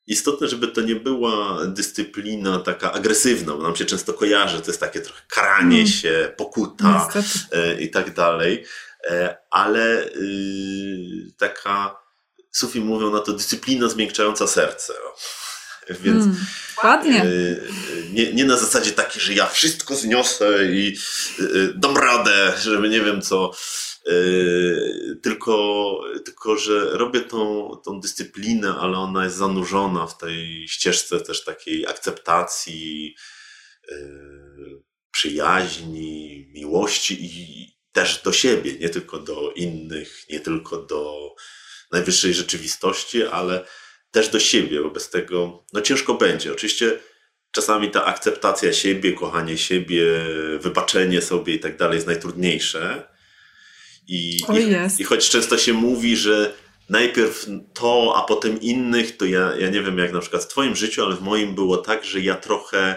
Istotne, 0.07 0.47
żeby 0.47 0.67
to 0.67 0.81
nie 0.81 0.95
była 0.95 1.65
dyscyplina 1.65 2.59
taka 2.59 2.91
agresywna, 2.91 3.53
bo 3.53 3.63
nam 3.63 3.75
się 3.75 3.85
często 3.85 4.13
kojarzy, 4.13 4.61
to 4.61 4.67
jest 4.67 4.79
takie 4.79 5.01
trochę 5.01 5.21
karanie 5.27 5.77
mm. 5.77 5.87
się, 5.87 6.33
pokuta 6.37 7.09
e, 7.51 7.81
i 7.81 7.89
tak 7.89 8.13
dalej, 8.13 8.65
e, 9.09 9.37
ale 9.49 10.05
y, 10.05 11.33
taka, 11.37 12.03
Sufi 12.51 12.79
mówią 12.79 13.11
na 13.11 13.19
to 13.19 13.33
dyscyplina 13.33 13.89
zmiękczająca 13.89 14.47
serce. 14.47 14.93
Więc 15.89 16.23
mm, 16.23 16.45
ładnie. 16.83 17.25
Nie, 18.13 18.33
nie 18.33 18.45
na 18.45 18.57
zasadzie 18.57 18.91
takiej, 18.91 19.21
że 19.21 19.33
ja 19.33 19.47
wszystko 19.47 19.95
zniosę 19.95 20.65
i 20.65 20.97
dam 21.75 21.97
radę, 21.97 22.53
żeby 22.61 22.89
nie 22.89 23.01
wiem 23.01 23.21
co 23.21 23.51
tylko, 25.21 25.99
tylko 26.25 26.57
że 26.57 26.97
robię 26.97 27.21
tą, 27.21 27.71
tą 27.85 27.99
dyscyplinę, 27.99 28.75
ale 28.79 28.97
ona 28.97 29.23
jest 29.23 29.35
zanurzona 29.35 30.07
w 30.07 30.17
tej 30.17 30.67
ścieżce 30.67 31.21
też 31.21 31.43
takiej 31.43 31.87
akceptacji, 31.87 33.15
yy, 33.89 34.83
przyjaźni, 35.11 36.47
miłości 36.53 37.17
i 37.21 37.67
też 37.91 38.21
do 38.23 38.33
siebie, 38.33 38.73
nie 38.73 38.89
tylko 38.89 39.19
do 39.19 39.51
innych, 39.51 40.29
nie 40.29 40.39
tylko 40.39 40.77
do 40.77 41.35
najwyższej 41.91 42.33
rzeczywistości, 42.33 43.23
ale 43.23 43.65
też 44.11 44.29
do 44.29 44.39
siebie. 44.39 44.81
Wobec 44.81 45.09
tego 45.09 45.65
no 45.73 45.81
ciężko 45.81 46.13
będzie. 46.13 46.53
Oczywiście 46.53 46.99
czasami 47.51 47.91
ta 47.91 48.05
akceptacja 48.05 48.73
siebie, 48.73 49.13
kochanie 49.13 49.57
siebie, 49.57 50.05
wybaczenie 50.59 51.21
sobie 51.21 51.53
i 51.53 51.59
tak 51.59 51.77
dalej 51.77 51.95
jest 51.95 52.07
najtrudniejsze 52.07 53.12
i, 54.07 54.37
i, 54.37 55.01
I 55.01 55.03
choć 55.03 55.29
często 55.29 55.57
się 55.57 55.73
mówi, 55.73 56.17
że 56.17 56.53
najpierw 56.89 57.47
to, 57.73 58.13
a 58.17 58.21
potem 58.27 58.61
innych, 58.61 59.17
to 59.17 59.25
ja, 59.25 59.55
ja 59.59 59.69
nie 59.69 59.81
wiem 59.81 59.97
jak 59.97 60.13
na 60.13 60.19
przykład 60.19 60.43
w 60.43 60.47
Twoim 60.47 60.75
życiu, 60.75 61.03
ale 61.03 61.15
w 61.15 61.21
moim 61.21 61.55
było 61.55 61.77
tak, 61.77 62.05
że 62.05 62.19
ja 62.19 62.35
trochę 62.35 62.95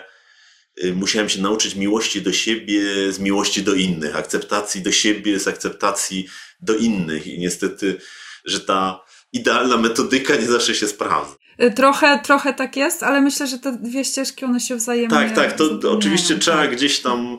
y, 0.84 0.94
musiałem 0.94 1.28
się 1.28 1.42
nauczyć 1.42 1.74
miłości 1.74 2.22
do 2.22 2.32
siebie 2.32 3.12
z 3.12 3.18
miłości 3.18 3.62
do 3.62 3.74
innych, 3.74 4.16
akceptacji 4.16 4.82
do 4.82 4.92
siebie 4.92 5.40
z 5.40 5.48
akceptacji 5.48 6.28
do 6.60 6.76
innych. 6.76 7.26
I 7.26 7.38
niestety, 7.38 8.00
że 8.44 8.60
ta 8.60 9.04
idealna 9.32 9.76
metodyka 9.76 10.36
nie 10.36 10.46
zawsze 10.46 10.74
się 10.74 10.88
sprawdza. 10.88 11.36
Y, 11.62 11.70
trochę, 11.70 12.20
trochę 12.24 12.54
tak 12.54 12.76
jest, 12.76 13.02
ale 13.02 13.20
myślę, 13.20 13.46
że 13.46 13.58
te 13.58 13.72
dwie 13.72 14.04
ścieżki 14.04 14.44
one 14.44 14.60
się 14.60 14.76
wzajemnie. 14.76 15.16
Tak, 15.16 15.34
tak, 15.34 15.52
to, 15.52 15.78
to 15.78 15.92
oczywiście 15.92 16.38
trzeba 16.38 16.56
tak. 16.56 16.76
gdzieś 16.76 17.00
tam 17.00 17.38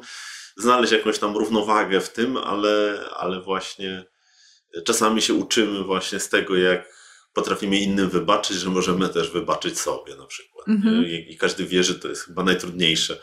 znaleźć 0.58 0.94
jakąś 0.94 1.20
tam 1.20 1.38
równowagę 1.38 2.02
w 2.02 2.10
tym, 2.10 2.38
ale, 2.38 3.00
ale 3.18 3.42
właśnie 3.42 4.06
czasami 4.86 5.22
się 5.22 5.34
uczymy 5.34 5.84
właśnie 5.84 6.20
z 6.20 6.30
tego, 6.30 6.56
jak 6.56 6.98
potrafimy 7.34 7.78
innym 7.78 8.10
wybaczyć, 8.10 8.58
że 8.58 8.70
możemy 8.70 9.10
też 9.10 9.32
wybaczyć 9.32 9.80
sobie 9.80 10.16
na 10.16 10.26
przykład. 10.26 10.68
Mhm. 10.68 11.06
I, 11.06 11.26
I, 11.30 11.38
każdy 11.38 11.66
wie, 11.66 11.84
że 11.84 11.96
to 11.96 12.08
jest 12.08 12.22
chyba 12.22 12.44
najtrudniejsze 12.44 13.22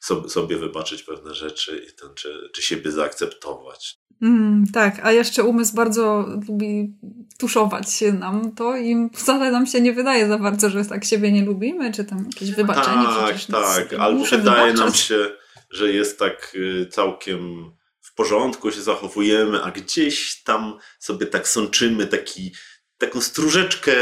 sobie, 0.00 0.28
sobie 0.28 0.56
wybaczyć 0.56 1.02
pewne 1.02 1.34
rzeczy 1.34 1.86
i 1.88 1.92
ten, 2.00 2.14
czy, 2.14 2.50
czy 2.54 2.62
siebie 2.62 2.90
zaakceptować. 2.90 3.98
Mm, 4.22 4.66
tak, 4.72 5.00
a 5.02 5.12
jeszcze 5.12 5.44
umysł 5.44 5.74
bardzo 5.74 6.26
lubi 6.48 6.94
tuszować 7.38 7.92
się 7.92 8.12
nam 8.12 8.54
to 8.54 8.76
i 8.76 9.08
wcale 9.14 9.50
nam 9.50 9.66
się 9.66 9.80
nie 9.80 9.92
wydaje 9.92 10.28
za 10.28 10.38
bardzo, 10.38 10.70
że 10.70 10.84
tak 10.84 11.04
siebie 11.04 11.32
nie 11.32 11.44
lubimy, 11.44 11.92
czy 11.92 12.04
tam 12.04 12.24
jakieś 12.24 12.50
wybaczenie. 12.50 13.04
Tak, 13.04 13.36
tak, 13.44 13.92
albo 13.92 14.24
wydaje 14.24 14.42
wybaczać. 14.42 14.78
nam 14.78 14.94
się 14.94 15.41
że 15.72 15.92
jest 15.92 16.18
tak 16.18 16.52
y, 16.54 16.86
całkiem 16.90 17.72
w 18.00 18.14
porządku, 18.14 18.72
się 18.72 18.82
zachowujemy, 18.82 19.62
a 19.62 19.70
gdzieś 19.70 20.42
tam 20.42 20.78
sobie 20.98 21.26
tak 21.26 21.48
sączymy 21.48 22.06
taki, 22.06 22.52
taką 22.98 23.20
stróżeczkę 23.20 23.92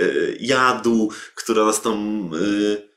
y, 0.00 0.36
jadu, 0.40 1.10
która 1.34 1.64
nas 1.64 1.82
tam 1.82 2.30
y, 2.34 2.90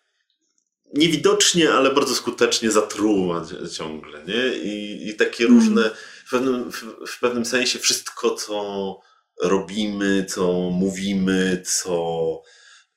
niewidocznie, 0.93 1.73
ale 1.73 1.91
bardzo 1.91 2.15
skutecznie 2.15 2.71
zatruwa 2.71 3.45
ciągle. 3.71 4.23
Nie? 4.25 4.57
I, 4.57 5.09
i 5.09 5.15
takie 5.15 5.45
mm. 5.45 5.57
różne, 5.57 5.91
w 6.25 6.29
pewnym, 6.29 6.71
w 7.07 7.19
pewnym 7.19 7.45
sensie 7.45 7.79
wszystko, 7.79 8.35
co 8.35 8.99
robimy, 9.41 10.25
co 10.29 10.69
mówimy, 10.69 11.63
co. 11.65 12.41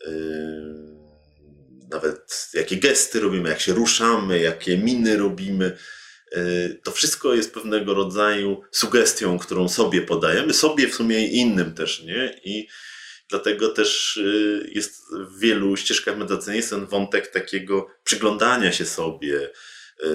Yy, 0.07 1.06
nawet 1.97 2.51
jakie 2.55 2.77
gesty 2.77 3.21
robimy, 3.21 3.49
jak 3.49 3.61
się 3.61 3.73
ruszamy, 3.73 4.41
jakie 4.41 4.79
miny 4.79 5.17
robimy. 5.17 5.77
E, 6.33 6.69
to 6.69 6.93
wszystko 6.93 7.35
jest 7.35 7.55
pewnego 7.55 7.95
rodzaju 7.95 8.63
sugestią, 8.71 9.39
którą 9.39 9.69
sobie 9.69 10.03
podajemy, 10.03 10.55
sobie 10.55 10.89
w 10.89 10.95
sumie 10.95 11.27
i 11.27 11.37
innym 11.37 11.75
też, 11.75 12.03
nie? 12.03 12.41
I 12.45 12.69
dlatego 13.29 13.69
też 13.69 14.17
e, 14.17 14.69
jest 14.69 15.03
w 15.11 15.39
wielu 15.39 15.77
ścieżkach 15.77 16.17
medytacyjnych 16.17 16.69
ten 16.69 16.87
wątek 16.87 17.27
takiego 17.27 17.87
przyglądania 18.05 18.73
się 18.73 18.85
sobie, 18.85 19.51
e, 20.05 20.09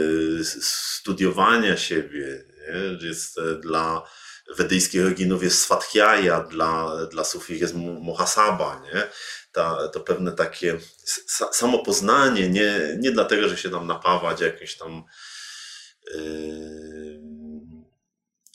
studiowania 0.62 1.78
siebie. 1.78 2.44
Nie? 2.58 3.08
Jest 3.08 3.40
dla 3.62 4.04
wedyjskich 4.58 5.04
reginów 5.04 5.44
jest 5.44 5.62
swathiaya, 5.62 6.48
dla, 6.50 7.06
dla 7.06 7.24
sufich 7.24 7.62
jest 7.62 7.74
muhasaba, 7.76 8.82
nie? 8.94 9.04
Ta, 9.52 9.88
to 9.88 10.00
pewne 10.00 10.32
takie 10.32 10.80
samopoznanie, 11.52 12.50
nie, 12.50 12.98
nie 13.00 13.12
dlatego, 13.12 13.50
że 13.50 13.58
się 13.58 13.70
tam 13.70 13.88
napawać 13.88 14.42
jakąś 14.42 14.76
tam 14.76 15.04
yy, 16.14 17.22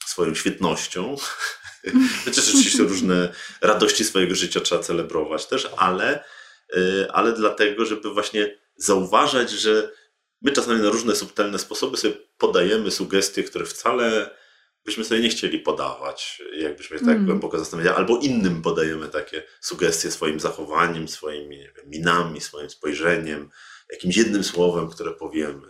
swoją 0.07 0.35
świetnością, 0.35 1.17
chociaż 2.25 2.49
oczywiście 2.49 2.83
różne 2.83 3.33
radości 3.61 4.05
swojego 4.05 4.35
życia 4.35 4.61
trzeba 4.61 4.83
celebrować 4.83 5.47
też, 5.47 5.69
ale, 5.77 6.25
yy, 6.75 7.07
ale 7.13 7.33
dlatego, 7.33 7.87
żeby 7.87 8.11
właśnie 8.11 8.59
zauważać, 8.77 9.51
że 9.51 9.91
my 10.43 10.53
czasami 10.53 10.83
na 10.83 10.91
różne 10.91 11.17
subtelne 11.17 11.59
sposoby 11.59 11.97
sobie 11.97 12.15
podajemy 12.39 12.91
sugestie, 12.91 13.43
które 13.45 13.65
wcale 13.65 14.31
byśmy 14.87 15.05
sobie 15.05 15.21
nie 15.21 15.29
chcieli 15.29 15.59
podawać, 15.59 16.43
jakbyśmy 16.61 16.99
tak 16.99 17.09
mm. 17.09 17.27
głęboko 17.27 17.59
zastanawiali, 17.59 17.97
albo 17.97 18.19
innym 18.19 18.63
podajemy 18.63 19.09
takie 19.09 19.43
sugestie 19.61 20.11
swoim 20.11 20.41
zachowaniem, 20.41 21.09
swoimi 21.09 21.59
wiem, 21.59 21.87
minami, 21.87 22.41
swoim 22.41 22.71
spojrzeniem, 22.71 23.51
jakimś 23.93 24.17
jednym 24.17 24.45
słowem, 24.45 24.89
które 24.89 25.13
powiemy. 25.13 25.67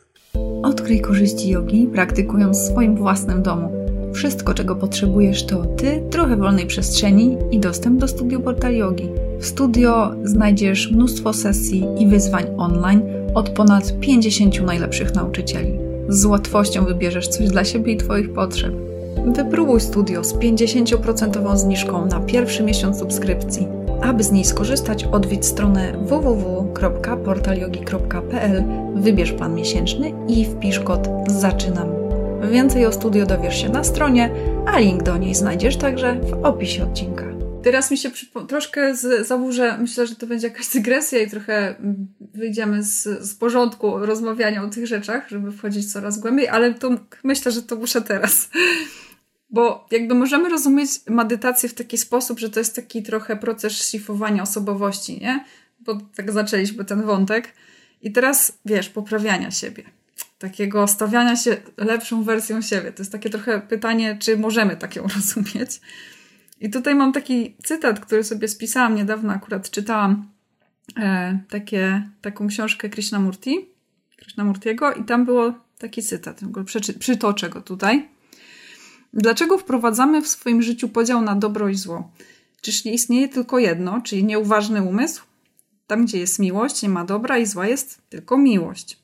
Odkryj 0.63 1.01
korzyści 1.01 1.51
jogi, 1.51 1.89
praktykując 1.93 2.59
w 2.59 2.73
swoim 2.73 2.97
własnym 2.97 3.43
domu. 3.43 3.87
Wszystko, 4.15 4.55
czego 4.55 4.77
potrzebujesz, 4.77 5.47
to 5.47 5.67
ty, 5.67 6.03
trochę 6.11 6.37
wolnej 6.37 6.67
przestrzeni 6.67 7.37
i 7.51 7.59
dostęp 7.59 8.01
do 8.01 8.09
studio 8.09 8.41
Portal 8.41 8.75
Yogi. 8.75 9.09
W 9.41 9.47
studio 9.47 10.15
znajdziesz 10.25 10.91
mnóstwo 10.91 11.33
sesji 11.33 11.85
i 11.99 12.07
wyzwań 12.07 12.45
online 12.59 13.03
od 13.35 13.51
ponad 13.51 14.01
50 14.01 14.61
najlepszych 14.61 15.15
nauczycieli. 15.15 15.79
Z 16.09 16.25
łatwością 16.25 16.85
wybierzesz 16.85 17.29
coś 17.29 17.49
dla 17.49 17.65
siebie 17.65 17.93
i 17.93 17.97
Twoich 17.97 18.33
potrzeb. 18.33 18.96
Wypróbuj 19.27 19.81
studio 19.81 20.25
z 20.25 20.35
50% 20.35 21.57
zniżką 21.57 22.07
na 22.07 22.21
pierwszy 22.21 22.63
miesiąc 22.63 22.99
subskrypcji. 22.99 23.67
Aby 24.03 24.25
z 24.25 24.33
niej 24.33 24.45
skorzystać, 24.45 25.05
odwiedź 25.05 25.47
stronę 25.47 25.99
www.portalyogi.pl, 25.99 28.65
wybierz 28.95 29.33
plan 29.33 29.55
miesięczny 29.55 30.13
i 30.29 30.45
wpisz 30.45 30.81
kod 30.81 31.09
ZAczynam. 31.29 31.89
Więcej 32.51 32.87
o 32.87 32.93
studio 32.93 33.27
dowiesz 33.27 33.63
się 33.63 33.69
na 33.69 33.85
stronie, 33.85 34.31
a 34.67 34.79
link 34.79 35.03
do 35.03 35.17
niej 35.17 35.35
znajdziesz 35.35 35.77
także 35.77 36.21
w 36.21 36.45
opisie 36.45 36.85
odcinka. 36.85 37.25
Teraz 37.63 37.91
mi 37.91 37.99
się 37.99 38.11
troszkę 38.49 38.97
z, 38.97 39.27
zaburzę, 39.27 39.79
myślę, 39.79 40.07
że 40.07 40.17
to 40.17 40.27
będzie 40.27 40.49
jakaś 40.49 40.69
dygresja 40.69 41.23
i 41.23 41.31
trochę 41.31 41.75
wyjdziemy 42.35 42.83
z, 42.83 43.03
z 43.03 43.35
porządku 43.35 43.99
rozmawiania 43.99 44.63
o 44.63 44.69
tych 44.69 44.87
rzeczach, 44.87 45.29
żeby 45.29 45.53
wchodzić 45.53 45.93
coraz 45.93 46.19
głębiej, 46.19 46.49
ale 46.49 46.75
to 46.75 46.91
myślę, 47.25 47.53
że 47.53 47.63
to 47.63 47.77
muszę 47.77 48.03
teraz. 48.03 48.49
Bo 49.57 49.87
jakby 49.91 50.15
możemy 50.15 50.49
rozumieć 50.49 50.91
medytację 51.07 51.69
w 51.69 51.75
taki 51.75 51.99
sposób, 51.99 52.39
że 52.39 52.51
to 52.51 52.61
jest 52.61 52.77
taki 52.77 53.03
trochę 53.03 53.37
proces 53.37 53.73
szlifowania 53.73 54.43
osobowości, 54.43 55.21
nie? 55.21 55.45
Bo 55.81 55.99
tak 56.17 56.33
zaczęliśmy 56.33 56.85
ten 56.85 57.03
wątek. 57.03 57.53
I 58.03 58.13
teraz, 58.13 58.59
wiesz, 58.65 58.89
poprawiania 58.89 59.51
siebie. 59.51 59.83
Takiego 60.39 60.89
stawiania 60.89 61.37
się 61.37 61.57
lepszą 61.77 62.23
wersją 62.23 62.63
siebie. 62.63 62.93
To 62.93 63.03
jest 63.03 63.13
takie 63.13 63.31
trochę 63.31 63.61
pytanie, 63.61 64.17
czy 64.21 64.37
możemy 64.37 64.77
tak 64.77 64.97
ją 64.97 65.03
rozumieć. 65.17 65.81
I 66.61 66.71
tutaj 66.71 66.95
mam 66.95 67.13
taki 67.13 67.57
cytat, 67.65 68.01
który 68.01 68.25
sobie 68.25 68.49
spisałam 68.49 68.95
niedawno, 68.95 69.33
akurat 69.33 69.71
czytałam 69.71 70.29
e, 70.97 71.39
takie, 71.49 72.11
taką 72.21 72.49
książkę 72.49 72.89
Krishnamurti, 72.89 73.69
Krishnamurtiego 74.17 74.93
i 74.93 75.05
tam 75.05 75.25
było 75.25 75.55
taki 75.79 76.03
cytat, 76.03 76.41
przytoczę 76.99 77.49
go 77.49 77.61
tutaj. 77.61 78.16
Dlaczego 79.17 79.59
wprowadzamy 79.59 80.23
w 80.23 80.29
swoim 80.29 80.63
życiu 80.63 80.89
podział 80.89 81.23
na 81.23 81.35
dobro 81.35 81.69
i 81.69 81.75
zło? 81.75 82.11
Czyż 82.61 82.85
nie 82.85 82.95
istnieje 82.95 83.29
tylko 83.29 83.59
jedno, 83.59 84.01
czyli 84.01 84.25
nieuważny 84.25 84.83
umysł? 84.83 85.25
Tam, 85.87 86.05
gdzie 86.05 86.19
jest 86.19 86.39
miłość, 86.39 86.83
nie 86.83 86.89
ma 86.89 87.05
dobra 87.05 87.39
i 87.39 87.47
zła 87.47 87.67
jest 87.67 88.01
tylko 88.09 88.39
miłość. 88.39 88.99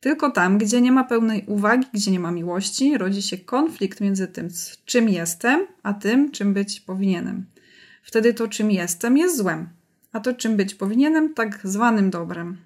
Tylko 0.00 0.30
tam, 0.30 0.58
gdzie 0.58 0.80
nie 0.80 0.92
ma 0.92 1.04
pełnej 1.04 1.44
uwagi, 1.46 1.86
gdzie 1.94 2.10
nie 2.10 2.20
ma 2.20 2.30
miłości, 2.30 2.98
rodzi 2.98 3.22
się 3.22 3.38
konflikt 3.38 4.00
między 4.00 4.26
tym, 4.26 4.48
czym 4.84 5.08
jestem, 5.08 5.66
a 5.82 5.94
tym, 5.94 6.30
czym 6.30 6.54
być 6.54 6.80
powinienem. 6.80 7.46
Wtedy 8.02 8.34
to, 8.34 8.48
czym 8.48 8.70
jestem, 8.70 9.16
jest 9.16 9.36
złem, 9.36 9.68
a 10.12 10.20
to 10.20 10.34
czym 10.34 10.56
być 10.56 10.74
powinienem? 10.74 11.34
Tak 11.34 11.60
zwanym 11.64 12.10
dobrem. 12.10 12.56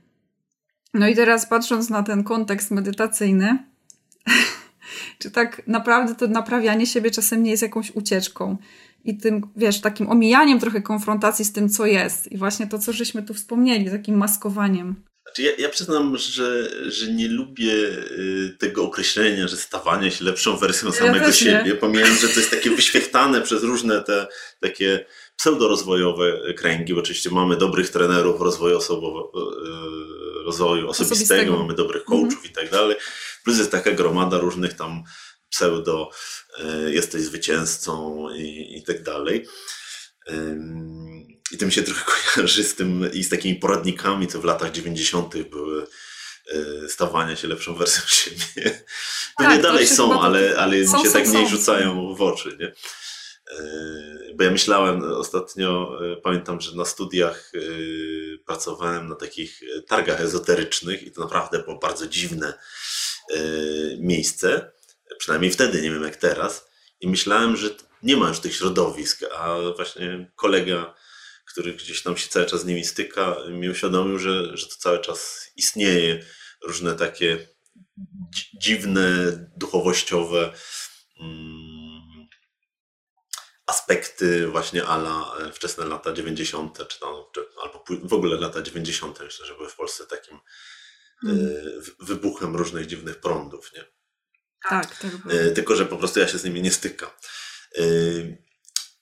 No 0.94 1.08
i 1.08 1.14
teraz 1.16 1.46
patrząc 1.46 1.90
na 1.90 2.02
ten 2.02 2.24
kontekst 2.24 2.70
medytacyjny, 2.70 3.71
czy 5.22 5.30
tak 5.30 5.62
naprawdę 5.66 6.14
to 6.14 6.26
naprawianie 6.26 6.86
siebie 6.86 7.10
czasem 7.10 7.42
nie 7.42 7.50
jest 7.50 7.62
jakąś 7.62 7.90
ucieczką 7.90 8.56
i 9.04 9.18
tym, 9.18 9.42
wiesz, 9.56 9.80
takim 9.80 10.10
omijaniem 10.10 10.60
trochę 10.60 10.82
konfrontacji 10.82 11.44
z 11.44 11.52
tym, 11.52 11.68
co 11.68 11.86
jest. 11.86 12.32
I 12.32 12.38
właśnie 12.38 12.66
to, 12.66 12.78
co 12.78 12.92
żeśmy 12.92 13.22
tu 13.22 13.34
wspomnieli, 13.34 13.90
takim 13.90 14.16
maskowaniem. 14.16 15.04
Znaczy 15.22 15.42
ja, 15.42 15.50
ja 15.58 15.68
przyznam, 15.68 16.16
że, 16.16 16.70
że 16.90 17.12
nie 17.12 17.28
lubię 17.28 17.72
y, 17.72 18.56
tego 18.58 18.84
określenia, 18.84 19.48
że 19.48 19.56
stawanie 19.56 20.10
się 20.10 20.24
lepszą 20.24 20.56
wersją 20.56 20.88
ja 20.88 20.94
samego 20.94 21.32
siebie, 21.32 21.74
pomijając, 21.74 22.20
że 22.20 22.28
to 22.28 22.40
jest 22.40 22.50
takie 22.50 22.70
wyświechtane 22.70 23.40
przez 23.46 23.62
różne 23.62 24.02
te 24.02 24.26
takie 24.60 25.04
pseudorozwojowe 25.36 26.54
kręgi, 26.54 26.94
bo 26.94 27.00
oczywiście 27.00 27.30
mamy 27.30 27.56
dobrych 27.56 27.90
trenerów 27.90 28.40
rozwoju, 28.40 28.76
osobowo, 28.76 29.32
y, 30.40 30.44
rozwoju 30.44 30.88
osobistego, 30.88 31.24
osobistego, 31.24 31.58
mamy 31.58 31.74
dobrych 31.74 32.04
coachów 32.04 32.34
mhm. 32.34 32.50
i 32.50 32.54
tak 32.54 32.70
dalej. 32.70 32.96
Plus 33.44 33.58
jest 33.58 33.70
taka 33.70 33.92
gromada 33.92 34.38
różnych 34.38 34.74
tam 34.74 35.04
pseudo 35.48 36.10
y, 36.86 36.92
jesteś 36.92 37.22
zwycięzcą 37.22 38.26
i, 38.30 38.78
i 38.78 38.82
tak 38.82 39.02
dalej. 39.02 39.46
I 41.52 41.58
to 41.58 41.66
mi 41.66 41.72
się 41.72 41.82
trochę 41.82 42.04
kojarzy 42.34 42.64
z 42.64 42.74
tym 42.74 43.12
i 43.12 43.24
z 43.24 43.28
takimi 43.28 43.54
poradnikami, 43.54 44.26
co 44.26 44.40
w 44.40 44.44
latach 44.44 44.72
90. 44.72 45.42
były 45.42 45.86
e, 46.52 46.88
stawania 46.88 47.36
się 47.36 47.48
lepszą 47.48 47.74
wersją 47.74 48.02
siebie. 48.20 48.84
No 49.38 49.46
tak, 49.46 49.56
nie 49.56 49.62
dalej 49.62 49.86
są, 49.86 50.20
ale, 50.20 50.56
ale 50.58 50.86
są, 50.86 50.96
mi 50.96 51.02
się 51.02 51.10
są, 51.10 51.12
tak 51.12 51.28
mniej 51.28 51.44
są. 51.44 51.50
rzucają 51.50 52.14
w 52.14 52.22
oczy. 52.22 52.56
Nie? 52.60 52.66
E, 53.58 54.34
bo 54.34 54.44
ja 54.44 54.50
myślałem 54.50 55.02
ostatnio, 55.02 55.98
e, 56.12 56.16
pamiętam, 56.16 56.60
że 56.60 56.76
na 56.76 56.84
studiach 56.84 57.52
pracowałem 58.46 59.08
na 59.08 59.14
takich 59.14 59.60
targach 59.88 60.20
ezoterycznych 60.20 61.02
i 61.02 61.12
to 61.12 61.20
naprawdę 61.20 61.58
było 61.58 61.78
bardzo 61.78 62.06
dziwne 62.06 62.54
miejsce. 63.98 64.72
Przynajmniej 65.18 65.50
wtedy, 65.50 65.82
nie 65.82 65.90
wiem 65.90 66.02
jak 66.02 66.16
teraz. 66.16 66.70
I 67.00 67.08
myślałem, 67.08 67.56
że 67.56 67.70
nie 68.02 68.16
ma 68.16 68.28
już 68.28 68.40
tych 68.40 68.56
środowisk, 68.56 69.20
a 69.38 69.56
właśnie 69.76 70.30
kolega, 70.36 70.94
który 71.46 71.72
gdzieś 71.72 72.02
tam 72.02 72.16
się 72.16 72.28
cały 72.28 72.46
czas 72.46 72.60
z 72.60 72.64
nimi 72.64 72.84
styka, 72.84 73.36
mi 73.48 73.68
uświadomił, 73.68 74.18
że, 74.18 74.56
że 74.56 74.66
to 74.66 74.74
cały 74.78 75.00
czas 75.00 75.50
istnieje. 75.56 76.24
Różne 76.64 76.94
takie 76.94 77.48
dziwne, 78.60 79.32
duchowościowe 79.56 80.52
mm, 81.20 82.28
aspekty 83.66 84.48
właśnie 84.48 84.84
ala 84.84 85.34
wczesne 85.52 85.84
lata 85.84 86.12
90. 86.12 86.88
czy 86.88 87.00
tam, 87.00 87.14
czy, 87.34 87.44
albo 87.62 87.84
w 88.02 88.12
ogóle 88.12 88.36
lata 88.40 88.62
90. 88.62 89.20
myślę, 89.20 89.46
że 89.46 89.54
były 89.54 89.68
w 89.68 89.76
Polsce 89.76 90.06
takim. 90.06 90.38
Wybuchem 92.00 92.56
różnych 92.56 92.86
dziwnych 92.86 93.20
prądów, 93.20 93.72
nie? 93.76 93.84
Tak, 94.68 94.98
tak. 94.98 95.10
E, 95.30 95.50
tylko, 95.50 95.76
że 95.76 95.86
po 95.86 95.96
prostu 95.96 96.20
ja 96.20 96.28
się 96.28 96.38
z 96.38 96.44
nimi 96.44 96.62
nie 96.62 96.72
stykam. 96.72 97.10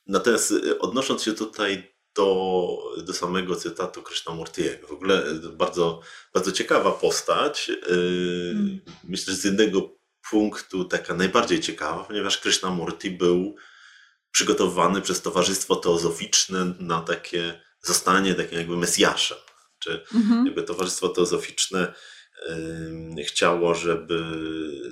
Natomiast 0.07 0.51
y, 0.51 0.79
odnosząc 0.79 1.23
się 1.23 1.33
tutaj 1.33 1.95
do, 2.15 2.79
do 3.07 3.13
samego 3.13 3.57
cytatu 3.57 4.03
Krishnamurtiego, 4.03 4.87
w 4.87 4.93
ogóle 4.93 5.25
bardzo, 5.53 6.01
bardzo 6.35 6.53
ciekawa 6.53 6.93
postać. 6.93 7.71
Hmm. 7.85 8.81
Myślę, 9.05 9.35
że 9.35 9.41
z 9.41 9.45
jednego 9.45 9.97
punktu 10.31 10.85
taka 10.85 11.15
najbardziej 11.15 11.61
ciekawa, 11.61 12.05
ponieważ 12.05 12.39
Krishnamurti 12.39 13.11
był 13.11 13.57
przygotowany 14.31 15.01
przez 15.01 15.23
Towarzystwo 15.23 15.77
Teozoficzne 15.77 16.75
na 16.79 17.01
takie 17.01 17.61
zostanie 17.83 18.35
takim 18.35 18.59
jakby 18.59 18.77
mesjaszem. 18.77 19.39
Czy 19.81 20.05
mhm. 20.15 20.47
jakby 20.47 20.63
Towarzystwo 20.63 21.09
Teozoficzne 21.09 21.95
chciało, 23.27 23.75
żeby 23.75 24.25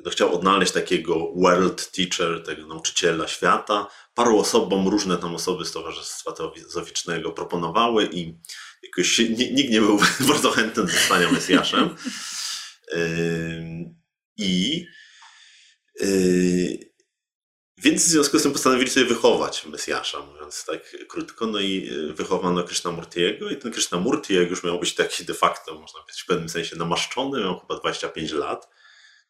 no 0.05 0.11
chciał 0.11 0.34
odnaleźć 0.34 0.72
takiego 0.72 1.32
world 1.36 1.91
teacher, 1.91 2.43
tego 2.43 2.66
nauczyciela 2.66 3.28
świata. 3.28 3.86
Paru 4.14 4.39
osobom, 4.39 4.89
różne 4.89 5.18
tam 5.18 5.34
osoby 5.34 5.64
z 5.64 5.72
Towarzystwa 5.72 6.32
Teozoficznego 6.32 7.32
proponowały 7.32 8.09
i 8.12 8.34
jakoś 8.82 9.18
nikt 9.18 9.70
nie 9.70 9.80
był 9.80 10.01
bardzo 10.28 10.51
chętny 10.51 10.82
do 10.82 10.93
zostania 10.93 11.32
Mesjaszem. 11.32 11.91
I 14.36 14.86
y, 16.03 16.88
więc 17.79 18.05
w 18.05 18.09
związku 18.09 18.39
z 18.39 18.43
tym 18.43 18.53
postanowili 18.53 18.91
sobie 18.91 19.07
wychować 19.07 19.66
Mesjasza, 19.66 20.20
mówiąc 20.20 20.64
tak 20.64 20.97
krótko. 21.09 21.47
No 21.47 21.61
i 21.61 21.91
e, 22.11 22.12
wychowano 22.12 22.64
Krishnamurtiego 22.64 23.51
i 23.51 23.57
ten 23.57 23.72
Krishnamurti, 23.72 24.35
jak 24.35 24.51
już 24.51 24.64
miał 24.64 24.81
być 24.81 24.95
taki 24.95 25.24
de 25.24 25.35
facto, 25.35 25.74
można 25.74 26.01
powiedzieć, 26.01 26.22
w 26.22 26.26
pewnym 26.26 26.49
sensie 26.49 26.76
namaszczony, 26.76 27.41
miał 27.41 27.61
chyba 27.61 27.81
25 27.81 28.33
lat, 28.33 28.68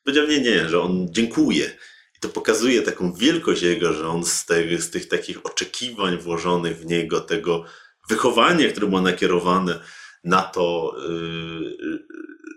powiedział 0.05 0.27
nie, 0.27 0.41
nie, 0.41 0.69
że 0.69 0.81
on 0.81 1.07
dziękuje. 1.11 1.79
I 2.17 2.21
to 2.21 2.29
pokazuje 2.29 2.83
taką 2.83 3.13
wielkość 3.13 3.63
jego, 3.63 3.93
że 3.93 4.09
on 4.09 4.25
z, 4.25 4.47
tych, 4.47 4.83
z 4.83 4.91
tych 4.91 5.09
takich 5.09 5.47
oczekiwań 5.47 6.19
włożonych 6.19 6.77
w 6.79 6.87
niego, 6.87 7.21
tego 7.21 7.65
wychowania, 8.09 8.69
które 8.69 8.87
było 8.87 9.01
nakierowane 9.01 9.81
na 10.25 10.43
to, 10.43 10.97
yy, 11.09 12.07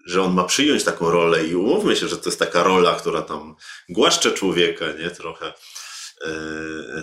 że 0.06 0.22
on 0.22 0.34
ma 0.34 0.44
przyjąć 0.44 0.84
taką 0.84 1.12
rolę 1.12 1.46
i 1.46 1.56
umówmy 1.56 1.96
się, 1.96 2.08
że 2.08 2.18
to 2.18 2.30
jest 2.30 2.39
taka 2.39 2.64
rola, 2.64 2.96
która 2.96 3.22
tam 3.22 3.56
głaszcze 3.89 4.32
człowieka, 4.32 4.86
nie? 5.00 5.10
Trochę 5.10 5.54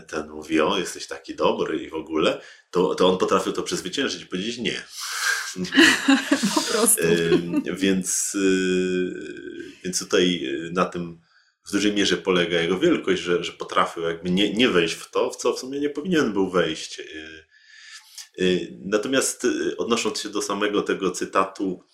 ten 0.07 0.31
mówi, 0.31 0.61
o, 0.61 0.79
jesteś 0.79 1.07
taki 1.07 1.35
dobry 1.35 1.83
i 1.83 1.91
w 1.91 1.95
ogóle, 1.95 2.41
to, 2.71 2.95
to 2.95 3.09
on 3.09 3.19
potrafił 3.19 3.53
to 3.53 3.63
przezwyciężyć 3.63 4.23
i 4.23 4.27
powiedzieć 4.27 4.59
nie. 4.59 4.83
po 6.55 6.61
prostu. 6.61 7.03
więc, 7.73 8.37
e, 8.37 8.39
więc 9.85 9.99
tutaj 9.99 10.49
na 10.73 10.85
tym 10.85 11.21
w 11.69 11.73
dużej 11.73 11.93
mierze 11.93 12.17
polega 12.17 12.61
jego 12.61 12.79
wielkość, 12.79 13.23
że, 13.23 13.45
że 13.45 13.53
potrafił 13.53 14.03
jakby 14.03 14.31
nie, 14.31 14.55
nie 14.55 14.69
wejść 14.69 14.95
w 14.95 15.11
to, 15.11 15.31
w 15.31 15.37
co 15.37 15.53
w 15.53 15.59
sumie 15.59 15.81
nie 15.81 15.91
powinien 15.91 16.33
był 16.33 16.51
wejść. 16.51 17.01
E, 17.01 17.05
natomiast 18.85 19.47
odnosząc 19.79 20.21
się 20.21 20.29
do 20.29 20.43
samego 20.43 20.83
tego 20.83 21.11
cytatu, 21.11 21.85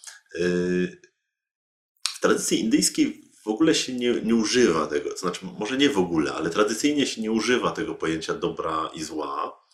w 2.15 2.21
tradycji 2.21 2.61
indyjskiej 2.61 3.24
w 3.45 3.49
ogóle 3.49 3.75
się 3.75 3.93
nie, 3.93 4.13
nie 4.13 4.35
używa 4.35 4.87
tego, 4.87 5.17
znaczy 5.17 5.41
może 5.59 5.77
nie 5.77 5.91
w 5.91 5.99
ogóle, 5.99 6.33
ale 6.33 6.51
tradycyjnie 6.51 7.07
się 7.07 7.21
nie 7.21 7.33
używa 7.33 7.71
tego 7.71 7.95
pojęcia 7.95 8.35
dobra 8.35 8.91
i 8.95 9.03
zła. 9.03 9.65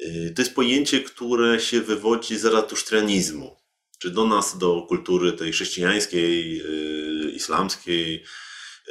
Y, 0.00 0.32
to 0.36 0.42
jest 0.42 0.54
pojęcie, 0.54 1.00
które 1.00 1.60
się 1.60 1.80
wywodzi 1.80 2.38
z 2.38 2.40
zaratusztrianizmu, 2.40 3.56
czy 3.98 4.10
do 4.10 4.24
nas, 4.24 4.58
do 4.58 4.84
kultury 4.88 5.32
tej 5.32 5.52
chrześcijańskiej, 5.52 6.60
y, 6.60 7.30
islamskiej, 7.30 8.24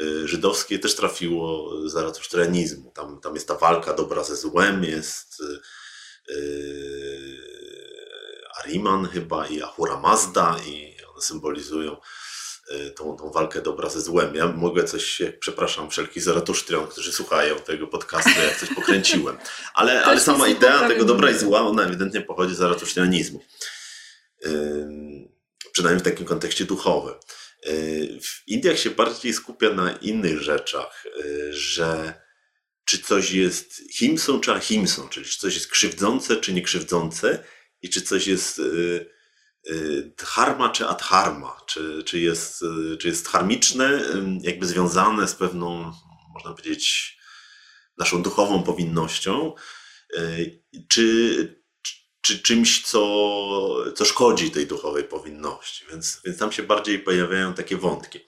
y, 0.02 0.28
żydowskiej 0.28 0.80
też 0.80 0.96
trafiło 0.96 1.72
z 1.90 1.92
zaratusztrianizmu. 1.92 2.92
Tam, 2.96 3.22
tam 3.22 3.36
jest 3.36 3.48
ta 3.48 3.56
walka 3.56 3.94
dobra 3.94 4.24
ze 4.24 4.36
złem, 4.36 4.84
jest 4.84 5.44
Ariman 8.64 9.08
chyba 9.08 9.48
i 9.48 9.62
Ahura 9.62 10.00
Mazda 10.00 10.60
i 10.68 10.96
one 11.14 11.22
symbolizują 11.22 11.98
tą, 12.96 13.18
tą 13.18 13.32
walkę 13.32 13.62
dobra 13.62 13.90
ze 13.90 14.02
złem. 14.02 14.36
Ja 14.36 14.48
mogę 14.48 14.84
coś, 14.84 15.22
przepraszam 15.40 15.90
wszelkich 15.90 16.24
zaratusztrion, 16.24 16.88
którzy 16.88 17.14
słuchają 17.14 17.56
tego 17.56 17.88
podcastu, 17.88 18.30
jak 18.44 18.60
coś 18.60 18.70
pokręciłem. 18.76 19.38
Ale, 19.74 20.04
ale 20.04 20.20
sama 20.20 20.48
idea 20.48 20.88
tego 20.88 21.06
dobra 21.06 21.32
i 21.32 21.40
zła, 21.40 21.62
ona 21.62 21.84
ewidentnie 21.84 22.22
pochodzi 22.22 22.56
z 22.56 22.58
zaratusztrianizmu. 22.58 23.44
Przynajmniej 25.72 26.02
w 26.02 26.06
takim 26.06 26.26
kontekście 26.26 26.66
duchowym. 26.66 27.14
E, 27.14 27.72
w 28.22 28.48
Indiach 28.48 28.80
się 28.80 28.90
bardziej 28.90 29.34
skupia 29.34 29.70
na 29.70 29.92
innych 29.92 30.42
rzeczach, 30.42 31.06
e, 31.06 31.54
że 31.54 32.14
czy 32.86 33.00
coś 33.00 33.32
jest 33.32 33.82
himsą 33.92 34.40
czy 34.40 34.52
ahimsą, 34.52 35.10
czyli 35.10 35.26
czy 35.26 35.40
coś 35.40 35.54
jest 35.54 35.68
krzywdzące 35.68 36.38
czy 36.38 36.54
niekrzywdzące 36.54 37.44
i 37.82 37.90
czy 37.90 38.02
coś 38.02 38.28
jest 38.28 38.60
y, 38.60 38.64
y, 38.64 39.17
dharma 40.18 40.70
czy 40.70 40.88
adharma, 40.88 41.62
czy, 41.66 42.04
czy, 42.04 42.20
jest, 42.20 42.62
y, 42.62 42.98
czy 42.98 43.08
jest 43.08 43.28
harmiczne, 43.28 44.02
jakby 44.42 44.66
związane 44.66 45.28
z 45.28 45.36
pewną, 45.36 45.94
można 46.34 46.52
powiedzieć, 46.52 47.18
naszą 47.98 48.24
duchową 48.24 48.64
powinnością, 48.64 49.54
czy, 50.90 51.64
czy 52.22 52.40
czymś, 52.40 52.84
co, 52.84 53.94
co 53.96 54.06
szkodzi 54.06 54.52
tej 54.52 54.68
duchowej 54.68 55.04
powinności. 55.04 55.86
Więc, 55.92 56.22
więc 56.26 56.38
tam 56.38 56.52
się 56.52 56.64
bardziej 56.64 57.00
pojawiają 57.00 57.54
takie 57.54 57.78
wątki. 57.78 58.20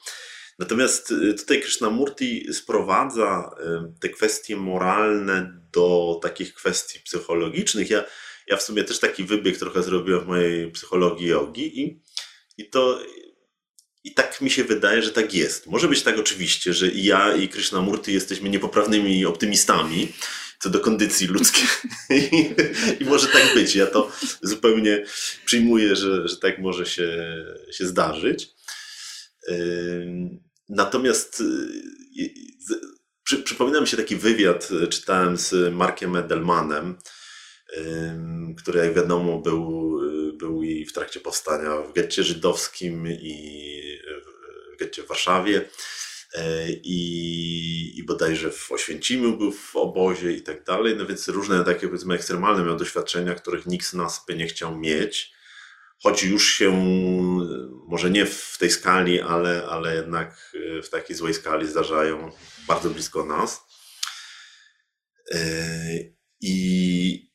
Natomiast 0.59 1.13
tutaj 1.37 1.61
Krishnamurti 1.61 2.53
sprowadza 2.53 3.55
te 4.01 4.09
kwestie 4.09 4.55
moralne 4.55 5.61
do 5.71 6.19
takich 6.21 6.53
kwestii 6.53 6.99
psychologicznych. 6.99 7.89
Ja 7.89 8.03
ja 8.49 8.57
w 8.57 8.63
sumie 8.63 8.83
też 8.83 8.99
taki 8.99 9.23
wybieg 9.23 9.57
trochę 9.57 9.83
zrobiłem 9.83 10.21
w 10.21 10.27
mojej 10.27 10.71
psychologii 10.71 11.27
jogi 11.27 11.81
i, 11.81 12.01
i 12.57 12.69
to 12.69 12.99
i 14.03 14.13
tak 14.13 14.41
mi 14.41 14.49
się 14.49 14.63
wydaje, 14.63 15.01
że 15.01 15.11
tak 15.11 15.33
jest. 15.33 15.67
Może 15.67 15.87
być 15.87 16.01
tak 16.01 16.19
oczywiście, 16.19 16.73
że 16.73 16.87
i 16.87 17.03
ja 17.03 17.35
i 17.35 17.49
Krishnamurti 17.49 18.13
jesteśmy 18.13 18.49
niepoprawnymi 18.49 19.25
optymistami 19.25 20.13
co 20.59 20.69
do 20.69 20.79
kondycji 20.79 21.27
ludzkiej. 21.27 21.67
I, 22.09 22.55
I, 23.03 23.05
może 23.05 23.27
tak 23.27 23.53
być. 23.53 23.75
Ja 23.75 23.87
to 23.87 24.11
zupełnie 24.41 25.05
przyjmuję, 25.45 25.95
że, 25.95 26.27
że 26.27 26.37
tak 26.37 26.59
może 26.59 26.85
się, 26.85 27.35
się 27.71 27.87
zdarzyć. 27.87 28.49
Natomiast 30.69 31.43
przy, 33.23 33.37
przypomina 33.37 33.81
mi 33.81 33.87
się 33.87 33.97
taki 33.97 34.15
wywiad, 34.15 34.69
czytałem 34.89 35.37
z 35.37 35.73
Markiem 35.73 36.15
Edelmanem, 36.15 36.97
który 38.57 38.79
jak 38.79 38.93
wiadomo 38.93 39.37
był, 39.37 39.99
był 40.33 40.63
i 40.63 40.85
w 40.85 40.93
trakcie 40.93 41.19
powstania 41.19 41.77
w 41.81 41.93
getcie 41.93 42.23
żydowskim 42.23 43.07
i 43.07 43.81
w 44.73 44.79
getcie 44.79 45.03
w 45.03 45.07
Warszawie. 45.07 45.65
E, 46.33 46.69
i, 46.71 47.99
i 47.99 48.03
bodajże 48.03 48.51
w 48.51 48.71
Oświęcimiu 48.71 49.37
był 49.37 49.51
w 49.51 49.75
obozie 49.75 50.31
i 50.31 50.41
tak 50.41 50.63
dalej, 50.63 50.95
no 50.97 51.05
więc 51.05 51.27
różne 51.27 51.65
takie 51.65 51.87
powiedzmy 51.87 52.15
ekstremalne 52.15 52.63
miał 52.63 52.77
doświadczenia, 52.77 53.35
których 53.35 53.65
nikt 53.65 53.85
z 53.85 53.93
nas 53.93 54.23
by 54.27 54.35
nie 54.35 54.47
chciał 54.47 54.77
mieć, 54.77 55.33
choć 56.03 56.23
już 56.23 56.53
się 56.53 56.71
może 57.87 58.09
nie 58.09 58.25
w 58.25 58.57
tej 58.59 58.71
skali, 58.71 59.21
ale, 59.21 59.65
ale 59.69 59.95
jednak 59.95 60.55
w 60.83 60.89
takiej 60.89 61.15
złej 61.15 61.33
skali 61.33 61.67
zdarzają 61.67 62.31
bardzo 62.67 62.89
blisko 62.89 63.25
nas. 63.25 63.61
I, 66.41 67.28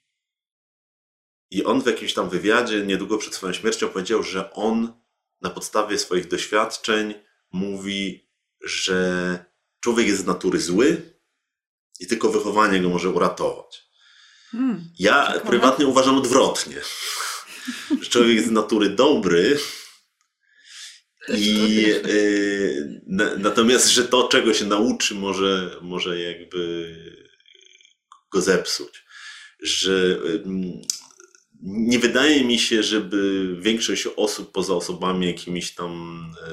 i 1.54 1.64
on 1.64 1.82
w 1.82 1.86
jakimś 1.86 2.14
tam 2.14 2.30
wywiadzie, 2.30 2.86
niedługo 2.86 3.18
przed 3.18 3.34
swoją 3.34 3.52
śmiercią, 3.52 3.88
powiedział, 3.88 4.22
że 4.22 4.52
on 4.52 4.92
na 5.40 5.50
podstawie 5.50 5.98
swoich 5.98 6.28
doświadczeń 6.28 7.14
mówi, 7.52 8.28
że 8.60 9.38
człowiek 9.80 10.06
jest 10.06 10.22
z 10.22 10.26
natury 10.26 10.60
zły 10.60 11.02
i 12.00 12.06
tylko 12.06 12.28
wychowanie 12.28 12.80
go 12.80 12.88
może 12.88 13.10
uratować. 13.10 13.84
Hmm, 14.50 14.90
ja 14.98 15.26
ciekawe. 15.26 15.50
prywatnie 15.50 15.86
uważam 15.86 16.18
odwrotnie, 16.18 16.76
że 18.00 18.10
człowiek 18.10 18.36
jest 18.36 18.48
z 18.48 18.50
natury 18.50 18.88
dobry 18.88 19.58
i 21.28 21.84
y, 22.06 23.02
na, 23.06 23.36
natomiast, 23.36 23.88
że 23.88 24.04
to, 24.04 24.28
czego 24.28 24.54
się 24.54 24.64
nauczy, 24.64 25.14
może, 25.14 25.76
może 25.82 26.20
jakby 26.20 26.94
go 28.32 28.40
zepsuć. 28.40 29.04
Że 29.60 30.18
nie 31.64 31.98
wydaje 31.98 32.44
mi 32.44 32.58
się, 32.58 32.82
żeby 32.82 33.48
większość 33.58 34.06
osób 34.16 34.52
poza 34.52 34.74
osobami 34.74 35.26
jakimiś 35.26 35.74
tam, 35.74 36.22
e, 36.42 36.50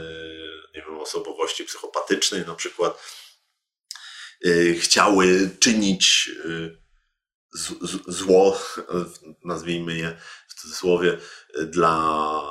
nie 0.75 0.85
wiem, 0.85 0.99
osobowości 0.99 1.63
psychopatycznej 1.63 2.45
na 2.45 2.55
przykład, 2.55 3.03
e, 4.45 4.73
chciały 4.73 5.49
czynić 5.59 6.31
e, 6.45 6.81
zło, 8.07 8.61
nazwijmy 9.45 9.97
je 9.97 10.17
w 10.47 10.53
cudzysłowie, 10.61 11.17
dla, 11.65 12.41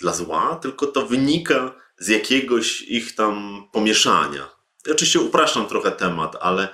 dla 0.00 0.14
zła, 0.14 0.58
tylko 0.62 0.86
to 0.86 1.06
wynika 1.06 1.74
z 1.98 2.08
jakiegoś 2.08 2.82
ich 2.82 3.14
tam 3.14 3.64
pomieszania. 3.72 4.50
Ja 4.86 4.92
oczywiście 4.92 5.20
upraszczam 5.20 5.68
trochę 5.68 5.92
temat, 5.92 6.36
ale 6.40 6.68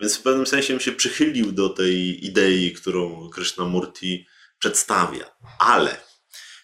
więc 0.00 0.16
w 0.16 0.22
pewnym 0.22 0.46
sensie 0.46 0.72
bym 0.72 0.80
się 0.80 0.92
przychylił 0.92 1.52
do 1.52 1.68
tej 1.68 2.26
idei, 2.26 2.72
którą 2.72 3.30
Krishnamurti 3.30 4.26
przedstawia. 4.62 5.24
Ale 5.58 5.96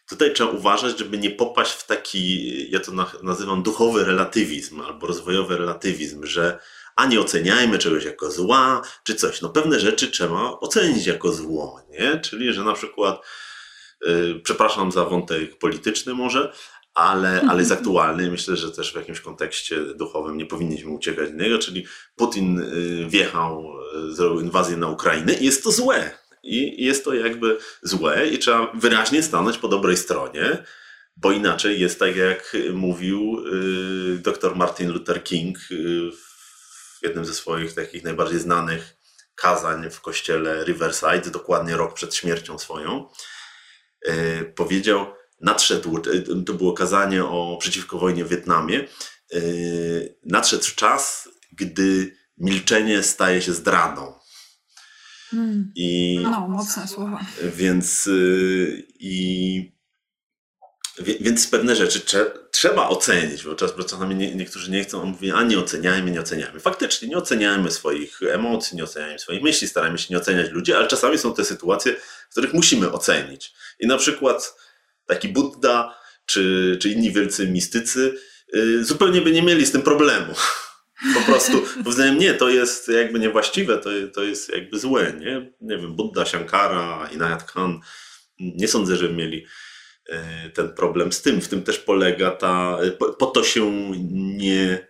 tutaj 0.08 0.32
trzeba 0.32 0.50
uważać, 0.50 0.98
żeby 0.98 1.18
nie 1.18 1.30
popaść 1.30 1.72
w 1.72 1.86
taki, 1.86 2.70
ja 2.70 2.80
to 2.80 2.92
nazywam 3.22 3.62
duchowy 3.62 4.04
relatywizm 4.04 4.80
albo 4.80 5.06
rozwojowy 5.06 5.56
relatywizm, 5.56 6.26
że 6.26 6.58
a 6.96 7.06
nie 7.06 7.20
oceniajmy 7.20 7.78
czegoś 7.78 8.04
jako 8.04 8.30
zła, 8.30 8.82
czy 9.04 9.14
coś. 9.14 9.40
No 9.40 9.48
pewne 9.48 9.80
rzeczy 9.80 10.10
trzeba 10.10 10.50
ocenić 10.60 11.06
jako 11.06 11.32
zło, 11.32 11.80
nie? 11.90 12.20
Czyli, 12.20 12.52
że 12.52 12.64
na 12.64 12.72
przykład, 12.72 13.20
yy, 14.06 14.40
przepraszam 14.44 14.92
za 14.92 15.04
wątek 15.04 15.58
polityczny 15.58 16.14
może, 16.14 16.52
ale, 16.94 17.42
ale 17.48 17.58
jest 17.58 17.72
aktualny. 17.78 18.30
Myślę, 18.30 18.56
że 18.56 18.72
też 18.72 18.92
w 18.92 18.96
jakimś 18.96 19.20
kontekście 19.20 19.80
duchowym 19.80 20.36
nie 20.36 20.46
powinniśmy 20.46 20.90
uciekać 20.90 21.30
do 21.30 21.36
niego, 21.36 21.58
czyli 21.58 21.86
Putin 22.16 22.56
yy, 22.56 23.08
wjechał, 23.08 23.64
yy, 23.94 24.14
zrobił 24.14 24.40
inwazję 24.40 24.76
na 24.76 24.88
Ukrainę 24.88 25.34
i 25.34 25.44
jest 25.44 25.64
to 25.64 25.70
złe 25.72 26.17
i 26.42 26.84
jest 26.84 27.04
to 27.04 27.14
jakby 27.14 27.58
złe 27.82 28.28
i 28.28 28.38
trzeba 28.38 28.72
wyraźnie 28.74 29.22
stanąć 29.22 29.58
po 29.58 29.68
dobrej 29.68 29.96
stronie, 29.96 30.64
bo 31.16 31.32
inaczej 31.32 31.80
jest 31.80 31.98
tak, 31.98 32.16
jak 32.16 32.56
mówił 32.72 33.44
y, 34.14 34.18
dr 34.18 34.56
Martin 34.56 34.90
Luther 34.90 35.24
King 35.24 35.58
y, 35.70 36.10
w 36.12 37.02
jednym 37.02 37.24
ze 37.24 37.34
swoich 37.34 37.74
takich 37.74 38.04
najbardziej 38.04 38.40
znanych 38.40 38.96
kazań 39.34 39.90
w 39.90 40.00
kościele 40.00 40.64
Riverside, 40.64 41.30
dokładnie 41.30 41.76
rok 41.76 41.94
przed 41.94 42.14
śmiercią 42.14 42.58
swoją. 42.58 43.08
Y, 44.08 44.52
powiedział, 44.56 45.06
nadszedł, 45.40 46.02
to 46.46 46.54
było 46.54 46.72
kazanie 46.72 47.24
o 47.24 47.56
przeciwko 47.60 47.98
wojnie 47.98 48.24
w 48.24 48.28
Wietnamie, 48.28 48.88
nadszedł 50.24 50.64
czas, 50.76 51.28
gdy 51.52 52.16
milczenie 52.38 53.02
staje 53.02 53.42
się 53.42 53.52
zdradą. 53.52 54.17
Hmm. 55.30 55.72
I, 55.74 56.18
no, 56.22 56.48
mocne 56.48 56.88
słowa. 56.88 57.20
Więc, 57.56 58.06
y, 58.06 58.86
i, 58.98 59.72
więc 61.00 61.46
pewne 61.46 61.76
rzeczy 61.76 62.00
trze, 62.00 62.30
trzeba 62.50 62.88
ocenić, 62.88 63.44
bo 63.44 63.54
czasami 63.84 64.14
nie, 64.14 64.34
niektórzy 64.34 64.70
nie 64.70 64.84
chcą, 64.84 65.04
mówić, 65.04 65.32
a 65.34 65.42
nie 65.42 65.58
oceniajmy, 65.58 66.10
nie 66.10 66.20
oceniajmy. 66.20 66.60
Faktycznie 66.60 67.08
nie 67.08 67.16
oceniajmy 67.16 67.70
swoich 67.70 68.20
emocji, 68.22 68.76
nie 68.76 68.84
oceniajmy 68.84 69.18
swoich 69.18 69.42
myśli, 69.42 69.68
staramy 69.68 69.98
się 69.98 70.06
nie 70.10 70.18
oceniać 70.18 70.50
ludzi, 70.50 70.72
ale 70.72 70.88
czasami 70.88 71.18
są 71.18 71.34
te 71.34 71.44
sytuacje, 71.44 71.96
w 72.28 72.30
których 72.30 72.54
musimy 72.54 72.92
ocenić. 72.92 73.52
I 73.80 73.86
na 73.86 73.98
przykład 73.98 74.54
taki 75.06 75.28
Buddha 75.28 75.94
czy, 76.26 76.78
czy 76.82 76.88
inni 76.88 77.12
wielcy 77.12 77.48
mistycy 77.48 78.14
yy, 78.52 78.84
zupełnie 78.84 79.20
by 79.20 79.32
nie 79.32 79.42
mieli 79.42 79.66
z 79.66 79.72
tym 79.72 79.82
problemu 79.82 80.34
po 81.14 81.20
prostu 81.20 81.62
uznałem, 81.84 82.18
nie, 82.18 82.34
to 82.34 82.48
jest 82.48 82.88
jakby 82.88 83.18
niewłaściwe, 83.18 83.78
to, 83.78 83.90
to 84.14 84.22
jest 84.22 84.48
jakby 84.48 84.78
złe, 84.78 85.12
nie? 85.20 85.52
Nie 85.60 85.78
wiem, 85.78 85.96
Buddha, 85.96 86.26
Shankara, 86.26 87.08
Inayat 87.14 87.52
Khan, 87.52 87.80
nie 88.40 88.68
sądzę, 88.68 88.96
że 88.96 89.08
mieli 89.08 89.46
e, 90.08 90.50
ten 90.50 90.72
problem 90.72 91.12
z 91.12 91.22
tym. 91.22 91.40
W 91.40 91.48
tym 91.48 91.62
też 91.62 91.78
polega 91.78 92.30
ta, 92.30 92.78
po, 92.98 93.12
po 93.12 93.26
to 93.26 93.44
się 93.44 93.92
nie 94.10 94.88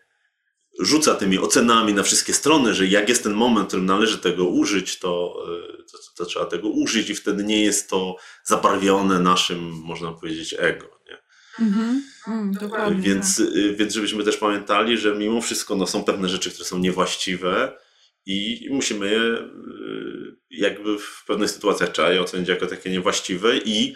rzuca 0.78 1.14
tymi 1.14 1.38
ocenami 1.38 1.94
na 1.94 2.02
wszystkie 2.02 2.32
strony, 2.32 2.74
że 2.74 2.86
jak 2.86 3.09
jest 3.09 3.22
ten 3.22 3.34
moment, 3.34 3.64
w 3.64 3.68
którym 3.68 3.86
należy 3.86 4.18
tego 4.18 4.44
użyć, 4.44 4.98
to, 4.98 5.44
e, 5.48 5.76
to, 5.76 5.98
to, 6.16 6.24
trzeba 6.24 6.46
tego 6.46 6.68
użyć 6.68 7.11
i 7.11 7.14
wtedy 7.14 7.44
nie 7.44 7.62
jest 7.62 7.90
to 7.90 8.16
zabarwione 8.44 9.20
naszym, 9.20 9.70
można 9.70 10.12
powiedzieć, 10.12 10.54
ego. 10.59 10.97
Mhm. 11.61 12.02
Mm, 12.28 12.52
więc, 13.00 13.36
tak. 13.36 13.46
y, 13.46 13.76
więc 13.76 13.94
żebyśmy 13.94 14.24
też 14.24 14.36
pamiętali, 14.36 14.98
że 14.98 15.14
mimo 15.14 15.40
wszystko 15.40 15.76
no, 15.76 15.86
są 15.86 16.04
pewne 16.04 16.28
rzeczy, 16.28 16.50
które 16.50 16.64
są 16.64 16.78
niewłaściwe 16.78 17.78
i 18.26 18.68
musimy 18.70 19.11
je 19.11 19.20
y, 19.20 20.36
jakby 20.50 20.98
w 20.98 21.24
pewnych 21.26 21.50
sytuacjach 21.50 21.92
trzeba 21.92 22.11
je 22.11 22.20
ocenić 22.20 22.48
jako 22.48 22.66
takie 22.66 22.90
niewłaściwe 22.90 23.59
i, 23.59 23.94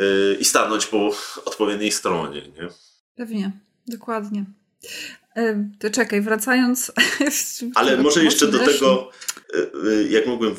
y, 0.00 0.36
i 0.40 0.44
stanąć 0.44 0.86
po 0.86 1.10
odpowiedniej 1.44 1.92
stronie. 1.92 2.40
Nie? 2.40 2.68
Pewnie, 3.16 3.52
dokładnie. 3.86 4.44
To 5.78 5.90
czekaj, 5.90 6.20
wracając. 6.20 6.92
Ale 7.74 7.96
może 7.96 8.24
jeszcze 8.24 8.48
do 8.48 8.58
tego, 8.58 9.10
jak 10.10 10.26
mogłem 10.26 10.54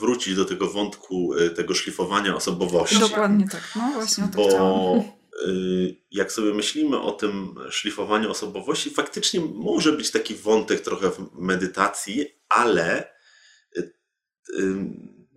wrócić 0.00 0.34
do 0.34 0.44
tego 0.44 0.70
wątku 0.70 1.34
tego 1.56 1.74
szlifowania 1.74 2.36
osobowości. 2.36 2.98
Dokładnie 2.98 3.48
tak, 3.48 3.62
no 3.76 3.90
właśnie 3.94 4.24
o 4.24 4.28
to 4.28 4.36
bo, 4.36 4.48
chciałam 4.48 5.02
jak 6.10 6.32
sobie 6.32 6.54
myślimy 6.54 7.00
o 7.00 7.12
tym 7.12 7.54
szlifowaniu 7.70 8.30
osobowości, 8.30 8.90
faktycznie 8.90 9.40
może 9.40 9.92
być 9.92 10.10
taki 10.10 10.34
wątek 10.34 10.80
trochę 10.80 11.10
w 11.10 11.32
medytacji, 11.32 12.26
ale 12.48 13.12
y, 13.76 13.92
y, 14.58 14.74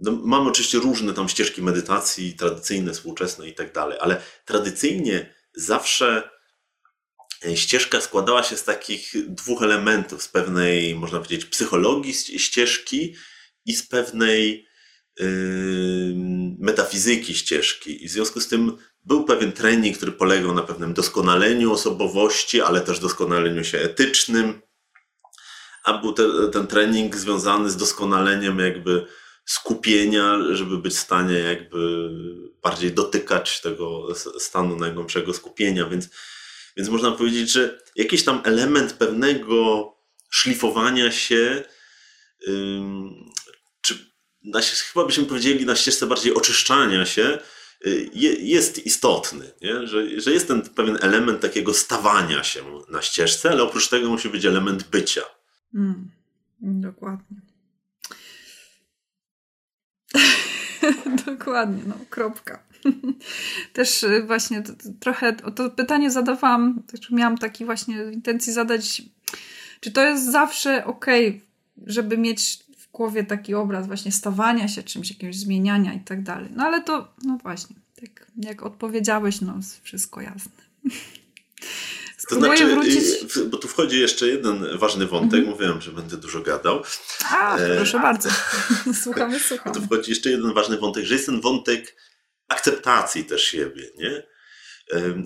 no, 0.01 0.11
mamy 0.11 0.49
oczywiście 0.49 0.77
różne 0.77 1.13
tam 1.13 1.29
ścieżki 1.29 1.61
medytacji, 1.61 2.33
tradycyjne, 2.33 2.93
współczesne 2.93 3.49
i 3.49 3.53
tak 3.53 3.73
dalej, 3.73 3.97
ale 4.01 4.21
tradycyjnie 4.45 5.33
zawsze 5.53 6.29
ścieżka 7.55 8.01
składała 8.01 8.43
się 8.43 8.57
z 8.57 8.63
takich 8.63 9.13
dwóch 9.27 9.63
elementów, 9.63 10.23
z 10.23 10.27
pewnej, 10.27 10.95
można 10.95 11.19
powiedzieć, 11.19 11.45
psychologii 11.45 12.13
ścieżki 12.13 13.15
i 13.65 13.75
z 13.75 13.87
pewnej 13.87 14.67
metafizyki 16.59 17.35
ścieżki. 17.35 18.03
I 18.03 18.07
w 18.07 18.11
związku 18.11 18.41
z 18.41 18.47
tym 18.47 18.77
był 19.05 19.23
pewien 19.23 19.51
trening, 19.51 19.97
który 19.97 20.11
polegał 20.11 20.53
na 20.53 20.61
pewnym 20.61 20.93
doskonaleniu 20.93 21.71
osobowości, 21.71 22.61
ale 22.61 22.81
też 22.81 22.99
doskonaleniu 22.99 23.63
się 23.63 23.77
etycznym, 23.77 24.61
a 25.83 25.97
był 25.97 26.13
te, 26.13 26.23
ten 26.53 26.67
trening 26.67 27.15
związany 27.15 27.69
z 27.69 27.77
doskonaleniem 27.77 28.59
jakby 28.59 29.07
skupienia, 29.45 30.37
żeby 30.51 30.77
być 30.77 30.93
w 30.93 30.99
stanie 30.99 31.39
jakby 31.39 32.09
bardziej 32.63 32.91
dotykać 32.91 33.61
tego 33.61 34.07
stanu 34.39 34.75
najgłębszego 34.75 35.33
skupienia, 35.33 35.85
więc, 35.85 36.09
więc 36.77 36.89
można 36.89 37.11
powiedzieć, 37.11 37.51
że 37.51 37.79
jakiś 37.95 38.23
tam 38.23 38.41
element 38.43 38.93
pewnego 38.93 39.91
szlifowania 40.29 41.11
się 41.11 41.63
czy 43.81 44.11
chyba 44.93 45.05
byśmy 45.05 45.25
powiedzieli 45.25 45.65
na 45.65 45.75
ścieżce 45.75 46.07
bardziej 46.07 46.33
oczyszczania 46.33 47.05
się, 47.05 47.39
jest 48.39 48.85
istotny, 48.85 49.51
nie? 49.61 49.87
Że, 49.87 50.21
że 50.21 50.31
jest 50.31 50.47
ten 50.47 50.61
pewien 50.61 50.97
element 51.01 51.41
takiego 51.41 51.73
stawania 51.73 52.43
się 52.43 52.59
na 52.89 53.01
ścieżce, 53.01 53.49
ale 53.49 53.63
oprócz 53.63 53.89
tego 53.89 54.09
musi 54.09 54.29
być 54.29 54.45
element 54.45 54.83
bycia. 54.83 55.21
Mm, 55.73 56.11
dokładnie. 56.61 57.41
dokładnie, 61.27 61.83
no 61.87 61.95
kropka. 62.09 62.63
Też 63.73 64.03
y, 64.03 64.23
właśnie 64.27 64.63
trochę 64.99 65.33
to 65.33 65.69
pytanie 65.69 66.11
zadawałam, 66.11 66.83
też 66.83 67.11
miałam 67.11 67.37
taki 67.37 67.65
właśnie 67.65 68.03
intencji 68.13 68.53
zadać, 68.53 69.01
czy 69.79 69.91
to 69.91 70.03
jest 70.03 70.31
zawsze 70.31 70.85
ok, 70.85 71.05
żeby 71.85 72.17
mieć 72.17 72.64
głowie 72.95 73.23
taki 73.23 73.55
obraz 73.55 73.87
właśnie 73.87 74.11
stawania 74.11 74.67
się 74.67 74.83
czymś, 74.83 75.09
jakiegoś 75.09 75.35
zmieniania 75.35 75.93
i 75.93 75.99
tak 75.99 76.23
dalej. 76.23 76.49
No 76.55 76.63
ale 76.63 76.83
to, 76.83 77.13
no 77.23 77.37
właśnie, 77.43 77.75
tak 78.01 78.27
jak 78.37 78.63
odpowiedziałeś, 78.63 79.41
no 79.41 79.59
wszystko 79.83 80.21
jasne. 80.21 80.51
To 82.29 82.35
znaczy, 82.35 82.67
wrócić... 82.67 83.03
bo 83.49 83.57
tu 83.57 83.67
wchodzi 83.67 83.99
jeszcze 83.99 84.27
jeden 84.27 84.77
ważny 84.77 85.05
wątek. 85.05 85.39
Mhm. 85.39 85.49
Mówiłem, 85.49 85.81
że 85.81 85.91
będę 85.91 86.17
dużo 86.17 86.41
gadał. 86.41 86.83
A, 87.31 87.57
proszę 87.75 87.97
e... 87.97 88.01
bardzo. 88.01 88.29
Słuchamy, 89.03 89.39
słuchamy. 89.39 89.75
Tu 89.75 89.81
wchodzi 89.81 90.11
jeszcze 90.11 90.29
jeden 90.29 90.53
ważny 90.53 90.77
wątek, 90.77 91.05
że 91.05 91.13
jest 91.13 91.25
ten 91.25 91.41
wątek 91.41 91.95
akceptacji 92.47 93.25
też 93.25 93.43
siebie, 93.43 93.83
nie? 93.97 94.23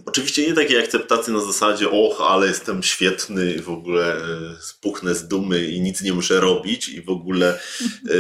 Oczywiście 0.06 0.48
nie 0.48 0.54
takiej 0.54 0.80
akceptacji 0.80 1.34
na 1.34 1.42
zasadzie, 1.42 1.90
och, 1.90 2.22
ale 2.22 2.48
jestem 2.48 2.84
świetny, 2.84 3.62
w 3.62 3.70
ogóle 3.70 4.16
e, 4.16 4.62
spuchnę 4.62 5.16
z 5.16 5.28
dumy 5.28 5.66
i 5.66 5.82
nic 5.82 6.02
nie 6.02 6.14
muszę 6.14 6.40
robić 6.40 6.90
i 6.90 7.02
w 7.02 7.10
ogóle 7.10 7.60
e, 8.10 8.18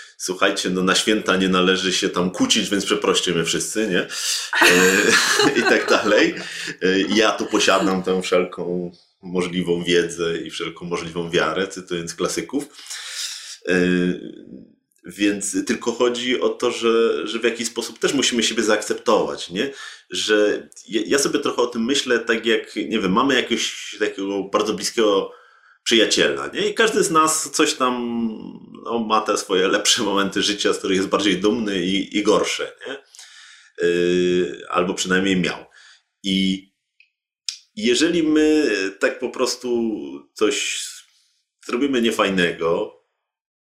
słuchajcie, 0.16 0.70
no 0.70 0.82
na 0.82 0.94
święta 0.94 1.36
nie 1.36 1.48
należy 1.48 1.92
się 1.92 2.08
tam 2.08 2.30
kłócić, 2.30 2.70
więc 2.70 2.84
przeproście 2.84 3.32
mnie 3.32 3.44
wszyscy, 3.44 3.88
nie? 3.88 4.00
E, 4.00 5.58
I 5.58 5.62
tak 5.62 5.88
dalej. 5.88 6.34
Ja 7.08 7.30
tu 7.30 7.46
posiadam 7.46 8.02
tę 8.02 8.22
wszelką 8.22 8.92
możliwą 9.22 9.84
wiedzę 9.84 10.38
i 10.38 10.50
wszelką 10.50 10.86
możliwą 10.86 11.30
wiarę, 11.30 11.68
cytując 11.68 12.14
klasyków. 12.14 12.64
Więc 15.04 15.64
tylko 15.66 15.92
chodzi 15.92 16.40
o 16.40 16.48
to, 16.48 16.70
że, 16.70 17.26
że 17.26 17.38
w 17.38 17.44
jakiś 17.44 17.68
sposób 17.68 17.98
też 17.98 18.14
musimy 18.14 18.42
siebie 18.42 18.62
zaakceptować, 18.62 19.50
nie? 19.50 19.72
Że 20.10 20.68
ja 20.88 21.18
sobie 21.18 21.38
trochę 21.38 21.62
o 21.62 21.66
tym 21.66 21.84
myślę, 21.84 22.18
tak 22.18 22.46
jak, 22.46 22.76
nie 22.76 23.00
wiem, 23.00 23.12
mamy 23.12 23.34
jakiegoś 23.34 23.96
takiego 23.98 24.42
bardzo 24.42 24.74
bliskiego 24.74 25.32
przyjaciela, 25.82 26.46
nie? 26.54 26.68
I 26.68 26.74
każdy 26.74 27.02
z 27.02 27.10
nas 27.10 27.50
coś 27.50 27.74
tam 27.74 27.94
no, 28.84 28.98
ma 28.98 29.20
te 29.20 29.36
swoje 29.36 29.68
lepsze 29.68 30.02
momenty 30.10 30.42
życia, 30.42 30.72
z 30.72 30.78
których 30.78 30.96
jest 30.96 31.08
bardziej 31.08 31.36
dumny 31.36 31.86
i, 31.86 32.18
i 32.18 32.22
gorsze, 32.22 32.72
nie? 32.86 32.96
Yy, 33.86 34.62
albo 34.68 34.94
przynajmniej 34.94 35.36
miał. 35.36 35.64
I 36.22 36.70
jeżeli 37.76 38.22
my 38.22 38.70
tak 39.00 39.18
po 39.18 39.30
prostu 39.30 39.90
coś 40.34 40.84
zrobimy 41.66 42.02
niefajnego, 42.02 42.99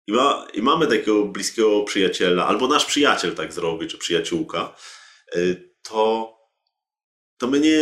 i, 0.06 0.12
ma, 0.12 0.46
I 0.54 0.62
mamy 0.62 0.86
takiego 0.86 1.24
bliskiego 1.24 1.82
przyjaciela, 1.82 2.46
albo 2.46 2.68
nasz 2.68 2.84
przyjaciel 2.84 3.34
tak 3.34 3.52
zrobi, 3.52 3.86
czy 3.86 3.98
przyjaciółka, 3.98 4.76
y, 5.36 5.72
to, 5.82 6.36
to 7.38 7.46
my 7.46 7.60
nie 7.60 7.80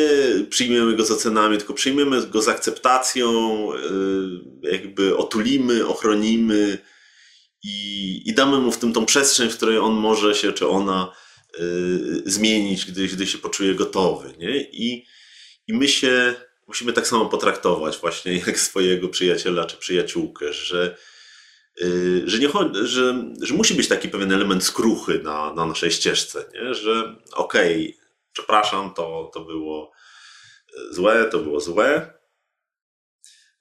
przyjmiemy 0.51 0.97
go 0.97 1.05
z 1.05 1.11
ocenami, 1.11 1.59
tylko 1.59 1.75
przyjmiemy 1.75 2.27
go 2.27 2.43
z 2.43 2.49
akceptacją, 2.49 3.69
y, 3.73 4.71
jakby 4.73 5.17
otulimy, 5.17 5.87
ochronimy 5.87 6.79
i, 7.65 8.23
i 8.27 8.35
damy 8.35 8.59
mu 8.59 8.73
w 8.73 8.79
tym 8.79 8.93
tą 8.93 9.07
przestrzeń, 9.07 9.51
w 9.51 9.57
której 9.57 9.79
on 9.79 9.93
może 9.93 10.35
się, 10.35 10.53
czy 10.53 10.69
ona 10.69 11.13
y, 11.61 12.23
zmienić, 12.27 12.85
gdy, 12.85 13.09
gdy 13.09 13.27
się 13.27 13.39
poczuje 13.39 13.75
gotowy. 13.75 14.35
Nie? 14.39 14.61
I, 14.61 15.07
I 15.67 15.75
my 15.75 15.89
się 15.89 16.35
musimy 16.67 16.93
tak 16.93 17.07
samo 17.07 17.27
potraktować 17.27 17.99
właśnie 17.99 18.37
jak 18.47 18.61
swojego 18.61 19.09
przyjaciela 19.09 19.65
czy 19.65 19.77
przyjaciółkę, 19.77 20.53
że 20.53 20.97
że, 22.25 22.39
nie 22.39 22.49
chodzi, 22.49 22.81
że, 22.83 23.25
że 23.43 23.55
musi 23.55 23.75
być 23.75 23.89
taki 23.89 24.09
pewien 24.09 24.33
element 24.33 24.65
skruchy 24.65 25.21
na, 25.23 25.55
na 25.55 25.67
naszej 25.67 25.91
ścieżce, 25.91 26.45
nie? 26.55 26.75
że 26.75 27.17
okej, 27.33 27.97
okay, 27.97 28.05
przepraszam, 28.33 28.95
to, 28.95 29.31
to 29.35 29.45
było 29.45 29.93
y, 30.91 30.95
złe, 30.95 31.25
to 31.25 31.39
było 31.39 31.61
złe, 31.61 32.15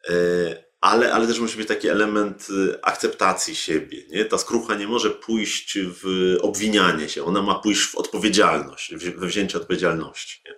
y, 0.09 0.63
ale, 0.81 1.13
ale 1.13 1.27
też 1.27 1.39
musi 1.39 1.57
być 1.57 1.67
taki 1.67 1.87
element 1.87 2.47
akceptacji 2.81 3.55
siebie. 3.55 4.03
Nie? 4.09 4.25
Ta 4.25 4.37
skrucha 4.37 4.75
nie 4.75 4.87
może 4.87 5.11
pójść 5.11 5.77
w 5.81 6.35
obwinianie 6.41 7.09
się, 7.09 7.23
ona 7.23 7.41
ma 7.41 7.55
pójść 7.55 7.81
w 7.81 7.95
odpowiedzialność, 7.95 8.95
we 8.95 9.27
wzięcie 9.27 9.57
odpowiedzialności. 9.57 10.41
Nie? 10.45 10.53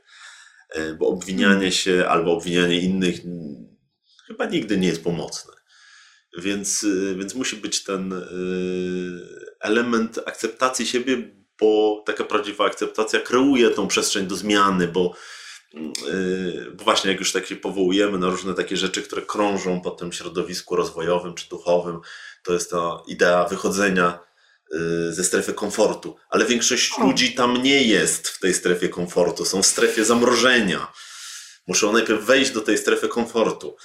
Bo 0.93 1.07
obwinianie 1.07 1.71
się 1.71 2.05
albo 2.09 2.31
obwinianie 2.31 2.79
innych 2.79 3.15
chyba 4.27 4.45
nigdy 4.45 4.77
nie 4.77 4.87
jest 4.87 5.03
pomocne. 5.03 5.54
Więc, 6.37 6.83
y, 6.83 7.15
więc 7.17 7.35
musi 7.35 7.55
być 7.55 7.83
ten 7.83 8.13
y, 8.13 8.25
element 9.59 10.19
akceptacji 10.25 10.85
siebie, 10.85 11.31
bo 11.59 12.03
taka 12.05 12.23
prawdziwa 12.23 12.65
akceptacja 12.65 13.19
kreuje 13.19 13.69
tą 13.69 13.87
przestrzeń 13.87 14.27
do 14.27 14.35
zmiany, 14.35 14.87
bo, 14.87 15.13
y, 16.07 16.71
bo 16.73 16.83
właśnie 16.83 17.11
jak 17.11 17.19
już 17.19 17.31
tak 17.31 17.45
się 17.45 17.55
powołujemy 17.55 18.17
na 18.17 18.29
różne 18.29 18.53
takie 18.53 18.77
rzeczy, 18.77 19.01
które 19.01 19.21
krążą 19.21 19.81
po 19.81 19.91
tym 19.91 20.11
środowisku 20.13 20.75
rozwojowym 20.75 21.33
czy 21.33 21.49
duchowym, 21.49 21.99
to 22.43 22.53
jest 22.53 22.71
ta 22.71 23.03
idea 23.07 23.45
wychodzenia 23.45 24.19
ze 25.09 25.23
strefy 25.23 25.53
komfortu. 25.53 26.15
Ale 26.29 26.45
większość 26.45 26.97
ludzi 26.97 27.33
tam 27.33 27.63
nie 27.63 27.83
jest 27.83 28.27
w 28.27 28.39
tej 28.39 28.53
strefie 28.53 28.89
komfortu, 28.89 29.45
są 29.45 29.61
w 29.61 29.65
strefie 29.65 30.05
zamrożenia. 30.05 30.91
Muszą 31.67 31.93
najpierw 31.93 32.25
wejść 32.25 32.51
do 32.51 32.61
tej 32.61 32.77
strefy 32.77 33.07
komfortu. 33.07 33.75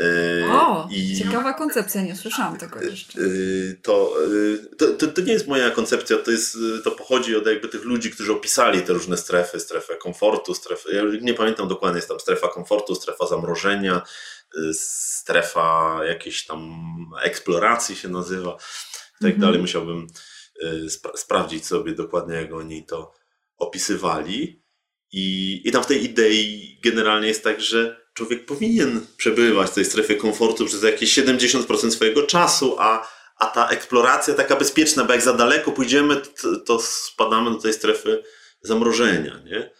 Yy, 0.00 0.52
o, 0.52 0.88
I, 0.90 1.16
ciekawa 1.16 1.52
koncepcja, 1.52 2.02
nie 2.02 2.16
słyszałam 2.16 2.56
tego 2.56 2.82
jeszcze. 2.82 3.20
Yy, 3.20 3.78
to, 3.82 4.14
yy, 4.32 4.76
to, 4.78 4.86
to, 4.86 5.06
to, 5.06 5.20
nie 5.20 5.32
jest 5.32 5.48
moja 5.48 5.70
koncepcja, 5.70 6.18
to, 6.18 6.30
jest, 6.30 6.58
to 6.84 6.90
pochodzi 6.90 7.36
od 7.36 7.46
jakby 7.46 7.68
tych 7.68 7.84
ludzi, 7.84 8.10
którzy 8.10 8.32
opisali 8.32 8.82
te 8.82 8.92
różne 8.92 9.16
strefy, 9.16 9.60
strefę 9.60 9.96
komfortu, 9.96 10.54
strefę, 10.54 10.92
ja 10.92 11.02
nie 11.20 11.34
pamiętam 11.34 11.68
dokładnie, 11.68 11.98
jest 11.98 12.08
tam 12.08 12.20
strefa 12.20 12.48
komfortu, 12.48 12.94
strefa 12.94 13.26
zamrożenia, 13.26 14.02
strefa 14.72 16.00
jakiejś 16.04 16.46
tam 16.46 16.70
eksploracji 17.22 17.96
się 17.96 18.08
nazywa 18.08 18.56
i 19.20 19.24
tak 19.24 19.34
mhm. 19.34 19.40
dalej. 19.40 19.60
Musiałbym 19.60 20.06
spra 20.88 21.12
sprawdzić 21.16 21.66
sobie 21.66 21.92
dokładnie, 21.92 22.34
jak 22.34 22.52
oni 22.52 22.86
to 22.86 23.14
opisywali. 23.56 24.62
I, 25.12 25.60
I 25.64 25.72
tam 25.72 25.82
w 25.82 25.86
tej 25.86 26.04
idei 26.04 26.78
generalnie 26.84 27.28
jest 27.28 27.44
tak, 27.44 27.60
że 27.60 28.01
człowiek 28.14 28.46
powinien 28.46 29.06
przebywać 29.16 29.70
w 29.70 29.74
tej 29.74 29.84
strefie 29.84 30.14
komfortu 30.14 30.66
przez 30.66 30.82
jakieś 30.82 31.18
70% 31.18 31.90
swojego 31.90 32.22
czasu, 32.22 32.76
a, 32.78 33.08
a 33.38 33.46
ta 33.46 33.68
eksploracja 33.68 34.34
taka 34.34 34.56
bezpieczna, 34.56 35.04
bo 35.04 35.12
jak 35.12 35.22
za 35.22 35.32
daleko 35.32 35.72
pójdziemy, 35.72 36.16
to, 36.16 36.56
to 36.56 36.78
spadamy 36.82 37.50
do 37.50 37.56
tej 37.56 37.72
strefy 37.72 38.22
zamrożenia, 38.62 39.40
nie? 39.44 39.70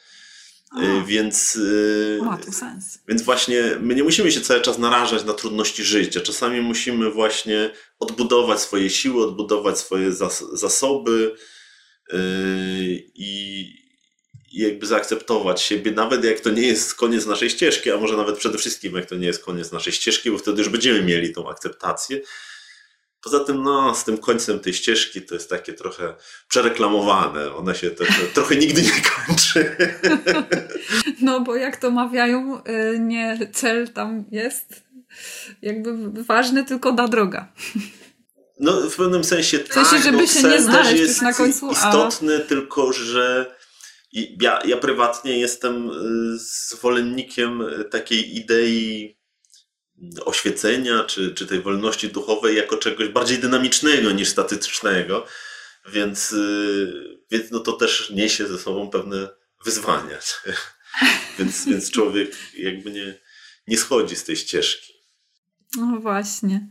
A, 0.71 0.83
y, 0.83 1.05
więc, 1.07 1.57
y, 1.57 2.19
ma 2.23 2.39
to 2.39 2.53
sens. 2.53 2.99
więc 3.09 3.23
właśnie 3.23 3.63
my 3.81 3.95
nie 3.95 4.05
musimy 4.05 4.33
się 4.33 4.41
cały 4.41 4.61
czas 4.61 4.79
narażać 4.79 5.25
na 5.25 5.33
trudności 5.35 5.85
życia. 5.85 6.21
Czasami 6.21 6.61
musimy 6.61 7.11
właśnie 7.11 7.71
odbudować 7.99 8.61
swoje 8.61 8.91
siły, 8.91 9.25
odbudować 9.25 9.79
swoje 9.79 10.13
zas 10.13 10.45
zasoby 10.53 11.37
yy, 12.13 12.19
i, 13.15 13.82
i 14.53 14.59
jakby 14.59 14.87
zaakceptować 14.87 15.63
siebie, 15.63 15.93
nawet 15.93 16.25
jak 16.25 16.41
to 16.41 16.51
nie 16.51 16.67
jest 16.67 16.95
koniec 16.95 17.27
naszej 17.27 17.51
ścieżki, 17.51 17.91
a 17.91 17.97
może 17.97 18.17
nawet 18.17 18.39
przede 18.39 18.59
wszystkim 18.59 18.97
jak 18.97 19.07
to 19.07 19.15
nie 19.15 19.27
jest 19.27 19.45
koniec 19.45 19.73
naszej 19.73 19.93
ścieżki, 19.93 20.31
bo 20.31 20.39
wtedy 20.39 20.59
już 20.59 20.69
będziemy 20.69 21.03
mieli 21.03 21.33
tą 21.33 21.51
akceptację. 21.51 22.21
Poza 23.23 23.41
tym, 23.41 23.63
no, 23.63 23.95
z 23.95 24.05
tym 24.05 24.19
końcem 24.19 24.61
tej 24.61 24.75
ścieżki 24.75 25.23
to 25.23 25.35
jest 25.35 25.51
takie 25.51 25.73
trochę 25.73 26.15
przereklamowane. 26.49 27.55
Ona 27.55 27.75
się 27.75 27.91
też, 27.91 28.09
trochę 28.35 28.57
nigdy 28.57 28.83
nie 28.83 29.03
kończy. 29.27 29.71
No, 31.21 31.41
bo 31.41 31.57
jak 31.57 31.77
to 31.77 31.91
mawiają, 31.91 32.63
y, 32.65 32.99
nie 32.99 33.51
cel 33.53 33.89
tam 33.89 34.25
jest 34.31 34.83
jakby 35.63 36.23
ważny, 36.23 36.65
tylko 36.65 36.93
ta 36.93 37.09
droga. 37.09 37.53
No, 38.61 38.91
w 38.91 38.97
pewnym 38.97 39.25
sensie 39.25 39.59
w 39.59 39.73
sensie, 39.73 39.91
tak, 39.91 40.03
żeby 40.03 40.17
no, 40.17 40.27
się 40.27 40.43
nie 40.43 40.63
znaleźć 40.63 41.01
jest 41.01 41.23
na 41.23 41.33
końcu, 41.33 41.73
istotny, 41.73 42.37
a... 42.45 42.49
tylko 42.49 42.93
że 42.93 43.55
ja, 44.13 44.63
ja 44.65 44.77
prywatnie 44.77 45.39
jestem 45.39 45.91
y, 45.91 46.39
zwolennikiem 46.39 47.63
takiej 47.91 48.37
idei 48.37 49.17
oświecenia, 50.25 51.05
czy, 51.05 51.35
czy 51.35 51.47
tej 51.47 51.61
wolności 51.61 52.09
duchowej 52.09 52.57
jako 52.57 52.77
czegoś 52.77 53.09
bardziej 53.09 53.39
dynamicznego 53.39 54.11
niż 54.11 54.29
statycznego, 54.29 55.27
więc, 55.93 56.33
y, 56.33 57.19
więc 57.31 57.51
no 57.51 57.61
to 57.61 57.73
też 57.73 58.11
niesie 58.11 58.47
ze 58.47 58.59
sobą 58.59 58.91
pewne 58.91 59.29
wyzwania. 59.65 60.19
więc, 61.39 61.67
więc 61.67 61.91
człowiek 61.91 62.37
jakby 62.59 62.91
nie, 62.91 63.19
nie 63.67 63.77
schodzi 63.77 64.17
z 64.17 64.25
tej 64.25 64.37
ścieżki. 64.37 64.93
No 65.77 66.01
właśnie. 66.01 66.69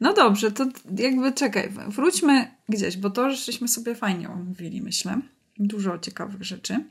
No 0.00 0.14
dobrze, 0.14 0.50
to 0.50 0.66
jakby 0.98 1.32
czekaj, 1.32 1.72
wróćmy 1.88 2.56
gdzieś, 2.68 2.96
bo 2.96 3.10
to 3.10 3.30
żeśmy 3.30 3.68
sobie 3.68 3.94
fajnie 3.94 4.28
omówili, 4.28 4.82
myślę. 4.82 5.20
Dużo 5.58 5.98
ciekawych 5.98 6.42
rzeczy. 6.42 6.84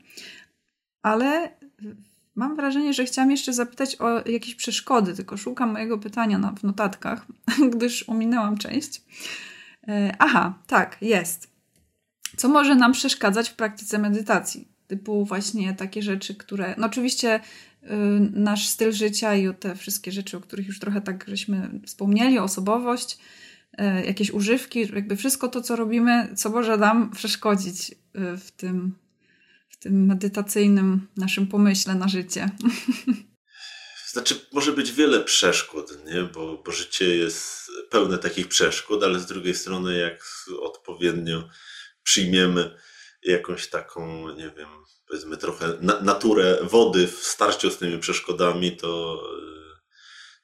Ale 1.02 1.50
mam 2.34 2.56
wrażenie, 2.56 2.94
że 2.94 3.04
chciałam 3.04 3.30
jeszcze 3.30 3.52
zapytać 3.52 3.96
o 4.00 4.28
jakieś 4.28 4.54
przeszkody, 4.54 5.14
tylko 5.14 5.36
szukam 5.36 5.72
mojego 5.72 5.98
pytania 5.98 6.38
na, 6.38 6.52
w 6.52 6.62
notatkach, 6.62 7.26
gdyż 7.72 8.08
ominęłam 8.08 8.58
część. 8.58 9.02
E, 9.88 10.16
aha, 10.18 10.54
tak, 10.66 10.96
jest. 11.00 11.52
Co 12.36 12.48
może 12.48 12.74
nam 12.74 12.92
przeszkadzać 12.92 13.50
w 13.50 13.54
praktyce 13.54 13.98
medytacji? 13.98 14.68
Typu 14.86 15.24
właśnie 15.24 15.74
takie 15.74 16.02
rzeczy, 16.02 16.34
które. 16.34 16.74
No 16.78 16.86
oczywiście 16.86 17.40
y, 17.82 17.88
nasz 18.32 18.68
styl 18.68 18.92
życia 18.92 19.34
i 19.34 19.54
te 19.54 19.76
wszystkie 19.76 20.12
rzeczy, 20.12 20.36
o 20.36 20.40
których 20.40 20.66
już 20.66 20.78
trochę 20.78 21.00
tak 21.00 21.24
żeśmy 21.28 21.70
wspomnieli, 21.86 22.38
osobowość, 22.38 23.18
jakieś 24.04 24.30
używki, 24.30 24.80
jakby 24.80 25.16
wszystko 25.16 25.48
to, 25.48 25.62
co 25.62 25.76
robimy, 25.76 26.34
co 26.36 26.50
może 26.50 26.76
nam 26.76 27.10
przeszkodzić 27.10 27.90
y, 27.90 27.94
w 28.36 28.50
tym, 28.50 28.94
w 29.68 29.76
tym 29.76 30.06
medytacyjnym 30.06 31.08
naszym 31.16 31.46
pomyśle 31.46 31.94
na 31.94 32.08
życie. 32.08 32.50
Znaczy, 34.12 34.46
może 34.52 34.72
być 34.72 34.92
wiele 34.92 35.20
przeszkód, 35.20 36.04
nie? 36.06 36.22
Bo, 36.22 36.62
bo 36.66 36.72
życie 36.72 37.16
jest 37.16 37.70
pełne 37.90 38.18
takich 38.18 38.48
przeszkód, 38.48 39.02
ale 39.02 39.20
z 39.20 39.26
drugiej 39.26 39.54
strony, 39.54 39.98
jak 39.98 40.24
odpowiednio 40.60 41.48
przyjmiemy 42.02 42.76
jakąś 43.22 43.68
taką, 43.68 44.28
nie 44.28 44.50
wiem, 44.56 44.68
powiedzmy 45.08 45.36
trochę 45.36 45.78
na, 45.80 46.00
naturę 46.00 46.58
wody 46.62 47.06
w 47.06 47.18
starciu 47.26 47.70
z 47.70 47.78
tymi 47.78 47.98
przeszkodami, 47.98 48.76
to, 48.76 49.22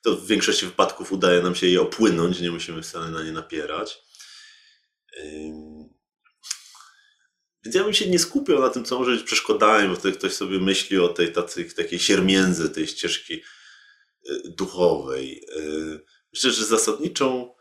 to 0.03 0.17
w 0.17 0.27
większości 0.27 0.67
wypadków 0.67 1.13
udaje 1.13 1.43
nam 1.43 1.55
się 1.55 1.67
je 1.67 1.81
opłynąć, 1.81 2.41
nie 2.41 2.51
musimy 2.51 2.83
wcale 2.83 3.11
na 3.11 3.23
nie 3.23 3.33
napierać. 3.33 3.99
Więc 7.65 7.77
ja 7.77 7.85
bym 7.85 7.95
się 7.95 8.11
nie 8.11 8.19
skupiał 8.19 8.61
na 8.61 8.69
tym, 8.69 8.85
co 8.85 8.99
może 8.99 9.11
być 9.11 9.23
przeszkodami, 9.23 9.89
bo 9.89 9.97
wtedy 9.97 10.19
ktoś 10.19 10.33
sobie 10.33 10.59
myśli 10.59 10.99
o 10.99 11.09
tej 11.09 11.33
tacy, 11.33 11.75
takiej 11.75 11.99
siermiędzy, 11.99 12.71
tej 12.71 12.87
ścieżki 12.87 13.35
y, 13.35 14.43
duchowej. 14.45 15.45
Y, 15.57 16.05
myślę, 16.33 16.51
że 16.51 16.65
zasadniczą 16.65 17.55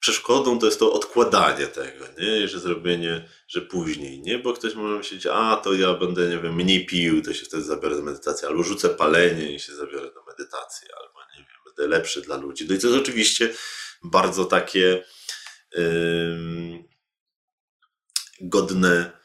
przeszkodą 0.00 0.58
to 0.58 0.66
jest 0.66 0.78
to 0.78 0.92
odkładanie 0.92 1.66
tego, 1.66 2.04
nie? 2.18 2.48
że 2.48 2.60
zrobienie, 2.60 3.28
że 3.48 3.60
później, 3.60 4.20
nie? 4.20 4.38
Bo 4.38 4.52
ktoś 4.52 4.74
może 4.74 4.96
myśleć, 4.96 5.26
a 5.26 5.56
to 5.56 5.74
ja 5.74 5.94
będę, 5.94 6.28
nie 6.28 6.38
wiem, 6.38 6.54
mniej 6.54 6.86
pił, 6.86 7.22
to 7.22 7.34
się 7.34 7.44
wtedy 7.44 7.62
zabiorę 7.62 7.96
do 7.96 8.02
medytacji, 8.02 8.48
albo 8.48 8.62
rzucę 8.62 8.88
palenie 8.88 9.54
i 9.54 9.60
się 9.60 9.74
zabiorę 9.74 10.10
do 10.14 10.24
medytacji, 10.24 10.88
albo 11.02 11.19
lepszy 11.86 12.22
dla 12.22 12.36
ludzi. 12.36 12.66
No 12.68 12.74
i 12.74 12.78
to 12.78 12.86
jest 12.86 13.00
oczywiście 13.00 13.54
bardzo 14.02 14.44
takie 14.44 15.04
godne 18.40 19.20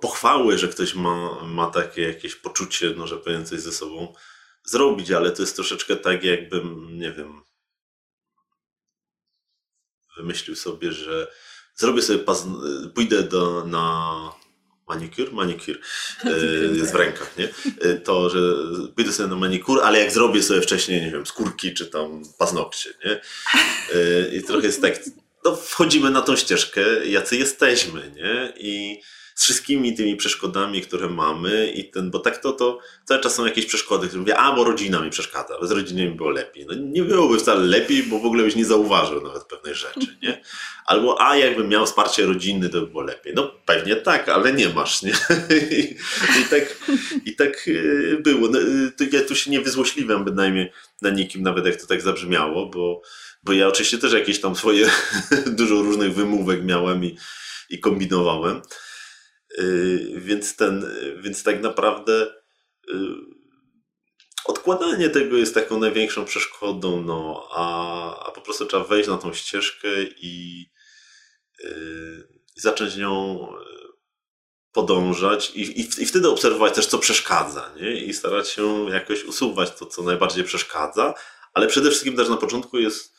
pochwały, 0.00 0.58
że 0.58 0.68
ktoś 0.68 0.94
ma, 0.94 1.44
ma 1.44 1.70
takie 1.70 2.02
jakieś 2.02 2.34
poczucie, 2.34 2.94
no, 2.96 3.06
że 3.06 3.16
powinien 3.16 3.46
coś 3.46 3.60
ze 3.60 3.72
sobą 3.72 4.14
zrobić, 4.64 5.10
ale 5.10 5.30
to 5.30 5.42
jest 5.42 5.56
troszeczkę 5.56 5.96
tak, 5.96 6.24
jakbym, 6.24 6.98
nie 6.98 7.12
wiem, 7.12 7.42
wymyślił 10.16 10.56
sobie, 10.56 10.92
że 10.92 11.32
zrobię 11.74 12.02
sobie 12.02 12.24
pójdę 12.94 13.22
do, 13.22 13.64
na 13.64 14.14
manikur, 14.88 15.32
manikur 15.32 15.78
jest 16.80 16.92
w 16.92 16.94
rękach, 16.94 17.36
nie? 17.38 17.48
E, 17.80 17.94
to, 17.94 18.30
że 18.30 18.38
pójdę 18.94 19.12
sobie 19.12 19.28
na 19.28 19.36
manikur, 19.36 19.80
ale 19.82 19.98
jak 20.00 20.12
zrobię 20.12 20.42
sobie 20.42 20.60
wcześniej, 20.60 21.00
nie 21.00 21.10
wiem, 21.10 21.26
skórki 21.26 21.74
czy 21.74 21.86
tam 21.86 22.22
paznokcie, 22.38 22.90
nie? 23.04 23.10
E, 23.12 24.36
I 24.36 24.42
trochę 24.42 24.66
jest 24.66 24.82
tak, 24.82 25.00
no 25.44 25.56
wchodzimy 25.56 26.10
na 26.10 26.22
tą 26.22 26.36
ścieżkę, 26.36 27.06
jacy 27.06 27.36
jesteśmy, 27.36 28.12
nie? 28.16 28.52
I 28.56 29.00
z 29.38 29.44
wszystkimi 29.44 29.94
tymi 29.94 30.16
przeszkodami, 30.16 30.82
które 30.82 31.08
mamy 31.08 31.72
i 31.74 31.90
ten, 31.90 32.10
bo 32.10 32.18
tak 32.18 32.38
to, 32.38 32.52
to 32.52 32.78
cały 33.04 33.20
czas 33.20 33.34
są 33.34 33.46
jakieś 33.46 33.66
przeszkody, 33.66 34.06
które 34.06 34.20
mówię, 34.20 34.36
a 34.36 34.52
bo 34.56 34.64
rodzina 34.64 35.00
mi 35.00 35.10
przeszkadza, 35.10 35.60
bez 35.60 35.70
rodziny 35.70 36.04
mi 36.04 36.14
było 36.14 36.30
lepiej. 36.30 36.66
No 36.66 36.74
nie 36.74 37.02
byłoby 37.02 37.38
wcale 37.38 37.66
lepiej, 37.66 38.02
bo 38.02 38.18
w 38.18 38.26
ogóle 38.26 38.44
byś 38.44 38.56
nie 38.56 38.64
zauważył 38.64 39.22
nawet 39.22 39.44
pewnej 39.44 39.74
rzeczy, 39.74 40.16
nie? 40.22 40.42
Albo 40.86 41.22
a 41.22 41.36
jakbym 41.36 41.68
miał 41.68 41.86
wsparcie 41.86 42.26
rodziny, 42.26 42.68
to 42.68 42.80
by 42.80 42.86
było 42.86 43.02
lepiej. 43.02 43.32
No 43.34 43.54
pewnie 43.66 43.96
tak, 43.96 44.28
ale 44.28 44.52
nie 44.52 44.68
masz, 44.68 45.02
nie? 45.02 45.12
I, 45.70 45.96
i 46.40 46.44
tak, 46.50 46.76
i 47.24 47.36
tak 47.36 47.68
y, 47.68 48.18
było. 48.22 48.48
No, 48.48 48.60
y, 49.00 49.08
ja 49.12 49.20
tu 49.22 49.34
się 49.34 49.50
nie 49.50 49.60
wyzłośliwiam 49.60 50.24
bynajmniej 50.24 50.72
na 51.02 51.10
nikim, 51.10 51.42
nawet 51.42 51.66
jak 51.66 51.76
to 51.76 51.86
tak 51.86 52.02
zabrzmiało, 52.02 52.66
bo, 52.66 53.02
bo 53.42 53.52
ja 53.52 53.68
oczywiście 53.68 53.98
też 53.98 54.12
jakieś 54.12 54.40
tam 54.40 54.56
swoje 54.56 54.90
dużo 55.58 55.74
różnych 55.74 56.14
wymówek 56.14 56.64
miałem 56.64 57.04
i, 57.04 57.18
i 57.70 57.80
kombinowałem. 57.80 58.62
Y, 59.58 60.12
więc, 60.16 60.56
ten, 60.56 60.86
więc 61.20 61.42
tak 61.42 61.60
naprawdę 61.62 62.26
y, 62.90 62.94
odkładanie 64.44 65.10
tego 65.10 65.36
jest 65.36 65.54
taką 65.54 65.80
największą 65.80 66.24
przeszkodą, 66.24 67.02
no, 67.02 67.48
a, 67.52 68.26
a 68.26 68.30
po 68.30 68.40
prostu 68.40 68.66
trzeba 68.66 68.84
wejść 68.84 69.08
na 69.08 69.18
tą 69.18 69.32
ścieżkę 69.34 69.88
i, 70.02 70.66
y, 71.64 72.28
zacząć 72.56 72.96
nią 72.96 73.46
podążać 74.72 75.50
i, 75.50 75.80
i, 75.80 76.02
i, 76.02 76.06
wtedy 76.06 76.28
obserwować 76.28 76.74
też, 76.74 76.86
co 76.86 76.98
przeszkadza, 76.98 77.74
nie? 77.80 78.04
i 78.04 78.14
starać 78.14 78.48
się 78.48 78.90
jakoś 78.90 79.24
usuwać 79.24 79.70
to, 79.70 79.86
co 79.86 80.02
najbardziej 80.02 80.44
przeszkadza, 80.44 81.14
ale 81.54 81.66
przede 81.66 81.90
wszystkim 81.90 82.16
też 82.16 82.28
na 82.28 82.36
początku 82.36 82.78
jest 82.78 83.17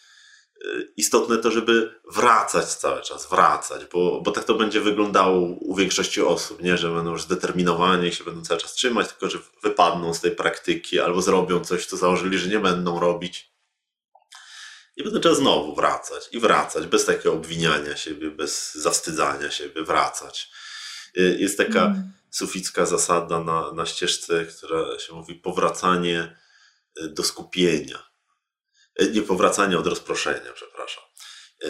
istotne 0.97 1.37
to, 1.37 1.51
żeby 1.51 1.99
wracać 2.11 2.65
cały 2.65 3.01
czas, 3.01 3.29
wracać, 3.29 3.85
bo, 3.85 4.21
bo 4.21 4.31
tak 4.31 4.43
to 4.43 4.55
będzie 4.55 4.81
wyglądało 4.81 5.39
u 5.39 5.75
większości 5.75 6.21
osób, 6.21 6.61
nie, 6.61 6.77
że 6.77 6.89
będą 6.89 7.11
już 7.11 7.21
zdeterminowani 7.21 8.07
i 8.07 8.13
się 8.13 8.23
będą 8.23 8.41
cały 8.41 8.59
czas 8.59 8.73
trzymać, 8.73 9.07
tylko 9.07 9.29
że 9.29 9.39
wypadną 9.63 10.13
z 10.13 10.21
tej 10.21 10.31
praktyki 10.31 10.99
albo 10.99 11.21
zrobią 11.21 11.65
coś, 11.65 11.85
co 11.85 11.97
założyli, 11.97 12.37
że 12.37 12.49
nie 12.49 12.59
będą 12.59 12.99
robić. 12.99 13.51
I 14.95 15.03
będę 15.03 15.19
trzeba 15.19 15.35
znowu 15.35 15.75
wracać 15.75 16.29
i 16.31 16.39
wracać, 16.39 16.87
bez 16.87 17.05
takiego 17.05 17.33
obwiniania 17.33 17.97
siebie, 17.97 18.31
bez 18.31 18.75
zawstydzania 18.75 19.51
siebie, 19.51 19.83
wracać. 19.83 20.51
Y, 21.17 21.37
jest 21.39 21.57
taka 21.57 21.85
mm. 21.85 22.11
suficka 22.31 22.85
zasada 22.85 23.39
na, 23.39 23.71
na 23.71 23.85
ścieżce, 23.85 24.45
która 24.45 24.99
się 24.99 25.13
mówi 25.13 25.35
powracanie 25.35 26.37
y, 27.01 27.07
do 27.07 27.23
skupienia 27.23 28.08
E, 28.99 29.07
nie 29.07 29.21
powracania 29.21 29.77
od 29.77 29.87
rozproszenia, 29.87 30.53
przepraszam. 30.53 31.03
E, 31.63 31.69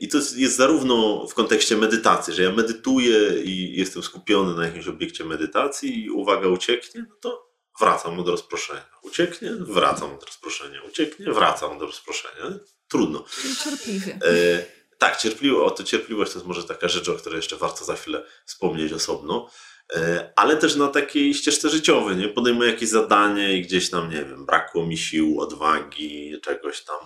I 0.00 0.08
to 0.08 0.16
jest 0.18 0.56
zarówno 0.56 1.26
w 1.26 1.34
kontekście 1.34 1.76
medytacji, 1.76 2.34
że 2.34 2.42
ja 2.42 2.52
medytuję 2.52 3.42
i 3.42 3.76
jestem 3.78 4.02
skupiony 4.02 4.54
na 4.54 4.66
jakimś 4.66 4.88
obiekcie 4.88 5.24
medytacji 5.24 6.04
i 6.04 6.10
uwaga 6.10 6.48
ucieknie, 6.48 7.06
no 7.08 7.16
to 7.20 7.50
wracam 7.80 8.20
od 8.20 8.28
rozproszenia. 8.28 8.90
Ucieknie, 9.02 9.50
wracam 9.60 10.14
od 10.14 10.24
rozproszenia. 10.24 10.82
Ucieknie, 10.82 11.32
wracam 11.32 11.76
od 11.76 11.82
rozproszenia. 11.82 12.58
Trudno. 12.88 13.24
Cierpliwie. 13.64 14.18
E, 14.24 14.64
tak, 14.98 15.16
cierpliwość, 15.16 15.72
o 15.72 15.76
to 15.76 15.84
cierpliwość 15.84 16.32
to 16.32 16.38
jest 16.38 16.48
może 16.48 16.64
taka 16.64 16.88
rzecz, 16.88 17.08
o 17.08 17.14
której 17.14 17.36
jeszcze 17.36 17.56
warto 17.56 17.84
za 17.84 17.96
chwilę 17.96 18.26
wspomnieć 18.46 18.92
osobno. 18.92 19.50
E, 19.92 20.32
ale 20.36 20.56
też 20.56 20.76
na 20.76 20.88
takiej 20.88 21.34
ścieżce 21.34 21.70
życiowej, 21.70 22.16
nie? 22.16 22.28
Podejmuję 22.28 22.70
jakieś 22.70 22.88
zadanie 22.88 23.56
i 23.56 23.62
gdzieś 23.62 23.90
tam, 23.90 24.10
nie 24.10 24.24
wiem, 24.24 24.46
brakło 24.46 24.86
mi 24.86 24.98
sił, 24.98 25.40
odwagi, 25.40 26.40
czegoś 26.42 26.84
tam. 26.84 26.98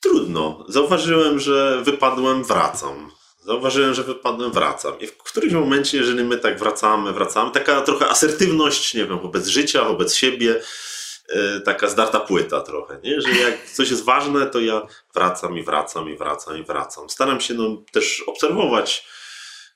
Trudno. 0.00 0.64
Zauważyłem, 0.68 1.40
że 1.40 1.82
wypadłem, 1.82 2.44
wracam. 2.44 3.10
Zauważyłem, 3.40 3.94
że 3.94 4.02
wypadłem, 4.02 4.52
wracam. 4.52 5.00
I 5.00 5.06
w 5.06 5.16
którymś 5.16 5.52
momencie, 5.52 5.98
jeżeli 5.98 6.24
my 6.24 6.38
tak 6.38 6.58
wracamy, 6.58 7.12
wracamy, 7.12 7.50
taka 7.50 7.80
trochę 7.80 8.08
asertywność, 8.08 8.94
nie 8.94 9.06
wiem, 9.06 9.18
wobec 9.18 9.46
życia, 9.46 9.84
wobec 9.84 10.14
siebie, 10.14 10.60
e, 11.28 11.60
taka 11.60 11.88
zdarta 11.88 12.20
płyta 12.20 12.60
trochę, 12.60 13.00
nie? 13.04 13.20
Że 13.20 13.30
jak 13.30 13.70
coś 13.70 13.90
jest 13.90 14.04
ważne, 14.04 14.46
to 14.46 14.60
ja 14.60 14.86
wracam 15.14 15.58
i 15.58 15.62
wracam 15.62 16.10
i 16.10 16.16
wracam 16.16 16.58
i 16.58 16.62
wracam. 16.62 17.10
Staram 17.10 17.40
się 17.40 17.54
no, 17.54 17.84
też 17.92 18.24
obserwować 18.26 19.06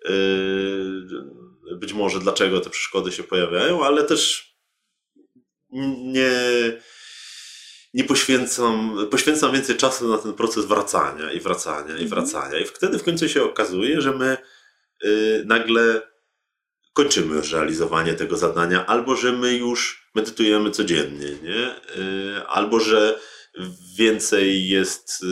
yy, 0.04 1.51
być 1.70 1.92
może 1.92 2.18
dlaczego 2.18 2.60
te 2.60 2.70
przeszkody 2.70 3.12
się 3.12 3.22
pojawiają, 3.22 3.84
ale 3.84 4.04
też 4.04 4.52
nie, 5.98 6.32
nie 7.94 8.04
poświęcam, 8.04 8.98
poświęcam 9.10 9.52
więcej 9.52 9.76
czasu 9.76 10.08
na 10.08 10.18
ten 10.18 10.32
proces 10.34 10.64
wracania 10.64 11.32
i 11.32 11.40
wracania 11.40 11.98
i 11.98 12.02
mhm. 12.02 12.08
wracania. 12.08 12.58
I 12.58 12.64
wtedy 12.64 12.98
w 12.98 13.04
końcu 13.04 13.28
się 13.28 13.44
okazuje, 13.44 14.00
że 14.00 14.12
my 14.12 14.36
y, 15.04 15.42
nagle 15.46 16.02
kończymy 16.92 17.36
już 17.36 17.52
realizowanie 17.52 18.14
tego 18.14 18.36
zadania, 18.36 18.86
albo 18.86 19.16
że 19.16 19.32
my 19.32 19.56
już 19.56 20.10
medytujemy 20.14 20.70
codziennie, 20.70 21.30
nie? 21.42 21.76
Y, 21.96 22.46
albo 22.46 22.80
że 22.80 23.20
więcej 23.98 24.68
jest 24.68 25.24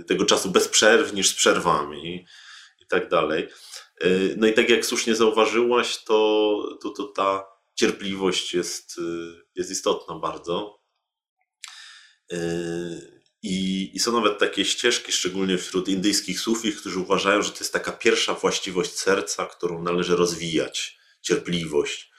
y, 0.00 0.04
tego 0.04 0.24
czasu 0.24 0.50
bez 0.50 0.68
przerw 0.68 1.12
niż 1.12 1.28
z 1.28 1.34
przerwami 1.34 2.26
i 2.80 2.86
tak 2.86 3.08
dalej. 3.08 3.48
E, 4.02 4.08
no 4.36 4.46
i 4.46 4.52
tak 4.52 4.70
jak 4.70 4.86
słusznie 4.86 5.14
zauważyłaś, 5.14 6.04
to, 6.04 6.78
to, 6.82 6.90
to 6.90 7.04
ta 7.04 7.46
cierpliwość 7.74 8.54
jest, 8.54 8.98
e, 8.98 9.02
jest 9.54 9.70
istotna 9.70 10.14
bardzo. 10.14 10.82
E, 12.32 12.38
I, 13.42 13.90
I, 13.94 13.98
są 13.98 14.12
nawet 14.12 14.38
takie 14.38 14.64
ścieżki, 14.64 15.12
szczególnie 15.12 15.58
wśród 15.58 15.88
indyjskich 15.88 16.40
sufich, 16.40 16.80
którzy 16.80 16.98
uważają, 16.98 17.42
że 17.42 17.50
to 17.50 17.58
jest 17.58 17.72
taka 17.72 17.92
pierwsza 17.92 18.34
właściwość 18.34 18.98
serca, 18.98 19.46
którą 19.46 19.82
należy 19.82 20.16
rozwijać 20.16 20.98
cierpliwość. 21.20 22.12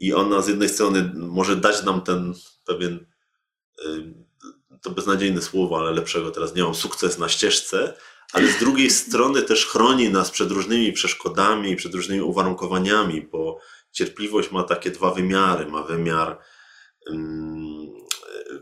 I 0.00 0.12
ona 0.14 0.42
z 0.42 0.48
jednej 0.48 0.68
strony 0.68 1.12
może 1.14 1.56
dać 1.56 1.82
nam 1.82 2.02
ten 2.02 2.34
pewien, 2.64 3.06
to 4.82 4.90
beznadziejne 4.90 5.42
słowo, 5.42 5.78
ale 5.78 5.92
lepszego 5.92 6.30
teraz 6.30 6.54
nie 6.54 6.62
mam, 6.62 6.74
sukces 6.74 7.18
na 7.18 7.28
ścieżce, 7.28 7.94
ale 8.32 8.48
z 8.48 8.58
drugiej 8.58 8.90
strony 8.90 9.42
też 9.42 9.66
chroni 9.66 10.10
nas 10.10 10.30
przed 10.30 10.50
różnymi 10.50 10.92
przeszkodami, 10.92 11.76
przed 11.76 11.94
różnymi 11.94 12.22
uwarunkowaniami, 12.22 13.22
bo 13.22 13.58
cierpliwość 13.92 14.50
ma 14.50 14.62
takie 14.62 14.90
dwa 14.90 15.10
wymiary. 15.10 15.66
Ma 15.66 15.82
wymiar 15.82 16.38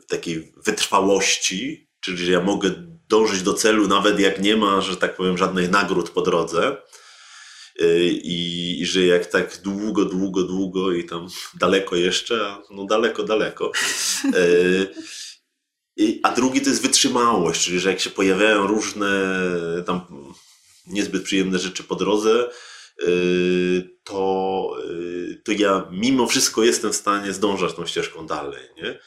takiej 0.09 0.53
wytrwałości, 0.67 1.89
czyli 2.01 2.19
że 2.19 2.33
ja 2.33 2.41
mogę 2.41 2.71
dążyć 3.09 3.43
do 3.43 3.55
celu, 3.55 3.89
nawet 3.89 4.21
jak 4.21 4.41
nie 4.41 4.57
ma, 4.57 4.81
że 4.81 4.97
tak 4.97 5.17
powiem, 5.17 5.39
żadnych 5.39 5.71
nagród 5.71 6.11
po 6.11 6.23
drodze. 6.23 6.77
Y, 7.81 8.11
I, 8.13 8.81
I, 8.81 8.87
że 8.87 9.07
jak 9.07 9.27
tak 9.27 9.61
długo, 9.63 10.05
długo, 10.05 10.43
długo 10.43 10.93
i 10.93 11.05
tam 11.05 11.29
daleko 11.55 11.97
jeszcze, 11.97 12.57
no 12.71 12.85
daleko, 12.85 13.23
daleko. 13.23 13.73
Y, 16.01 16.21
a 16.23 16.33
drugi 16.33 16.61
to 16.61 16.69
jest 16.69 16.83
wytrzymałość, 16.83 17.65
czyli 17.65 17.81
że 17.81 17.91
jak 17.91 18.01
się 18.01 18.11
pojawiają 18.11 18.67
różne 18.67 19.09
tam 19.87 20.01
niezbyt 20.87 21.23
przyjemne 21.23 21.59
rzeczy 21.59 21.85
po 21.85 21.97
drodze, 21.97 22.51
y, 23.03 23.97
to, 24.05 24.77
to 25.45 25.53
ja 25.53 25.89
mimo 25.91 26.27
wszystko 26.27 26.65
jestem 26.65 26.93
w 26.93 26.97
stanie 26.97 27.33
zdążać 27.33 27.75
tą 27.75 27.87
ścieżką 27.87 28.27
dalej. 28.27 28.63
Nie? 28.77 28.99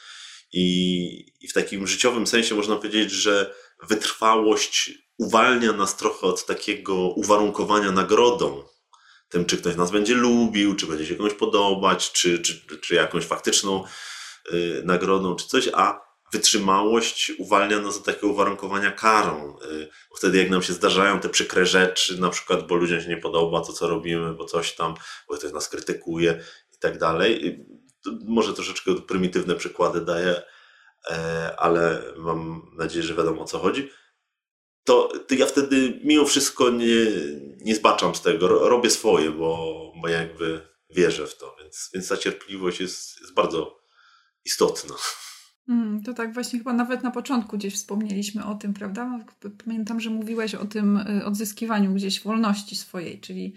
I, 0.52 1.32
I 1.40 1.48
w 1.48 1.52
takim 1.52 1.86
życiowym 1.86 2.26
sensie 2.26 2.54
można 2.54 2.76
powiedzieć, 2.76 3.10
że 3.10 3.54
wytrwałość 3.82 4.92
uwalnia 5.18 5.72
nas 5.72 5.96
trochę 5.96 6.26
od 6.26 6.46
takiego 6.46 6.94
uwarunkowania 6.94 7.92
nagrodą. 7.92 8.64
Tym, 9.28 9.44
czy 9.44 9.56
ktoś 9.56 9.76
nas 9.76 9.90
będzie 9.90 10.14
lubił, 10.14 10.74
czy 10.74 10.86
będzie 10.86 11.06
się 11.06 11.14
komuś 11.14 11.34
podobać, 11.34 12.12
czy, 12.12 12.38
czy, 12.38 12.78
czy 12.80 12.94
jakąś 12.94 13.24
faktyczną 13.24 13.84
nagrodą, 14.84 15.36
czy 15.36 15.46
coś, 15.46 15.68
a 15.72 16.03
wytrzymałość 16.34 17.32
uwalnia 17.38 17.80
nas 17.80 17.96
od 17.96 18.04
takiego 18.04 18.28
uwarunkowania 18.28 18.92
karą. 18.92 19.56
Y, 19.58 19.88
wtedy 20.16 20.38
jak 20.38 20.50
nam 20.50 20.62
się 20.62 20.72
zdarzają 20.72 21.20
te 21.20 21.28
przykre 21.28 21.66
rzeczy, 21.66 22.20
na 22.20 22.30
przykład, 22.30 22.66
bo 22.66 22.74
ludziom 22.74 23.00
się 23.00 23.08
nie 23.08 23.16
podoba 23.16 23.60
to, 23.60 23.72
co 23.72 23.88
robimy, 23.88 24.34
bo 24.34 24.44
coś 24.44 24.74
tam, 24.74 24.94
bo 25.28 25.36
ktoś 25.36 25.52
nas 25.52 25.68
krytykuje 25.68 26.44
i 26.72 26.78
tak 26.78 26.98
dalej. 26.98 27.46
Y, 27.46 27.66
może 28.24 28.54
troszeczkę 28.54 28.94
prymitywne 28.94 29.54
przykłady 29.54 30.00
daję, 30.00 30.42
e, 31.10 31.54
ale 31.58 32.02
mam 32.16 32.62
nadzieję, 32.76 33.02
że 33.02 33.14
wiadomo 33.14 33.42
o 33.42 33.44
co 33.44 33.58
chodzi. 33.58 33.90
To, 34.84 35.12
to 35.28 35.34
ja 35.34 35.46
wtedy 35.46 36.00
mimo 36.04 36.24
wszystko 36.24 36.70
nie, 36.70 37.06
nie 37.60 37.74
zbaczam 37.74 38.14
z 38.14 38.22
tego, 38.22 38.48
robię 38.48 38.90
swoje, 38.90 39.30
bo, 39.30 39.92
bo 40.02 40.08
jakby 40.08 40.60
wierzę 40.90 41.26
w 41.26 41.36
to, 41.36 41.56
więc, 41.60 41.90
więc 41.94 42.08
ta 42.08 42.16
cierpliwość 42.16 42.80
jest, 42.80 43.20
jest 43.20 43.34
bardzo 43.34 43.80
istotna. 44.44 44.94
Mm, 45.68 46.02
to 46.02 46.14
tak 46.14 46.34
właśnie 46.34 46.58
chyba 46.58 46.72
nawet 46.72 47.02
na 47.02 47.10
początku 47.10 47.58
gdzieś 47.58 47.74
wspomnieliśmy 47.74 48.44
o 48.44 48.54
tym, 48.54 48.74
prawda? 48.74 49.18
Pamiętam, 49.64 50.00
że 50.00 50.10
mówiłeś 50.10 50.54
o 50.54 50.64
tym 50.64 50.96
y, 50.96 51.24
odzyskiwaniu 51.24 51.94
gdzieś 51.94 52.22
wolności 52.22 52.76
swojej, 52.76 53.20
czyli 53.20 53.54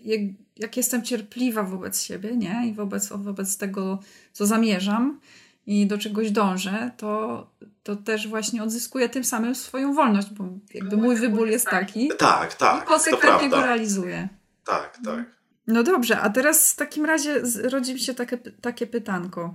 jak, 0.00 0.20
jak 0.56 0.76
jestem 0.76 1.02
cierpliwa 1.02 1.62
wobec 1.62 2.02
siebie, 2.02 2.36
nie? 2.36 2.68
I 2.68 2.74
wobec, 2.74 3.08
wobec 3.08 3.56
tego, 3.58 3.98
co 4.32 4.46
zamierzam 4.46 5.20
i 5.66 5.86
do 5.86 5.98
czegoś 5.98 6.30
dążę, 6.30 6.90
to, 6.96 7.46
to 7.82 7.96
też 7.96 8.28
właśnie 8.28 8.62
odzyskuję 8.62 9.08
tym 9.08 9.24
samym 9.24 9.54
swoją 9.54 9.94
wolność, 9.94 10.30
bo 10.30 10.44
jakby 10.74 10.96
mój 10.96 11.16
wybór 11.16 11.48
jest 11.48 11.66
taki. 11.66 12.10
Tak, 12.18 12.54
tak. 12.54 12.84
I 12.84 12.86
konsekwentnie 12.86 13.48
go 13.48 13.60
realizuję. 13.60 14.28
Tak, 14.64 14.98
tak. 15.04 15.36
No 15.66 15.82
dobrze, 15.82 16.20
a 16.20 16.30
teraz 16.30 16.72
w 16.72 16.76
takim 16.76 17.04
razie 17.04 17.42
rodzi 17.62 17.94
mi 17.94 18.00
się 18.00 18.14
takie, 18.14 18.38
takie 18.38 18.86
pytanko. 18.86 19.54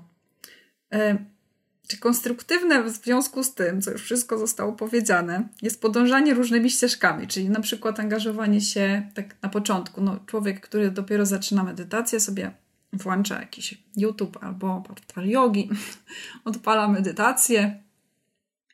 Czy 1.91 1.97
konstruktywne 1.97 2.83
w 2.83 2.89
związku 2.89 3.43
z 3.43 3.53
tym, 3.53 3.81
co 3.81 3.91
już 3.91 4.01
wszystko 4.01 4.37
zostało 4.37 4.73
powiedziane, 4.73 5.47
jest 5.61 5.81
podążanie 5.81 6.33
różnymi 6.33 6.69
ścieżkami, 6.69 7.27
czyli 7.27 7.49
na 7.49 7.59
przykład 7.59 7.99
angażowanie 7.99 8.61
się 8.61 9.09
tak 9.13 9.35
na 9.41 9.49
początku. 9.49 10.01
No, 10.01 10.19
człowiek, 10.25 10.61
który 10.61 10.91
dopiero 10.91 11.25
zaczyna 11.25 11.63
medytację, 11.63 12.19
sobie 12.19 12.51
włącza 12.93 13.39
jakiś 13.39 13.83
YouTube 13.97 14.43
albo 14.43 14.83
portal 14.87 15.27
yogi, 15.27 15.69
odpala 16.45 16.87
medytację, 16.87 17.83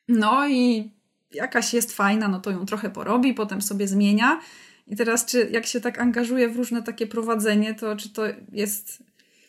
no 0.08 0.48
i 0.48 0.92
jakaś 1.34 1.74
jest 1.74 1.92
fajna, 1.92 2.28
no 2.28 2.40
to 2.40 2.52
ją 2.52 2.66
trochę 2.66 2.90
porobi, 2.90 3.34
potem 3.34 3.62
sobie 3.62 3.88
zmienia. 3.88 4.40
I 4.88 4.96
teraz, 4.96 5.26
czy 5.26 5.50
jak 5.52 5.66
się 5.66 5.82
tak 5.82 6.00
angażuje 6.00 6.50
w 6.50 6.58
różne 6.58 6.84
takie 6.84 7.08
prowadzenie, 7.08 7.74
to 7.74 7.96
czy 7.96 8.10
to 8.10 8.24
jest 8.52 9.04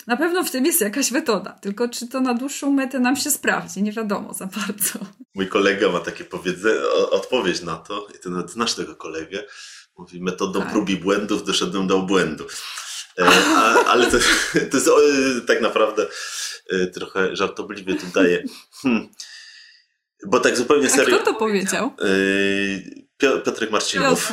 na 0.09 0.16
pewno 0.16 0.44
w 0.44 0.50
tym 0.50 0.66
jest 0.66 0.80
jakaś 0.80 1.11
metoda, 1.11 1.52
tylko 1.52 1.88
czy 1.88 2.09
to 2.09 2.20
na 2.20 2.34
dłuższą 2.34 2.70
metę 2.70 3.00
nam 3.00 3.16
się 3.16 3.30
sprawdzi, 3.30 3.82
nie 3.82 3.92
wiadomo 3.92 4.34
za 4.34 4.46
bardzo. 4.46 4.98
Mój 5.34 5.48
kolega 5.48 5.88
ma 5.88 6.00
takie 6.00 6.24
powiedzenie, 6.24 6.80
odpowiedź 7.11 7.62
na 7.62 7.76
to, 7.76 8.06
i 8.14 8.18
ty 8.18 8.30
nawet 8.30 8.50
znasz 8.50 8.74
tego 8.74 8.96
kolegę, 8.96 9.44
mówi 9.98 10.22
metodą 10.22 10.61
tak. 10.61 10.72
prób 10.72 10.90
i 10.90 10.96
błędów 10.96 11.44
doszedłem 11.44 11.86
do 11.86 11.96
obłędu. 11.96 12.46
E, 13.18 13.26
a, 13.56 13.84
ale 13.84 14.06
to, 14.06 14.18
to 14.70 14.76
jest 14.76 14.88
o, 14.88 15.00
tak 15.46 15.61
naprawdę 15.61 16.06
e, 16.70 16.86
trochę 16.86 17.36
żartobliwie 17.36 17.94
tu 17.94 18.06
daje. 18.14 18.44
Hmm. 18.82 19.09
Bo 20.26 20.40
tak 20.40 20.56
zupełnie 20.56 20.90
serio. 20.90 21.16
A 21.16 21.18
kto 21.20 21.32
to 21.32 21.38
powiedział? 21.38 21.90
Piotrek 23.18 23.70
Marcinów. 23.70 24.32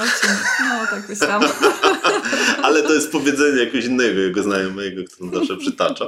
No, 0.60 0.88
tak 0.90 1.10
myślałam. 1.10 1.44
Ale 2.64 2.84
to 2.84 2.94
jest 2.94 3.12
powiedzenie 3.12 3.64
jakoś 3.64 3.86
innego 3.86 4.20
jego 4.20 4.44
znajomego, 4.44 5.02
który 5.14 5.38
zawsze 5.38 5.58
przytacza 5.58 6.08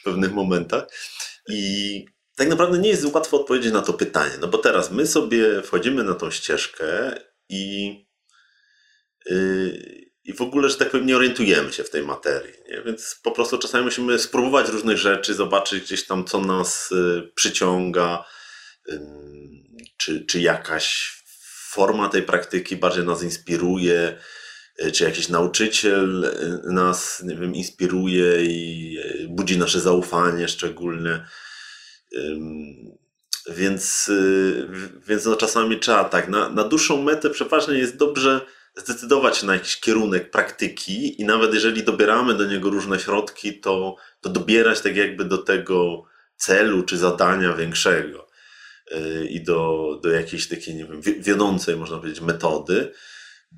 w 0.00 0.04
pewnych 0.04 0.32
momentach. 0.32 0.84
I 1.48 2.04
tak 2.36 2.48
naprawdę 2.48 2.78
nie 2.78 2.88
jest 2.88 3.04
łatwo 3.04 3.40
odpowiedzieć 3.40 3.72
na 3.72 3.82
to 3.82 3.92
pytanie, 3.92 4.32
no 4.40 4.48
bo 4.48 4.58
teraz 4.58 4.90
my 4.90 5.06
sobie 5.06 5.62
wchodzimy 5.62 6.04
na 6.04 6.14
tą 6.14 6.30
ścieżkę 6.30 7.18
i, 7.48 7.86
yy, 9.26 10.06
i 10.24 10.32
w 10.32 10.40
ogóle, 10.42 10.68
że 10.68 10.76
tak 10.76 10.90
powiem, 10.90 11.06
nie 11.06 11.16
orientujemy 11.16 11.72
się 11.72 11.84
w 11.84 11.90
tej 11.90 12.02
materii. 12.02 12.54
Nie? 12.68 12.82
Więc 12.82 13.20
po 13.22 13.30
prostu 13.30 13.58
czasami 13.58 13.84
musimy 13.84 14.18
spróbować 14.18 14.68
różnych 14.68 14.98
rzeczy, 14.98 15.34
zobaczyć 15.34 15.84
gdzieś 15.84 16.06
tam, 16.06 16.24
co 16.24 16.40
nas 16.40 16.88
yy, 16.90 17.32
przyciąga, 17.34 18.24
yy, 18.88 19.00
czy, 19.96 20.26
czy 20.26 20.40
jakaś 20.40 21.16
forma 21.70 22.08
tej 22.08 22.22
praktyki 22.22 22.76
bardziej 22.76 23.04
nas 23.04 23.22
inspiruje, 23.22 24.18
czy 24.92 25.04
jakiś 25.04 25.28
nauczyciel 25.28 26.24
e, 26.24 26.72
nas, 26.72 27.22
nie 27.22 27.36
wiem, 27.36 27.54
inspiruje 27.54 28.44
i 28.44 28.98
e, 28.98 29.28
budzi 29.28 29.58
nasze 29.58 29.80
zaufanie 29.80 30.48
szczególnie. 30.48 31.26
Więc, 33.56 34.10
więc 35.08 35.24
no 35.24 35.36
czasami 35.36 35.78
trzeba 35.78 36.04
tak, 36.04 36.28
na, 36.28 36.48
na 36.48 36.64
dłuższą 36.64 37.02
metę 37.02 37.30
przeważnie 37.30 37.78
jest 37.78 37.96
dobrze 37.96 38.40
zdecydować 38.76 39.38
się 39.38 39.46
na 39.46 39.54
jakiś 39.54 39.80
kierunek 39.80 40.30
praktyki 40.30 41.20
i 41.20 41.24
nawet 41.24 41.54
jeżeli 41.54 41.82
dobieramy 41.82 42.34
do 42.34 42.44
niego 42.44 42.70
różne 42.70 43.00
środki, 43.00 43.60
to, 43.60 43.96
to 44.20 44.28
dobierać 44.28 44.80
tak 44.80 44.96
jakby 44.96 45.24
do 45.24 45.38
tego 45.38 46.04
celu 46.36 46.82
czy 46.82 46.96
zadania 46.98 47.52
większego. 47.52 48.26
I 49.30 49.44
do, 49.44 49.90
do 50.02 50.10
jakiejś 50.10 50.48
takiej, 50.48 50.74
nie 50.74 50.84
wiem, 50.84 51.00
wiodącej, 51.02 51.76
można 51.76 51.98
powiedzieć, 51.98 52.20
metody, 52.20 52.92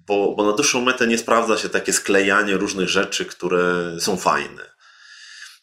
bo, 0.06 0.34
bo 0.34 0.46
na 0.46 0.52
dłuższą 0.52 0.80
metę 0.80 1.06
nie 1.06 1.18
sprawdza 1.18 1.58
się 1.58 1.68
takie 1.68 1.92
sklejanie 1.92 2.56
różnych 2.56 2.88
rzeczy, 2.88 3.24
które 3.24 3.96
są 4.00 4.16
fajne. 4.16 4.70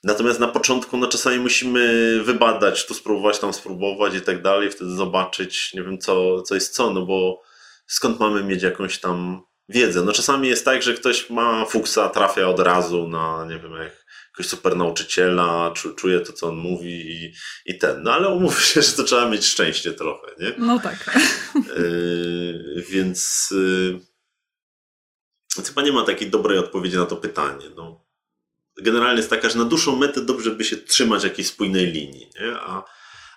Natomiast 0.04 0.40
na 0.40 0.48
początku 0.48 0.98
no, 0.98 1.08
czasami 1.08 1.40
musimy 1.40 2.20
wybadać, 2.24 2.86
tu 2.86 2.94
spróbować, 2.94 3.40
tam 3.40 3.54
spróbować 3.54 4.16
i 4.16 4.22
tak 4.22 4.42
dalej, 4.42 4.72
wtedy 4.72 4.92
zobaczyć, 4.92 5.74
nie 5.74 5.84
wiem, 5.84 5.98
co, 5.98 6.42
co 6.42 6.56
jest 6.56 6.74
co, 6.74 6.94
no 6.94 7.06
bo 7.06 7.42
skąd 7.88 8.20
mamy 8.20 8.44
mieć 8.44 8.64
jakąś 8.64 9.00
tam 9.00 9.42
wiedzę. 9.70 10.02
No 10.02 10.12
czasami 10.12 10.48
jest 10.48 10.66
tak, 10.66 10.84
że 10.84 10.94
ktoś 10.94 11.30
ma 11.30 11.66
fuksa, 11.66 12.10
trafia 12.10 12.48
od 12.48 12.60
razu 12.60 13.08
na, 13.08 13.46
nie 13.50 13.60
wiem, 13.60 13.72
jak 13.74 14.06
jakiegoś 14.36 14.50
super 14.50 14.76
nauczyciela, 14.76 15.74
czuje 15.96 16.20
to, 16.20 16.34
co 16.34 16.48
on 16.48 16.56
mówi 16.56 17.12
i, 17.12 17.34
i 17.66 17.78
ten. 17.78 18.04
No 18.04 18.14
ale 18.14 18.30
umówmy 18.30 18.62
się, 18.62 18.82
że 18.82 18.92
to 18.92 19.04
trzeba 19.04 19.30
mieć 19.30 19.46
szczęście 19.46 19.94
trochę, 19.94 20.28
nie? 20.40 20.54
No 20.58 20.80
tak. 20.80 21.18
Yy, 21.78 22.84
więc 22.92 23.50
yy, 23.52 24.00
chyba 25.64 25.82
nie 25.82 25.92
ma 25.92 26.04
takiej 26.04 26.30
dobrej 26.30 26.58
odpowiedzi 26.58 26.98
na 26.98 27.06
to 27.06 27.16
pytanie. 27.16 27.66
No, 27.76 28.06
generalnie 28.84 29.18
jest 29.18 29.30
taka, 29.30 29.50
że 29.50 29.60
na 29.60 29.66
dłuższą 29.66 29.96
metę 29.96 30.22
dobrze 30.22 30.52
by 30.52 30.64
się 30.64 30.78
trzymać 30.78 31.24
jakiejś 31.24 31.48
spójnej 31.48 31.86
linii, 31.86 32.30
nie? 32.42 32.56
A, 32.60 32.84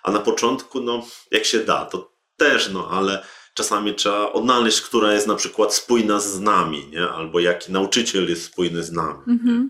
a 0.03 0.11
na 0.11 0.19
początku, 0.19 0.81
no, 0.81 1.05
jak 1.31 1.45
się 1.45 1.59
da, 1.59 1.85
to 1.85 2.13
też, 2.37 2.69
no, 2.69 2.89
ale 2.91 3.23
czasami 3.53 3.95
trzeba 3.95 4.31
odnaleźć, 4.31 4.81
która 4.81 5.13
jest 5.13 5.27
na 5.27 5.35
przykład 5.35 5.73
spójna 5.73 6.19
z 6.19 6.39
nami, 6.39 6.87
nie? 6.87 7.09
Albo 7.09 7.39
jaki 7.39 7.71
nauczyciel 7.71 8.29
jest 8.29 8.43
spójny 8.43 8.83
z 8.83 8.91
nami. 8.91 9.19
-hmm. 9.27 9.67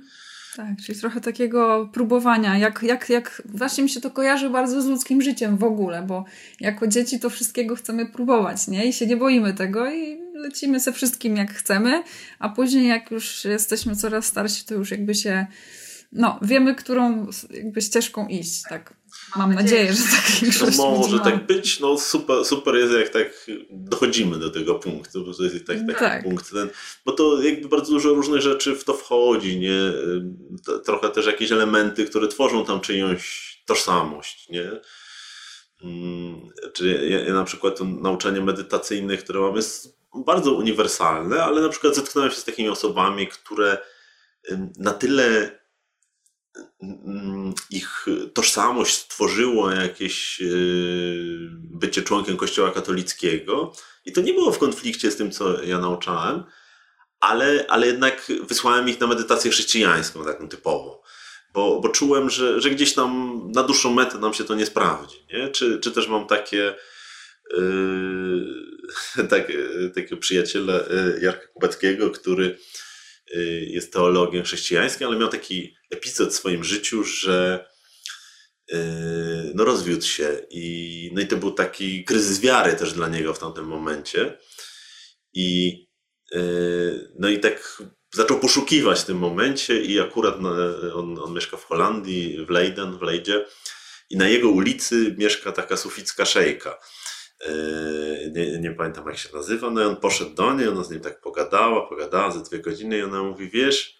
Tak, 0.55 0.77
czyli 0.85 0.99
trochę 0.99 1.21
takiego 1.21 1.89
próbowania, 1.93 2.57
jak, 2.57 2.83
jak, 2.83 3.09
jak 3.09 3.41
właśnie 3.45 3.83
mi 3.83 3.89
się 3.89 4.01
to 4.01 4.11
kojarzy 4.11 4.49
bardzo 4.49 4.81
z 4.81 4.85
ludzkim 4.85 5.21
życiem 5.21 5.57
w 5.57 5.63
ogóle, 5.63 6.03
bo 6.07 6.25
jako 6.59 6.87
dzieci 6.87 7.19
to 7.19 7.29
wszystkiego 7.29 7.75
chcemy 7.75 8.05
próbować, 8.05 8.67
nie? 8.67 8.85
I 8.85 8.93
się 8.93 9.07
nie 9.07 9.17
boimy 9.17 9.53
tego 9.53 9.91
i 9.91 10.17
lecimy 10.39 10.79
ze 10.79 10.93
wszystkim 10.93 11.35
jak 11.35 11.53
chcemy, 11.53 12.03
a 12.39 12.49
później 12.49 12.87
jak 12.87 13.11
już 13.11 13.45
jesteśmy 13.45 13.95
coraz 13.95 14.25
starsi, 14.25 14.65
to 14.65 14.75
już 14.75 14.91
jakby 14.91 15.15
się, 15.15 15.47
no, 16.11 16.39
wiemy, 16.41 16.75
którą 16.75 17.27
jakby 17.49 17.81
ścieżką 17.81 18.27
iść, 18.27 18.63
tak 18.69 18.99
Mam 19.35 19.53
nadzieję, 19.53 19.93
że 19.93 20.03
tak 20.03 20.31
większość 20.41 20.77
no, 20.77 20.91
Może 20.91 21.19
tak 21.19 21.45
być, 21.45 21.79
no 21.79 21.97
super, 21.97 22.45
super 22.45 22.75
jest 22.75 22.93
jak 22.93 23.09
tak 23.09 23.47
dochodzimy 23.69 24.39
do 24.39 24.49
tego 24.49 24.75
punktu, 24.75 25.33
to 25.33 25.43
jest 25.43 25.67
tak, 25.67 25.77
taki 25.87 25.99
tak. 25.99 26.23
punkt 26.23 26.51
ten, 26.51 26.69
bo 27.05 27.11
to 27.11 27.41
jakby 27.41 27.69
bardzo 27.69 27.91
dużo 27.91 28.09
różnych 28.09 28.41
rzeczy 28.41 28.75
w 28.75 28.83
to 28.83 28.93
wchodzi, 28.93 29.59
nie? 29.59 29.79
Trochę 30.85 31.09
też 31.09 31.25
jakieś 31.25 31.51
elementy, 31.51 32.05
które 32.05 32.27
tworzą 32.27 32.65
tam 32.65 32.81
czyjąś 32.81 33.63
tożsamość, 33.65 34.49
nie? 34.49 34.71
Czy 36.73 37.07
ja, 37.09 37.19
ja 37.19 37.33
na 37.33 37.43
przykład 37.43 37.77
to 37.77 37.85
nauczanie 37.85 38.41
medytacyjne, 38.41 39.17
które 39.17 39.39
mam 39.39 39.55
jest 39.55 39.98
bardzo 40.15 40.53
uniwersalne, 40.53 41.43
ale 41.43 41.61
na 41.61 41.69
przykład 41.69 41.95
zetknąłem 41.95 42.31
się 42.31 42.37
z 42.37 42.43
takimi 42.43 42.69
osobami, 42.69 43.27
które 43.27 43.77
na 44.77 44.93
tyle 44.93 45.59
ich 47.69 48.05
tożsamość 48.33 48.97
stworzyło 48.97 49.71
jakieś 49.71 50.41
e, 50.41 50.45
bycie 51.53 52.01
członkiem 52.01 52.37
Kościoła 52.37 52.71
katolickiego. 52.71 53.73
I 54.05 54.11
to 54.11 54.21
nie 54.21 54.33
było 54.33 54.51
w 54.51 54.59
konflikcie 54.59 55.11
z 55.11 55.15
tym, 55.15 55.31
co 55.31 55.63
ja 55.63 55.79
nauczałem, 55.79 56.43
ale, 57.19 57.65
ale 57.69 57.87
jednak 57.87 58.31
wysłałem 58.43 58.89
ich 58.89 58.99
na 58.99 59.07
medytację 59.07 59.51
chrześcijańską, 59.51 60.25
taką 60.25 60.49
typową. 60.49 60.99
Bo, 61.53 61.79
bo 61.79 61.89
czułem, 61.89 62.29
że, 62.29 62.61
że 62.61 62.69
gdzieś 62.69 62.93
tam 62.93 63.41
na 63.51 63.63
dłuższą 63.63 63.93
metę 63.93 64.17
nam 64.17 64.33
się 64.33 64.43
to 64.43 64.55
nie 64.55 64.65
sprawdzi. 64.65 65.17
Nie? 65.33 65.49
Czy, 65.49 65.79
czy 65.79 65.91
też 65.91 66.07
mam 66.07 66.27
takie. 66.27 66.75
Yy, 67.53 68.68
tak, 69.29 69.51
takiego 69.95 70.17
przyjaciela 70.17 70.73
e, 70.73 71.19
Jarka 71.21 71.47
Kubackiego, 71.47 72.11
który 72.11 72.57
Y, 73.35 73.67
jest 73.69 73.93
teologiem 73.93 74.43
chrześcijańskim, 74.43 75.07
ale 75.07 75.17
miał 75.17 75.29
taki 75.29 75.75
epizod 75.91 76.29
w 76.29 76.35
swoim 76.35 76.63
życiu, 76.63 77.03
że 77.03 77.69
no 79.55 79.63
rozwiódł 79.65 80.05
się 80.05 80.41
i, 80.49 81.11
no 81.13 81.21
i 81.21 81.27
to 81.27 81.37
był 81.37 81.51
taki 81.51 82.05
kryzys 82.05 82.39
wiary 82.39 82.73
też 82.73 82.93
dla 82.93 83.07
niego 83.07 83.33
w 83.33 83.39
tamtym 83.39 83.65
momencie. 83.65 84.37
I 85.33 85.77
no 87.19 87.29
i 87.29 87.39
tak 87.39 87.83
zaczął 88.13 88.39
poszukiwać 88.39 88.99
w 88.99 89.05
tym 89.05 89.17
momencie 89.17 89.81
i 89.81 89.99
akurat 89.99 90.35
on, 90.93 91.19
on 91.19 91.33
mieszka 91.33 91.57
w 91.57 91.65
Holandii, 91.65 92.45
w 92.45 92.49
Leiden, 92.49 92.97
w 92.97 93.01
Leidzie 93.01 93.45
i 94.09 94.17
na 94.17 94.27
jego 94.27 94.49
ulicy 94.49 95.15
mieszka 95.17 95.51
taka 95.51 95.77
suficka 95.77 96.25
szejka 96.25 96.79
nie, 98.31 98.59
nie, 98.59 98.71
pamiętam 98.71 99.05
jak 99.07 99.17
się 99.17 99.29
nazywa, 99.33 99.69
no 99.69 99.81
i 99.81 99.85
on 99.85 99.95
poszedł 99.95 100.35
do 100.35 100.53
niej, 100.53 100.67
ona 100.67 100.83
z 100.83 100.91
nim 100.91 100.99
tak 100.99 101.21
pogadała, 101.21 101.89
pogadała 101.89 102.31
ze 102.31 102.43
dwie 102.43 102.59
godziny 102.59 102.97
i 102.97 103.01
ona 103.01 103.23
mówi, 103.23 103.49
wiesz, 103.49 103.99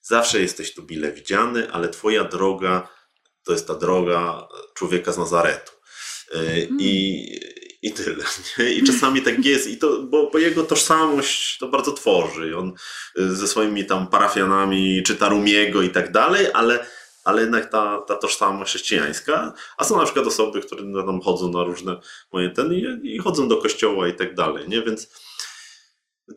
zawsze 0.00 0.40
jesteś 0.40 0.74
tu 0.74 0.82
bile 0.82 1.12
widziany, 1.12 1.72
ale 1.72 1.88
twoja 1.88 2.24
droga 2.24 2.88
to 3.44 3.52
jest 3.52 3.66
ta 3.66 3.74
droga 3.74 4.48
człowieka 4.74 5.12
z 5.12 5.18
Nazaretu. 5.18 5.72
Mm. 6.34 6.80
I, 6.80 7.40
I 7.82 7.92
tyle. 7.92 8.24
Nie? 8.58 8.72
I 8.72 8.82
czasami 8.82 9.22
tak 9.22 9.44
jest, 9.44 9.66
i 9.66 9.78
to, 9.78 10.02
bo, 10.02 10.30
bo, 10.30 10.38
jego 10.38 10.64
tożsamość 10.64 11.58
to 11.58 11.68
bardzo 11.68 11.92
tworzy. 11.92 12.56
On 12.56 12.72
y, 13.18 13.36
ze 13.36 13.48
swoimi 13.48 13.86
tam 13.86 14.06
parafianami 14.06 15.02
czyta 15.02 15.28
Rumiego 15.28 15.82
i 15.82 15.90
tak 15.90 16.12
dalej, 16.12 16.46
ale 16.54 16.86
ale 17.28 17.42
jednak 17.42 17.70
ta, 17.70 18.00
ta 18.00 18.16
tożsamość 18.16 18.70
chrześcijańska, 18.70 19.52
a 19.76 19.84
są 19.84 19.98
na 19.98 20.04
przykład 20.04 20.26
osoby, 20.26 20.60
które 20.60 20.82
tam 21.06 21.20
chodzą 21.20 21.52
na 21.52 21.64
różne 21.64 22.00
moje 22.32 22.50
ten 22.50 22.72
i, 22.72 23.00
i 23.02 23.18
chodzą 23.18 23.48
do 23.48 23.56
kościoła 23.56 24.08
i 24.08 24.14
tak 24.14 24.34
dalej, 24.34 24.68
nie? 24.68 24.82
Więc 24.82 25.08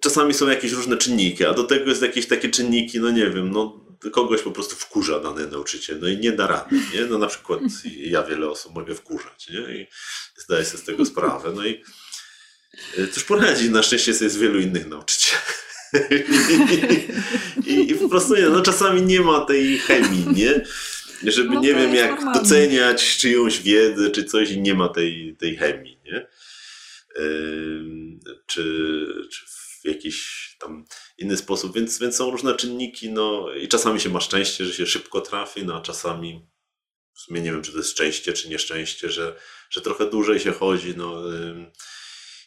czasami 0.02 0.34
są 0.34 0.48
jakieś 0.48 0.72
różne 0.72 0.98
czynniki, 0.98 1.46
a 1.46 1.54
do 1.54 1.64
tego 1.64 1.90
jest 1.90 2.02
jakieś 2.02 2.28
takie 2.28 2.50
czynniki, 2.50 3.00
no 3.00 3.12
nie 3.12 3.30
wiem, 3.30 3.52
no 3.52 3.86
kogoś 4.12 4.42
po 4.42 4.52
prostu 4.52 4.76
wkurza 4.76 5.20
dany 5.20 5.48
nauczyciel, 5.48 6.00
no 6.02 6.08
i 6.08 6.18
nie 6.18 6.32
da 6.32 6.48
rady, 6.48 6.76
nie? 6.94 7.06
No 7.06 7.18
na 7.18 7.28
przykład 7.28 7.60
ja 7.98 8.24
wiele 8.24 8.50
osób 8.50 8.76
mogę 8.76 8.96
wkurzać, 8.96 9.50
nie? 9.50 9.76
I 9.76 9.88
zdaję 10.38 10.66
sobie 10.66 10.84
z 10.84 10.86
tego 10.86 11.06
sprawę, 11.06 11.52
no 11.56 11.66
i 11.66 11.84
e, 12.98 13.08
cóż 13.08 13.24
poradzi, 13.24 13.70
na 13.70 13.84
szczęście 13.84 14.12
jest 14.12 14.40
wielu 14.40 14.60
innych 14.60 14.88
nauczycieli. 14.88 15.42
I, 17.66 17.91
I, 17.91 17.91
prostu 18.12 18.36
nie, 18.36 18.50
no 18.50 18.62
czasami 18.62 19.02
nie 19.02 19.22
ma 19.22 19.46
tej 19.46 19.80
chemii, 19.80 20.26
nie? 20.36 20.66
Żeby 21.32 21.56
no 21.56 21.62
nie 21.62 21.74
wiem 21.74 21.96
jak 21.96 22.12
normalnie. 22.12 22.42
doceniać 22.42 23.18
czyjąś 23.18 23.62
wiedzę 23.62 24.12
czy 24.12 24.24
coś 24.24 24.52
i 24.52 24.62
nie 24.62 24.74
ma 24.74 24.90
tej, 24.90 25.36
tej 25.40 25.58
chemii, 25.58 26.00
nie? 26.06 26.28
Yy, 27.16 28.20
czy, 28.46 28.64
czy 29.32 29.46
w 29.82 29.86
jakiś 29.86 30.48
tam 30.60 30.86
inny 31.18 31.38
sposób, 31.38 31.76
więc, 31.76 32.00
więc 32.00 32.16
są 32.16 32.32
różne 32.32 32.56
czynniki, 32.56 33.10
no 33.10 33.54
i 33.54 33.68
czasami 33.68 34.00
się 34.00 34.10
ma 34.10 34.22
szczęście, 34.22 34.66
że 34.66 34.74
się 34.74 34.86
szybko 34.86 35.22
trafi, 35.22 35.66
no 35.66 35.78
a 35.78 35.82
czasami 35.82 36.48
w 37.14 37.20
sumie 37.20 37.42
nie 37.42 37.52
wiem, 37.52 37.62
czy 37.62 37.72
to 37.72 37.78
jest 37.78 37.90
szczęście, 37.92 38.34
czy 38.34 38.50
nieszczęście, 38.50 39.10
że, 39.10 39.36
że 39.70 39.82
trochę 39.82 40.10
dłużej 40.10 40.40
się 40.40 40.52
chodzi, 40.52 40.94
no 40.98 41.28
yy, 41.28 41.72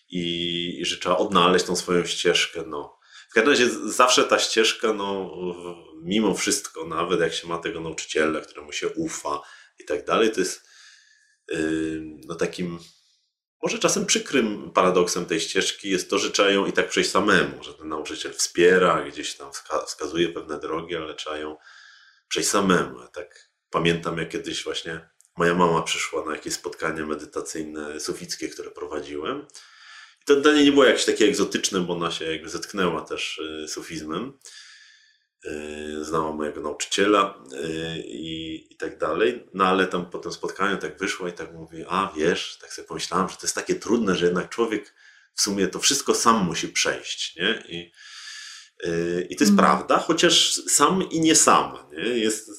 i, 0.09 0.81
i 0.81 0.85
że 0.85 0.97
trzeba 0.97 1.17
odnaleźć 1.17 1.65
tą 1.65 1.77
swoją 1.77 2.07
ścieżkę, 2.07 2.65
no. 2.67 2.99
W 3.35 3.37
każdym 3.37 3.53
razie 3.53 3.71
zawsze 3.91 4.25
ta 4.25 4.39
ścieżka, 4.39 4.93
no, 4.93 5.37
mimo 6.03 6.35
wszystko, 6.35 6.87
nawet 6.87 7.21
jak 7.21 7.35
się 7.35 7.49
ma 7.49 7.59
tego 7.59 7.81
nauczyciela, 7.81 8.41
któremu 8.41 8.73
się 8.73 8.89
ufa 8.89 9.41
i 9.79 9.85
tak 9.85 10.05
dalej, 10.05 10.33
to 10.33 10.41
jest 10.41 10.69
yy, 11.51 12.03
no, 12.27 12.35
takim 12.35 12.79
może 13.63 13.79
czasem 13.79 14.07
przykrym 14.07 14.71
paradoksem 14.71 15.27
tej 15.27 15.41
ścieżki 15.41 15.91
jest 15.91 16.11
to, 16.11 16.19
że 16.19 16.31
trzeba 16.31 16.51
ją 16.51 16.67
i 16.67 16.73
tak 16.73 16.89
przejść 16.89 17.11
samemu, 17.11 17.63
że 17.63 17.75
ten 17.75 17.89
nauczyciel 17.89 18.33
wspiera, 18.33 19.05
gdzieś 19.05 19.35
tam 19.35 19.51
wskazuje 19.87 20.29
pewne 20.29 20.59
drogi, 20.59 20.97
ale 20.97 21.15
trzeba 21.15 21.39
ją 21.39 21.57
przejść 22.29 22.49
samemu. 22.49 23.01
Ja 23.01 23.09
tak 23.09 23.51
pamiętam, 23.71 24.19
jak 24.19 24.29
kiedyś 24.29 24.65
właśnie 24.65 25.09
moja 25.37 25.55
mama 25.55 25.83
przyszła 25.83 26.25
na 26.25 26.33
jakieś 26.33 26.55
spotkanie 26.55 27.03
medytacyjne 27.03 28.01
sufickie, 28.01 28.49
które 28.49 28.71
prowadziłem 28.71 29.47
to 30.25 30.41
danie 30.41 30.65
nie 30.65 30.73
było 30.73 30.85
jakieś 30.85 31.05
takie 31.05 31.25
egzotyczne, 31.25 31.81
bo 31.81 31.93
ona 31.93 32.11
się 32.11 32.25
jakby 32.33 32.49
zetknęła 32.49 33.01
też 33.01 33.39
y, 33.39 33.69
sufizmem. 33.69 34.39
Y, 35.47 36.05
znała 36.05 36.33
mojego 36.33 36.61
nauczyciela 36.61 37.45
y, 37.53 37.99
i, 38.07 38.67
i 38.73 38.77
tak 38.77 38.99
dalej. 38.99 39.47
No 39.55 39.65
ale 39.65 39.87
tam 39.87 40.11
po 40.11 40.19
tym 40.19 40.33
spotkaniu 40.33 40.77
tak 40.77 40.99
wyszła 40.99 41.29
i 41.29 41.33
tak 41.33 41.53
mówi, 41.53 41.85
a 41.89 42.13
wiesz, 42.17 42.59
tak 42.61 42.73
sobie 42.73 42.89
pomyślałam, 42.89 43.29
że 43.29 43.37
to 43.37 43.43
jest 43.43 43.55
takie 43.55 43.75
trudne, 43.75 44.17
że 44.17 44.25
jednak 44.25 44.49
człowiek 44.49 44.95
w 45.35 45.41
sumie 45.41 45.69
to 45.69 45.79
wszystko 45.79 46.15
sam 46.15 46.45
musi 46.45 46.69
przejść, 46.69 47.37
nie? 47.37 47.65
I, 47.69 47.93
i 49.31 49.37
to 49.37 49.45
jest 49.45 49.53
mm. 49.53 49.57
prawda, 49.57 49.99
chociaż 49.99 50.55
sam 50.55 51.11
i 51.11 51.21
nie 51.21 51.35
sam. 51.35 51.79
Nie? 51.93 52.03
Jest, 52.03 52.51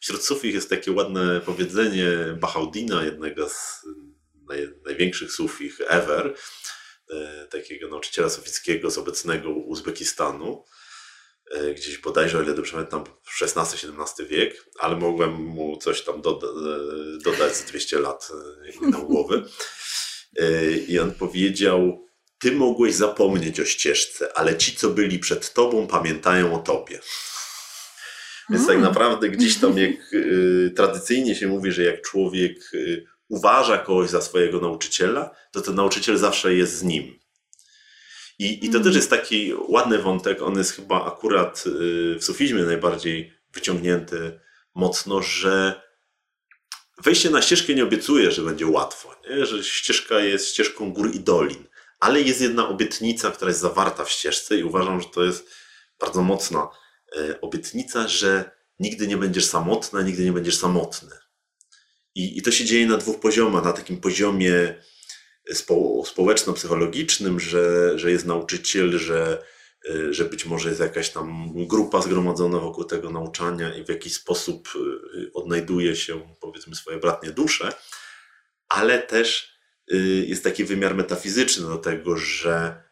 wśród 0.00 0.24
sufich 0.24 0.54
jest 0.54 0.70
takie 0.70 0.92
ładne 0.92 1.40
powiedzenie 1.40 2.08
Bachaudina, 2.40 3.04
jednego 3.04 3.48
z 3.48 3.86
naj, 4.48 4.68
największych 4.84 5.32
sufich 5.32 5.80
ever, 5.88 6.34
E, 6.34 6.67
takiego 7.50 7.88
nauczyciela 7.88 8.30
sowieckiego 8.30 8.90
z 8.90 8.98
obecnego 8.98 9.50
Uzbekistanu, 9.50 10.64
e, 11.50 11.74
gdzieś 11.74 11.98
bodajże, 11.98 12.38
o 12.38 12.42
ile 12.42 12.54
dobrze 12.54 12.72
pamiętam, 12.72 13.04
XVI-XVII 13.42 14.26
wiek, 14.26 14.64
ale 14.78 14.96
mogłem 14.96 15.32
mu 15.32 15.76
coś 15.76 16.02
tam 16.02 16.22
doda 16.22 16.46
e, 16.46 17.18
dodać 17.24 17.56
z 17.56 17.64
200 17.64 17.98
lat 17.98 18.28
na 18.80 18.98
głowy. 18.98 19.44
I 20.88 20.98
on 20.98 21.14
powiedział, 21.14 22.06
ty 22.38 22.52
mogłeś 22.52 22.94
zapomnieć 22.94 23.60
o 23.60 23.64
ścieżce, 23.64 24.38
ale 24.38 24.56
ci, 24.56 24.76
co 24.76 24.90
byli 24.90 25.18
przed 25.18 25.52
tobą, 25.52 25.86
pamiętają 25.86 26.54
o 26.54 26.58
tobie. 26.58 27.00
Więc 28.50 28.66
tak 28.66 28.76
mm. 28.76 28.88
naprawdę 28.88 29.28
gdzieś 29.28 29.56
tam, 29.56 29.78
jak 29.78 30.14
tradycyjnie 30.76 31.34
się 31.34 31.46
mówi, 31.46 31.72
że 31.72 31.82
jak 31.82 32.02
człowiek 32.02 32.70
uważa 33.28 33.78
kogoś 33.78 34.10
za 34.10 34.20
swojego 34.20 34.60
nauczyciela, 34.60 35.36
to 35.52 35.60
ten 35.60 35.74
nauczyciel 35.74 36.18
zawsze 36.18 36.54
jest 36.54 36.76
z 36.78 36.82
nim. 36.82 37.18
I, 38.38 38.66
i 38.66 38.68
to 38.70 38.76
mm. 38.76 38.84
też 38.84 38.96
jest 38.96 39.10
taki 39.10 39.54
ładny 39.68 39.98
wątek, 39.98 40.42
on 40.42 40.58
jest 40.58 40.72
chyba 40.72 41.06
akurat 41.06 41.64
y, 41.66 42.16
w 42.18 42.24
sufizmie 42.24 42.62
najbardziej 42.62 43.32
wyciągnięty 43.52 44.40
mocno, 44.74 45.22
że 45.22 45.82
wejście 47.04 47.30
na 47.30 47.42
ścieżkę 47.42 47.74
nie 47.74 47.84
obiecuje, 47.84 48.30
że 48.30 48.42
będzie 48.42 48.66
łatwo, 48.66 49.14
nie? 49.30 49.46
że 49.46 49.64
ścieżka 49.64 50.20
jest 50.20 50.48
ścieżką 50.48 50.92
gór 50.92 51.14
i 51.14 51.20
dolin, 51.20 51.64
ale 52.00 52.20
jest 52.20 52.40
jedna 52.40 52.68
obietnica, 52.68 53.30
która 53.30 53.48
jest 53.48 53.60
zawarta 53.60 54.04
w 54.04 54.10
ścieżce 54.10 54.56
i 54.56 54.64
uważam, 54.64 55.00
że 55.00 55.08
to 55.08 55.24
jest 55.24 55.50
bardzo 56.00 56.22
mocna 56.22 56.68
y, 57.16 57.40
obietnica, 57.40 58.08
że 58.08 58.50
nigdy 58.78 59.06
nie 59.06 59.16
będziesz 59.16 59.44
samotna, 59.44 60.02
nigdy 60.02 60.24
nie 60.24 60.32
będziesz 60.32 60.58
samotny. 60.58 61.27
I, 62.18 62.38
I 62.38 62.42
to 62.42 62.50
się 62.50 62.64
dzieje 62.64 62.86
na 62.86 62.96
dwóch 62.96 63.20
poziomach. 63.20 63.64
Na 63.64 63.72
takim 63.72 64.00
poziomie 64.00 64.82
spo, 65.52 66.02
społeczno-psychologicznym, 66.06 67.40
że, 67.40 67.92
że 67.98 68.10
jest 68.10 68.26
nauczyciel, 68.26 68.98
że 68.98 69.44
y, 69.90 70.14
że 70.14 70.24
być 70.24 70.46
może 70.46 70.68
jest 70.68 70.80
jakaś 70.80 71.10
tam 71.10 71.52
grupa 71.54 72.02
zgromadzona 72.02 72.58
wokół 72.58 72.84
tego 72.84 73.10
nauczania 73.10 73.74
i 73.74 73.84
w 73.84 73.88
jakiś 73.88 74.14
sposób 74.14 74.68
y, 75.14 75.32
odnajduje 75.34 75.96
się, 75.96 76.34
powiedzmy, 76.40 76.74
swoje 76.74 76.98
bratnie 76.98 77.30
dusze, 77.30 77.72
ale 78.68 79.02
też 79.02 79.58
jest 80.26 80.44
taki 80.44 80.64
wymiar 80.64 80.94
metafizyczny 80.94 81.66
do 81.66 81.78
tego, 81.78 82.16
że, 82.16 82.82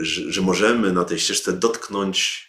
że, 0.00 0.32
że 0.32 0.40
możemy 0.40 0.92
na 0.92 1.04
tej 1.04 1.18
ścieżce 1.18 1.52
dotknąć 1.52 2.48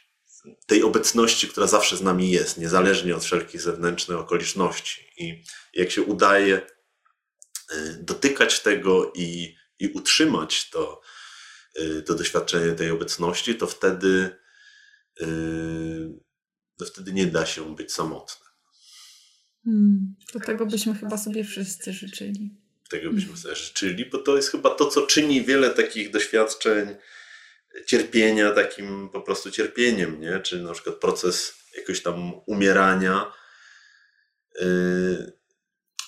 tej 0.65 0.83
obecności, 0.83 1.47
która 1.47 1.67
zawsze 1.67 1.97
z 1.97 2.01
nami 2.01 2.31
jest, 2.31 2.57
niezależnie 2.57 3.15
od 3.15 3.23
wszelkich 3.23 3.61
zewnętrznych 3.61 4.17
okoliczności. 4.17 5.01
I 5.17 5.43
jak 5.73 5.91
się 5.91 6.01
udaje 6.01 6.61
y, 7.71 7.97
dotykać 8.01 8.59
tego 8.59 9.11
i, 9.15 9.55
i 9.79 9.87
utrzymać 9.87 10.69
to, 10.69 11.01
y, 11.79 12.01
to 12.01 12.15
doświadczenie 12.15 12.73
tej 12.73 12.91
obecności, 12.91 13.55
to 13.55 13.67
wtedy, 13.67 14.29
y, 15.21 15.25
to 16.77 16.85
wtedy 16.85 17.13
nie 17.13 17.25
da 17.25 17.45
się 17.45 17.75
być 17.75 17.93
samotnym. 17.93 18.49
Hmm, 19.63 20.15
to 20.31 20.39
tego 20.39 20.65
byśmy 20.65 20.95
chyba 20.95 21.17
sobie 21.17 21.43
wszyscy 21.43 21.93
życzyli. 21.93 22.57
Tego 22.89 23.11
byśmy 23.11 23.37
sobie 23.37 23.55
życzyli, 23.55 24.05
bo 24.05 24.17
to 24.17 24.35
jest 24.35 24.49
chyba 24.51 24.69
to, 24.69 24.87
co 24.87 25.07
czyni 25.07 25.45
wiele 25.45 25.69
takich 25.69 26.11
doświadczeń 26.11 26.95
cierpienia 27.85 28.51
takim 28.51 29.09
po 29.09 29.21
prostu 29.21 29.51
cierpieniem, 29.51 30.21
nie? 30.21 30.39
Czy 30.39 30.61
na 30.61 30.73
przykład 30.73 30.95
proces 30.95 31.53
jakiegoś 31.75 32.01
tam 32.01 32.33
umierania, 32.45 33.31
yy, 34.59 35.33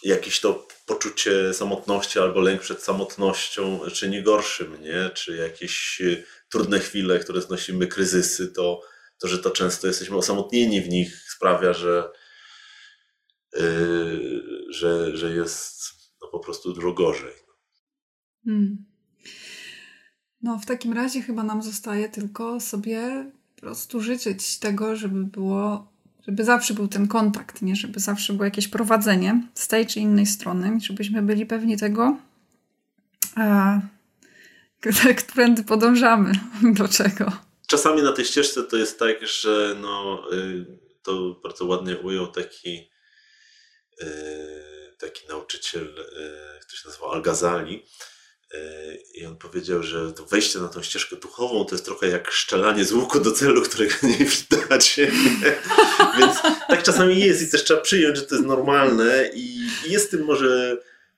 jakieś 0.04 0.40
to 0.40 0.68
poczucie 0.86 1.54
samotności 1.54 2.20
albo 2.20 2.42
lęk 2.42 2.62
przed 2.62 2.84
samotnością 2.84 3.80
czyni 3.94 4.24
gorszym, 4.24 4.82
nie? 4.82 5.10
Czy 5.14 5.36
jakieś 5.36 6.02
y, 6.02 6.24
trudne 6.50 6.80
chwile, 6.80 7.20
które 7.20 7.42
znosimy, 7.42 7.88
kryzysy, 7.88 8.48
to, 8.48 8.82
to 9.20 9.28
że 9.28 9.40
to 9.40 9.52
często 9.52 9.88
jesteśmy 9.88 10.18
osamotnieni 10.18 10.82
w 10.82 10.90
nich 10.90 11.32
sprawia, 11.32 11.74
że, 11.74 12.12
yy, 13.54 14.44
że, 14.70 15.18
że 15.18 15.36
jest 15.36 15.76
no, 16.22 16.28
po 16.28 16.40
prostu 16.40 16.74
dużo 16.74 16.94
gorzej. 16.94 17.34
Hmm. 18.46 18.95
No, 20.46 20.60
w 20.60 20.66
takim 20.66 20.94
razie 20.94 21.22
chyba 21.22 21.44
nam 21.44 21.64
zostaje 21.64 22.10
tylko 22.10 22.60
sobie 22.60 23.26
po 23.56 23.62
prostu 23.62 24.02
życzyć 24.02 24.60
tego, 24.60 24.96
żeby 24.96 25.24
było, 25.24 25.92
żeby 26.28 26.44
zawsze 26.44 26.74
był 26.74 26.88
ten 26.88 27.08
kontakt, 27.08 27.62
nie? 27.62 27.76
Żeby 27.76 28.00
zawsze 28.00 28.34
było 28.34 28.46
jakieś 28.46 28.68
prowadzenie 28.68 29.48
z 29.56 29.68
tej 29.68 29.88
czy 29.88 30.00
innej 30.00 30.26
strony, 30.26 30.78
żebyśmy 30.82 31.22
byli 31.22 31.46
pewni 31.46 31.78
tego, 31.78 32.18
a, 33.36 33.80
którędy 35.28 35.64
podążamy, 35.64 36.32
do 36.80 36.88
czego. 36.88 37.32
Czasami 37.68 38.02
na 38.02 38.12
tej 38.12 38.26
ścieżce 38.26 38.64
to 38.64 38.78
jest 38.78 39.00
tak, 39.00 39.28
że 39.28 39.76
no, 39.82 40.24
y, 40.34 40.66
to 41.04 41.40
bardzo 41.44 41.66
ładnie 41.66 41.98
ujął 41.98 42.28
taki 42.28 42.90
y, 44.02 44.06
taki 44.98 45.28
nauczyciel, 45.28 45.84
y, 45.84 46.60
który 46.62 46.78
się 46.78 46.88
nazywał 46.88 47.12
Al-Ghazali, 47.12 47.86
i 49.14 49.26
on 49.26 49.38
powiedział, 49.38 49.84
że 49.84 50.14
to 50.14 50.26
wejście 50.26 50.60
na 50.60 50.68
tą 50.68 50.84
ścieżkę 50.84 51.16
duchową 51.16 51.66
to 51.66 51.76
jest 51.76 51.86
trochę 51.86 52.08
jak 52.08 52.32
szczelanie 52.32 52.86
z 52.86 52.92
łuku 52.92 53.20
do 53.20 53.32
celu, 53.32 53.62
którego 53.62 53.94
nie 54.04 54.26
widać. 54.26 55.00
Więc 56.20 56.42
tak 56.68 56.84
czasami 56.84 57.20
jest 57.20 57.42
i 57.42 57.52
też 57.52 57.64
trzeba 57.64 57.82
przyjąć, 57.82 58.18
że 58.18 58.24
to 58.24 58.36
jest 58.36 58.48
normalne 58.48 59.30
i 59.34 59.60
jest 59.88 60.12
tym 60.12 60.24
może 60.24 60.78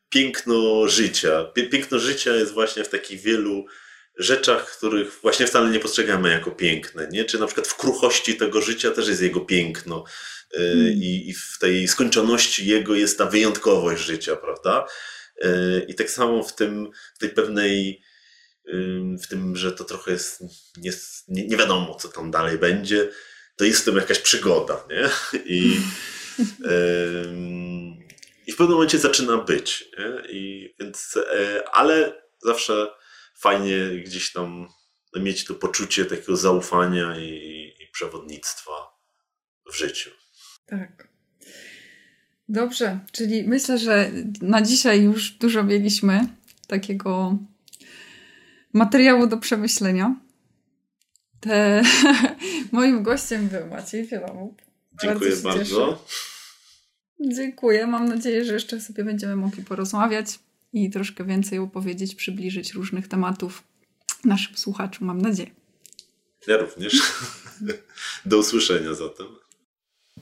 piękno 0.10 0.88
życia. 0.88 1.44
Piękno 1.72 2.00
życia 2.00 2.36
jest 2.36 2.54
właśnie 2.54 2.84
w 2.84 2.90
takich 2.90 3.22
wielu 3.22 3.66
rzeczach, 4.18 4.78
których 4.78 5.20
właśnie 5.22 5.48
wcale 5.48 5.70
nie 5.70 5.80
postrzegamy 5.80 6.32
jako 6.32 6.52
piękne. 6.52 7.08
Nie? 7.12 7.26
Czy 7.26 7.40
na 7.40 7.46
przykład 7.46 7.68
w 7.68 7.76
kruchości 7.76 8.36
tego 8.36 8.62
życia 8.62 8.92
też 8.92 9.08
jest 9.08 9.22
jego 9.22 9.40
piękno. 9.40 10.04
Y, 10.54 10.58
hmm. 10.58 10.88
I, 10.88 11.30
I 11.30 11.34
w 11.34 11.58
tej 11.60 11.88
skończoności 11.88 12.68
jego 12.68 12.96
jest 12.96 13.18
ta 13.18 13.26
wyjątkowość 13.26 14.04
życia, 14.04 14.36
prawda? 14.36 14.88
I 15.88 15.96
tak 15.96 16.10
samo 16.10 16.44
w 16.44 16.56
tym, 16.56 16.92
w 17.16 17.20
tej 17.20 17.30
pewnej, 17.30 18.02
w 19.24 19.28
tym, 19.30 19.56
że 19.56 19.72
to 19.72 19.84
trochę 19.84 20.12
jest, 20.12 20.44
nie, 21.28 21.48
nie 21.48 21.58
wiadomo, 21.58 21.96
co 21.96 22.08
tam 22.08 22.32
dalej 22.32 22.58
będzie, 22.58 23.10
to 23.56 23.66
jest 23.66 23.82
w 23.82 23.86
tym 23.86 23.96
jakaś 23.96 24.20
przygoda, 24.20 24.84
nie? 24.90 25.10
I, 25.46 25.78
i 28.48 28.52
w 28.52 28.56
pewnym 28.56 28.74
momencie 28.74 29.00
zaczyna 29.00 29.38
być. 29.38 29.90
Nie? 30.00 30.32
I 30.32 30.76
więc, 30.80 31.18
e, 31.18 31.70
ale 31.70 32.22
zawsze 32.42 32.94
fajnie 33.40 34.04
gdzieś 34.06 34.32
tam 34.32 34.68
mieć 35.16 35.46
to 35.46 35.54
poczucie 35.54 36.06
takiego 36.06 36.38
zaufania 36.38 37.20
i, 37.20 37.74
i 37.80 37.88
przewodnictwa 37.92 38.72
w 39.72 39.76
życiu. 39.76 40.12
Tak. 40.66 41.17
Dobrze, 42.50 43.00
czyli 43.12 43.48
myślę, 43.48 43.78
że 43.78 44.12
na 44.42 44.62
dzisiaj 44.62 45.04
już 45.04 45.32
dużo 45.32 45.64
mieliśmy 45.64 46.28
takiego 46.68 47.38
materiału 48.74 49.28
do 49.28 49.38
przemyślenia. 49.38 50.16
Te... 51.40 51.84
Moim 52.72 53.04
gościem 53.04 53.48
był 53.48 53.68
Maciej 53.68 54.08
Fielomów. 54.08 54.54
Dziękuję 55.02 55.36
bardzo. 55.36 55.50
bardzo. 55.50 56.06
Dziękuję. 57.20 57.88
Mam 57.88 58.06
nadzieję, 58.06 58.46
że 58.46 58.54
jeszcze 58.54 58.82
sobie 58.82 59.04
będziemy 59.04 59.36
mogli 59.36 59.64
porozmawiać 59.64 60.40
i 60.74 60.90
troszkę 60.90 61.26
więcej 61.26 61.60
opowiedzieć, 61.60 62.16
przybliżyć 62.16 62.74
różnych 62.74 63.08
tematów 63.08 63.64
naszym 64.26 64.58
słuchaczom. 64.58 65.08
Mam 65.08 65.22
nadzieję. 65.22 65.50
Ja 66.48 66.58
również. 66.58 67.02
Do 68.26 68.38
usłyszenia 68.38 68.94
zatem. 68.94 69.28